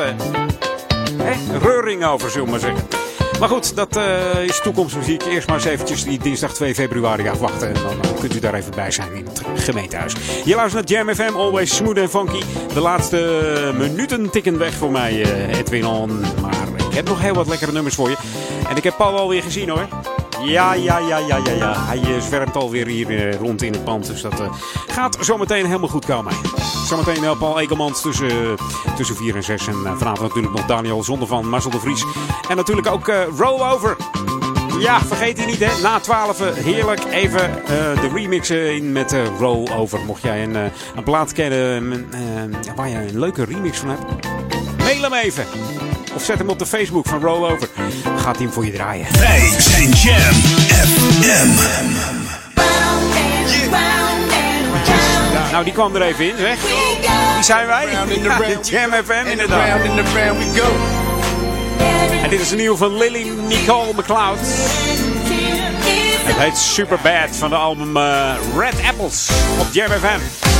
hè, 1.17 1.57
reuring 1.59 2.05
over, 2.05 2.29
zullen 2.29 2.45
we 2.45 2.51
maar 2.51 2.59
zeggen. 2.59 3.02
Maar 3.43 3.51
goed, 3.51 3.75
dat 3.75 3.97
uh, 3.97 4.43
is 4.43 4.61
toekomstmuziek. 4.61 5.23
Eerst 5.23 5.47
maar 5.47 5.55
eens 5.55 5.65
eventjes 5.65 6.03
die 6.03 6.19
dinsdag 6.19 6.53
2 6.53 6.73
februari 6.73 7.27
afwachten. 7.27 7.67
En 7.67 7.73
dan 7.73 7.95
uh, 8.05 8.19
kunt 8.19 8.35
u 8.35 8.39
daar 8.39 8.53
even 8.53 8.71
bij 8.75 8.91
zijn 8.91 9.13
in 9.13 9.25
het 9.25 9.41
gemeentehuis. 9.55 10.13
Je 10.45 10.55
luistert 10.55 10.89
naar 10.89 11.05
Jam 11.05 11.15
FM, 11.15 11.35
always 11.35 11.75
smooth 11.75 11.99
and 11.99 12.09
funky. 12.09 12.41
De 12.73 12.79
laatste 12.79 13.71
minuten 13.77 14.29
tikken 14.29 14.57
weg 14.57 14.73
voor 14.73 14.91
mij, 14.91 15.13
uh, 15.13 15.57
Edwin 15.57 15.85
On. 15.85 16.19
Maar 16.41 16.67
ik 16.89 16.93
heb 16.93 17.07
nog 17.07 17.21
heel 17.21 17.33
wat 17.33 17.47
lekkere 17.47 17.71
nummers 17.71 17.95
voor 17.95 18.09
je. 18.09 18.17
En 18.69 18.75
ik 18.75 18.83
heb 18.83 18.97
Paul 18.97 19.17
alweer 19.17 19.43
gezien 19.43 19.69
hoor. 19.69 19.87
Ja, 20.43 20.73
ja, 20.73 20.97
ja, 20.97 21.17
ja, 21.17 21.37
ja, 21.37 21.51
ja. 21.51 21.85
Hij 21.85 22.21
zwermt 22.21 22.55
alweer 22.55 22.87
hier 22.87 23.37
rond 23.37 23.61
in 23.61 23.73
het 23.73 23.83
pand. 23.83 24.07
Dus 24.07 24.21
dat 24.21 24.43
gaat 24.87 25.17
zometeen 25.19 25.65
helemaal 25.65 25.89
goed 25.89 26.05
komen. 26.05 26.33
Zometeen 26.85 27.23
uh, 27.23 27.39
Paul 27.39 27.59
Ekelmans 27.59 28.01
tussen, 28.01 28.57
tussen 28.95 29.15
4 29.15 29.35
en 29.35 29.43
6. 29.43 29.67
En 29.67 29.73
uh, 29.73 29.97
vanavond 29.97 30.19
natuurlijk 30.19 30.53
nog 30.53 30.65
Daniel 30.65 31.03
Zonder 31.03 31.27
van 31.27 31.49
Marcel 31.49 31.71
de 31.71 31.79
Vries. 31.79 32.05
En 32.49 32.55
natuurlijk 32.55 32.87
ook 32.87 33.07
uh, 33.07 33.15
Rollover. 33.37 33.95
Ja, 34.79 35.01
vergeet 35.01 35.35
die 35.35 35.45
niet 35.45 35.59
hè. 35.59 35.81
Na 35.81 35.99
12 35.99 36.39
heerlijk 36.53 37.03
even 37.11 37.51
de 38.01 38.09
remix 38.13 38.49
in 38.49 38.91
met 38.91 39.15
Rollover. 39.39 39.99
Mocht 40.05 40.21
jij 40.21 40.43
een, 40.43 40.55
een 40.95 41.03
plaat 41.03 41.31
kennen 41.31 42.09
waar 42.75 42.89
je 42.89 42.95
een 42.95 43.19
leuke 43.19 43.43
remix 43.43 43.77
van 43.77 43.89
hebt. 43.89 44.27
Mail 44.77 45.01
hem 45.01 45.13
even. 45.13 45.45
Of 46.15 46.23
zet 46.23 46.37
hem 46.37 46.49
op 46.49 46.59
de 46.59 46.65
Facebook 46.65 47.07
van 47.07 47.21
Rollover. 47.21 47.69
Gaat 48.17 48.35
hij 48.35 48.45
hem 48.45 48.53
voor 48.53 48.65
je 48.65 48.71
draaien. 48.71 49.07
Wij 49.19 49.49
zijn 49.57 49.89
Jam 49.89 50.33
FM. 50.67 51.47
Nou, 55.51 55.63
die 55.63 55.73
kwam 55.73 55.95
er 55.95 56.01
even 56.01 56.25
in, 56.25 56.37
zeg. 56.37 56.57
Die 57.33 57.43
zijn 57.43 57.67
wij. 57.67 57.87
Ja, 57.91 58.05
Jam 58.71 58.91
FM, 59.05 59.27
inderdaad. 59.27 59.81
En 62.23 62.29
dit 62.29 62.39
is 62.39 62.51
een 62.51 62.57
nieuwe 62.57 62.77
van 62.77 62.97
Lily 62.97 63.31
Nicole 63.47 63.93
McLeod. 63.93 64.37
Het 66.25 66.35
heet 66.35 66.57
Super 66.57 66.99
Bad 67.03 67.37
van 67.37 67.49
de 67.49 67.55
album 67.55 67.97
uh, 67.97 68.33
Red 68.57 68.75
Apples 68.89 69.29
op 69.59 69.67
Jam 69.71 69.89
FM. 69.89 70.52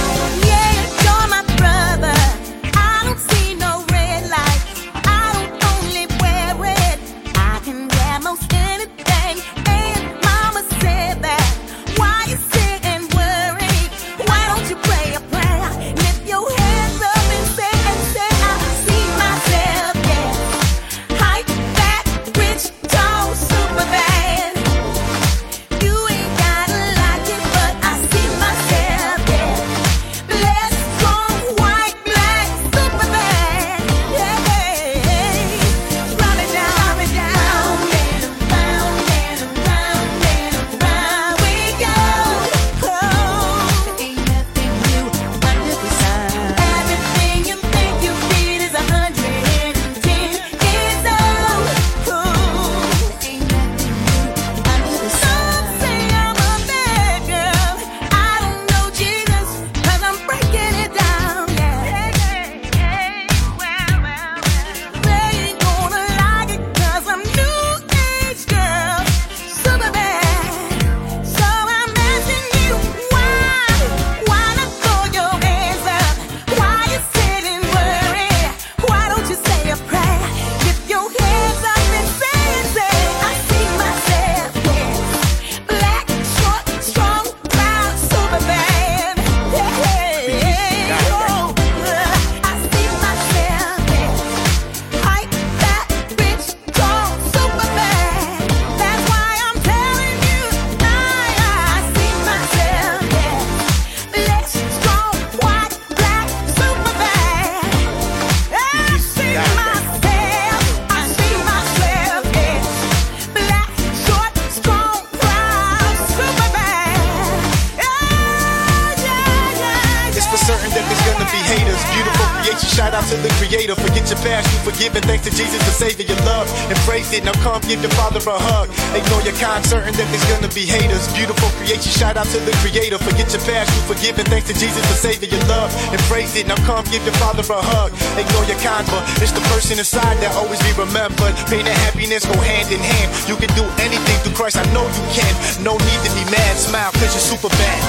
Shout 132.03 132.19
out 132.19 132.27
to 132.27 132.39
the 132.43 132.51
creator. 132.59 132.99
Forget 132.99 133.31
your 133.31 133.39
past, 133.47 133.71
you 133.71 133.81
forgiven. 133.87 134.27
Thanks 134.27 134.51
to 134.51 134.53
Jesus, 134.53 134.83
for 134.91 134.99
saving 134.99 135.31
your 135.31 135.39
love. 135.47 135.71
Embrace 135.95 136.35
it, 136.35 136.45
now 136.51 136.59
come 136.67 136.83
give 136.91 136.99
your 137.07 137.15
father 137.23 137.47
a 137.47 137.63
hug. 137.63 137.95
Ignore 138.19 138.43
your 138.43 138.59
but 138.91 139.03
it's 139.23 139.31
the 139.31 139.39
person 139.55 139.79
inside 139.79 140.19
that 140.19 140.35
always 140.35 140.59
be 140.67 140.73
remembered. 140.75 141.31
Pain 141.47 141.63
and 141.63 141.79
happiness 141.87 142.27
go 142.27 142.35
hand 142.43 142.67
in 142.75 142.83
hand. 142.83 143.07
You 143.31 143.39
can 143.39 143.47
do 143.55 143.63
anything 143.79 144.17
through 144.19 144.35
Christ, 144.35 144.59
I 144.59 144.67
know 144.75 144.83
you 144.83 145.05
can. 145.15 145.31
No 145.63 145.79
need 145.79 146.01
to 146.03 146.11
be 146.11 146.23
mad, 146.27 146.59
smile, 146.59 146.91
cause 146.99 147.15
you're 147.15 147.27
super 147.31 147.49
bad. 147.55 147.79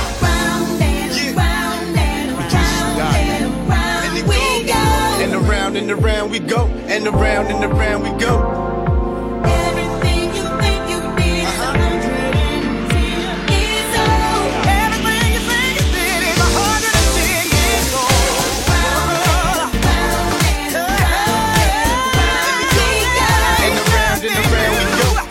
And 5.24 5.32
around 5.34 5.76
and 5.76 5.90
around 5.90 6.30
we 6.30 6.38
go, 6.38 6.66
and 6.86 7.06
around 7.08 7.46
and 7.50 7.64
around 7.64 8.02
we 8.02 8.12
go. 8.20 8.63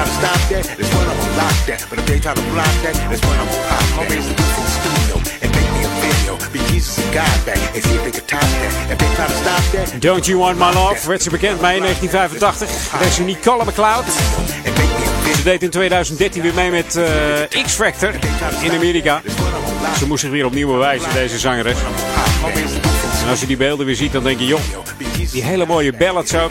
try 0.00 0.08
to 0.08 0.18
stop 0.20 0.40
that, 0.48 0.64
there's 0.76 0.94
one 0.94 1.06
on 1.06 1.16
lock 1.36 1.56
that. 1.66 1.86
But 1.90 1.98
if 1.98 2.06
they 2.06 2.18
try 2.18 2.34
to 2.34 2.42
block 2.52 2.74
that, 2.84 2.94
there's 3.08 3.20
one 3.20 3.38
on 3.38 3.46
pop 3.68 3.68
that. 3.68 3.96
Homies 3.96 4.26
in 4.30 4.36
the 4.36 4.72
studio 4.80 5.14
and 5.42 5.50
make 5.52 5.70
me 5.76 5.80
a 5.84 5.92
video. 6.00 6.32
Be 6.52 6.60
Jesus 6.70 6.98
and 7.02 7.12
God 7.12 7.38
back 7.44 7.60
and 7.74 7.82
see 7.84 7.96
if 7.96 8.02
they 8.04 8.10
can 8.10 8.24
top 8.26 8.40
that. 8.40 8.72
If 8.92 8.98
they 8.98 9.10
try 9.16 9.26
to 9.26 9.36
stop 9.42 9.64
that, 9.72 10.00
Don't 10.00 10.26
You 10.26 10.38
Want 10.38 10.58
My 10.58 10.72
Love 10.72 11.08
werd 11.08 11.22
ze 11.22 11.30
bekend 11.30 11.60
mee 11.60 11.76
in 11.76 11.82
1985. 11.82 12.98
Deze 12.98 13.22
Nicole 13.22 13.64
McLeod. 13.64 14.04
Ze 15.36 15.42
deed 15.42 15.62
in 15.62 15.70
2013 15.70 16.42
weer 16.42 16.54
mee 16.54 16.70
met 16.70 16.96
eh, 16.96 17.62
X 17.64 17.72
Factor 17.72 18.14
in 18.62 18.72
Amerika. 18.72 19.22
Ze 19.98 20.06
moest 20.06 20.20
zich 20.20 20.30
weer 20.30 20.44
opnieuw 20.44 20.68
bewijzen, 20.68 21.12
deze 21.14 21.38
zangeres. 21.38 21.78
En 23.22 23.28
als 23.28 23.40
je 23.40 23.46
die 23.46 23.56
beelden 23.56 23.86
weer 23.86 23.96
ziet, 23.96 24.12
dan 24.12 24.22
denk 24.22 24.38
je, 24.38 24.46
joh, 24.46 24.60
die 25.32 25.42
hele 25.42 25.66
mooie 25.66 25.92
ballads 25.92 26.34
ook. 26.34 26.50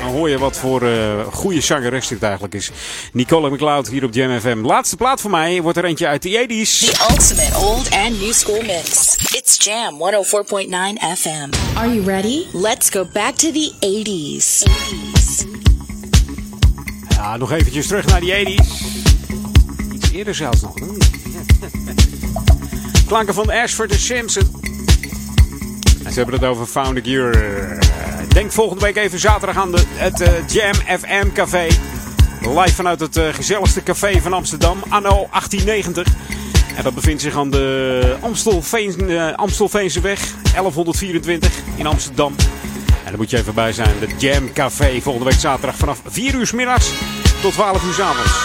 Dan 0.00 0.10
hoor 0.10 0.28
je 0.28 0.38
wat 0.38 0.56
voor 0.58 0.82
eh, 0.82 1.26
goede 1.32 1.60
zangeres 1.60 2.08
dit 2.08 2.22
eigenlijk 2.22 2.54
is. 2.54 2.70
Nicole 3.12 3.50
McLeod 3.50 3.88
hier 3.88 4.04
op 4.04 4.14
Jam 4.14 4.40
FM. 4.40 4.58
Laatste 4.64 4.96
plaat 4.96 5.20
voor 5.20 5.30
mij 5.30 5.62
wordt 5.62 5.78
er 5.78 5.84
eentje 5.84 6.06
uit 6.06 6.22
de 6.22 6.28
80s. 6.28 6.78
The 6.78 7.06
ultimate 7.10 7.56
old 7.58 7.90
and 7.90 8.20
new 8.20 8.32
school 8.32 8.62
mix. 8.62 9.16
It's 9.30 9.64
Jam 9.64 9.94
104.9 9.94 11.18
FM. 11.18 11.76
Are 11.76 11.94
you 11.94 12.04
ready? 12.04 12.44
Let's 12.52 12.90
go 12.90 13.06
back 13.12 13.34
to 13.34 13.50
the 13.52 13.72
80s. 13.80 14.70
Ja, 17.08 17.36
nog 17.36 17.52
eventjes 17.52 17.86
terug 17.86 18.06
naar 18.06 18.20
die 18.20 18.58
80s. 18.58 18.66
Iets 19.92 20.10
eerder 20.12 20.34
zelfs 20.34 20.60
nog. 20.60 20.74
hè? 20.74 20.86
Klanken 23.06 23.34
van 23.34 23.50
Ashford 23.50 23.90
en 23.92 23.98
Simpson. 24.00 24.60
En 26.04 26.12
ze 26.12 26.16
hebben 26.18 26.34
het 26.34 26.44
over 26.44 26.66
Found 26.66 26.98
a 26.98 27.00
Cure. 27.00 27.78
Denk 28.32 28.52
volgende 28.52 28.84
week 28.84 28.96
even 28.96 29.18
zaterdag 29.18 29.56
aan 29.56 29.70
de, 29.72 29.82
het 29.94 30.20
eh, 30.20 30.48
Jam 30.48 30.74
FM 30.74 31.32
Café. 31.32 31.66
Live 32.40 32.74
vanuit 32.74 33.00
het 33.00 33.16
eh, 33.16 33.28
gezelligste 33.34 33.82
café 33.82 34.20
van 34.20 34.32
Amsterdam, 34.32 34.82
anno 34.88 35.28
1890. 35.30 36.06
En 36.76 36.82
dat 36.82 36.94
bevindt 36.94 37.22
zich 37.22 37.36
aan 37.36 37.50
de 37.50 38.16
eh, 38.18 38.22
Amstelveenseweg 39.36 40.20
1124 40.52 41.52
in 41.76 41.86
Amsterdam. 41.86 42.34
En 42.86 43.04
daar 43.04 43.16
moet 43.16 43.30
je 43.30 43.36
even 43.36 43.54
bij 43.54 43.72
zijn. 43.72 43.98
De 44.00 44.08
Jam 44.18 44.52
Café 44.52 45.00
volgende 45.00 45.28
week 45.30 45.40
zaterdag 45.40 45.76
vanaf 45.76 46.00
4 46.06 46.34
uur 46.34 46.46
's 46.46 46.52
middags 46.52 46.90
tot 47.42 47.52
12 47.52 47.84
uur 47.84 47.94
's 47.94 48.00
avonds. 48.00 48.38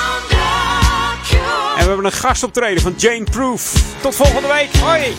En 1.77 1.83
we 1.83 1.87
hebben 1.87 2.05
een 2.05 2.11
gastoptreden 2.11 2.81
van 2.81 2.93
Jane 2.97 3.23
Proof. 3.23 3.73
Tot 4.01 4.15
volgende 4.15 4.47
week. 4.47 4.75
Hoi! 4.75 5.15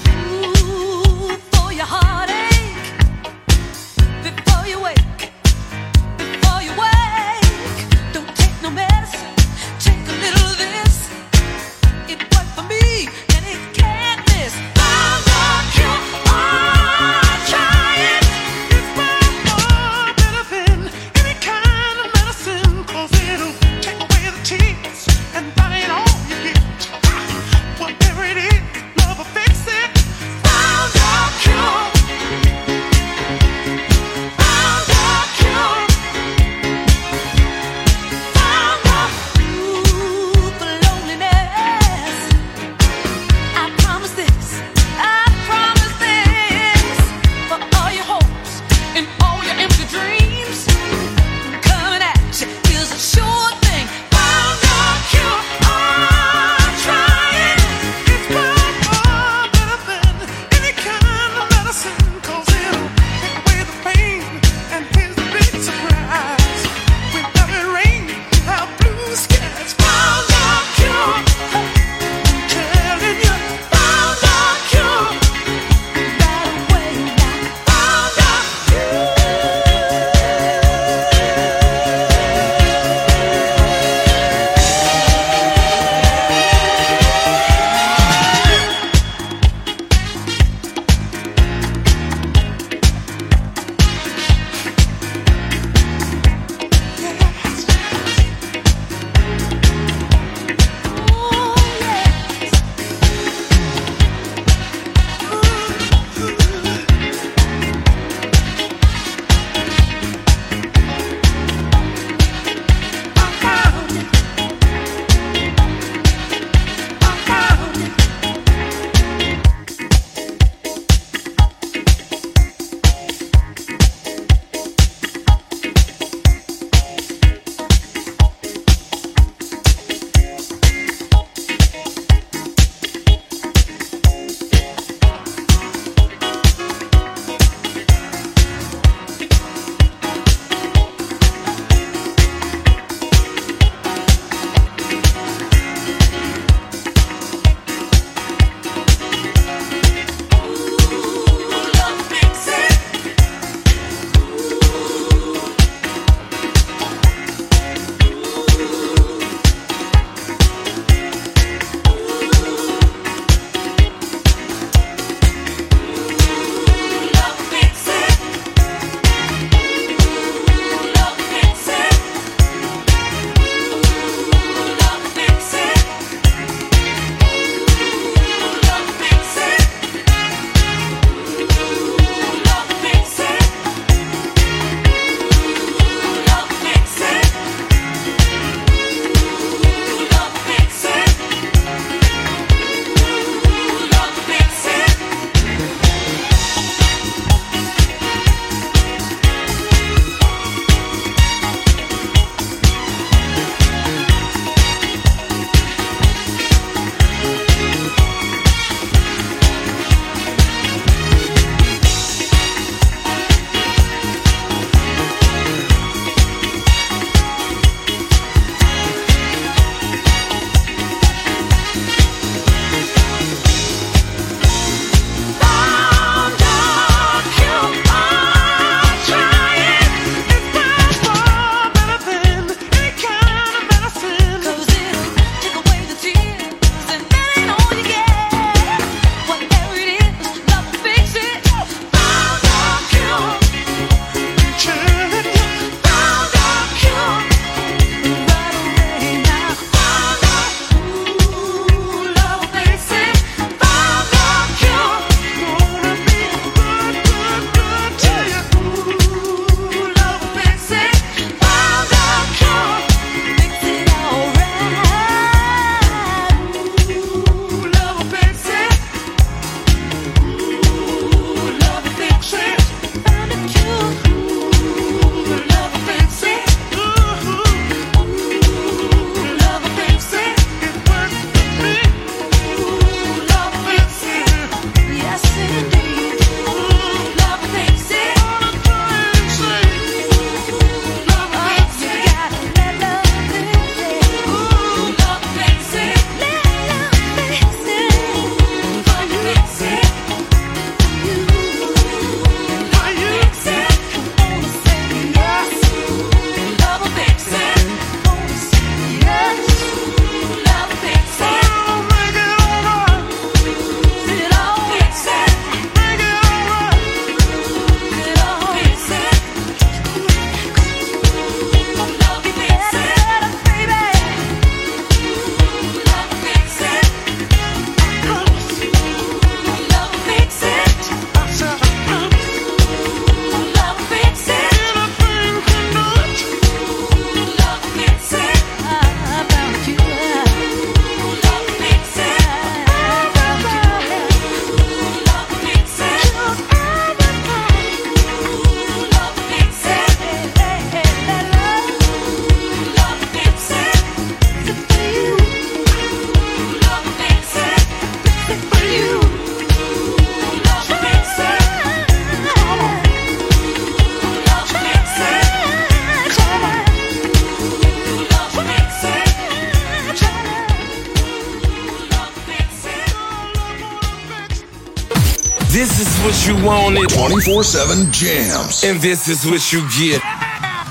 Is 376.39 376.45
what 376.45 376.61
you 376.63 376.75
wanted. 376.75 376.89
24 376.91 377.45
7 377.45 377.93
jams. 377.93 378.65
And 378.65 378.81
this 378.81 379.09
is 379.09 379.25
what 379.27 379.53
you 379.53 379.61
get. 379.79 380.01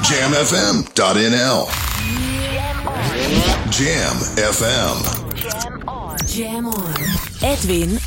Jamfm.nl. 0.03 1.67
Jam 3.71 4.15
FM. 4.37 5.03
Jam 6.27 6.67
on. 6.67 6.95
Edwin 7.43 7.97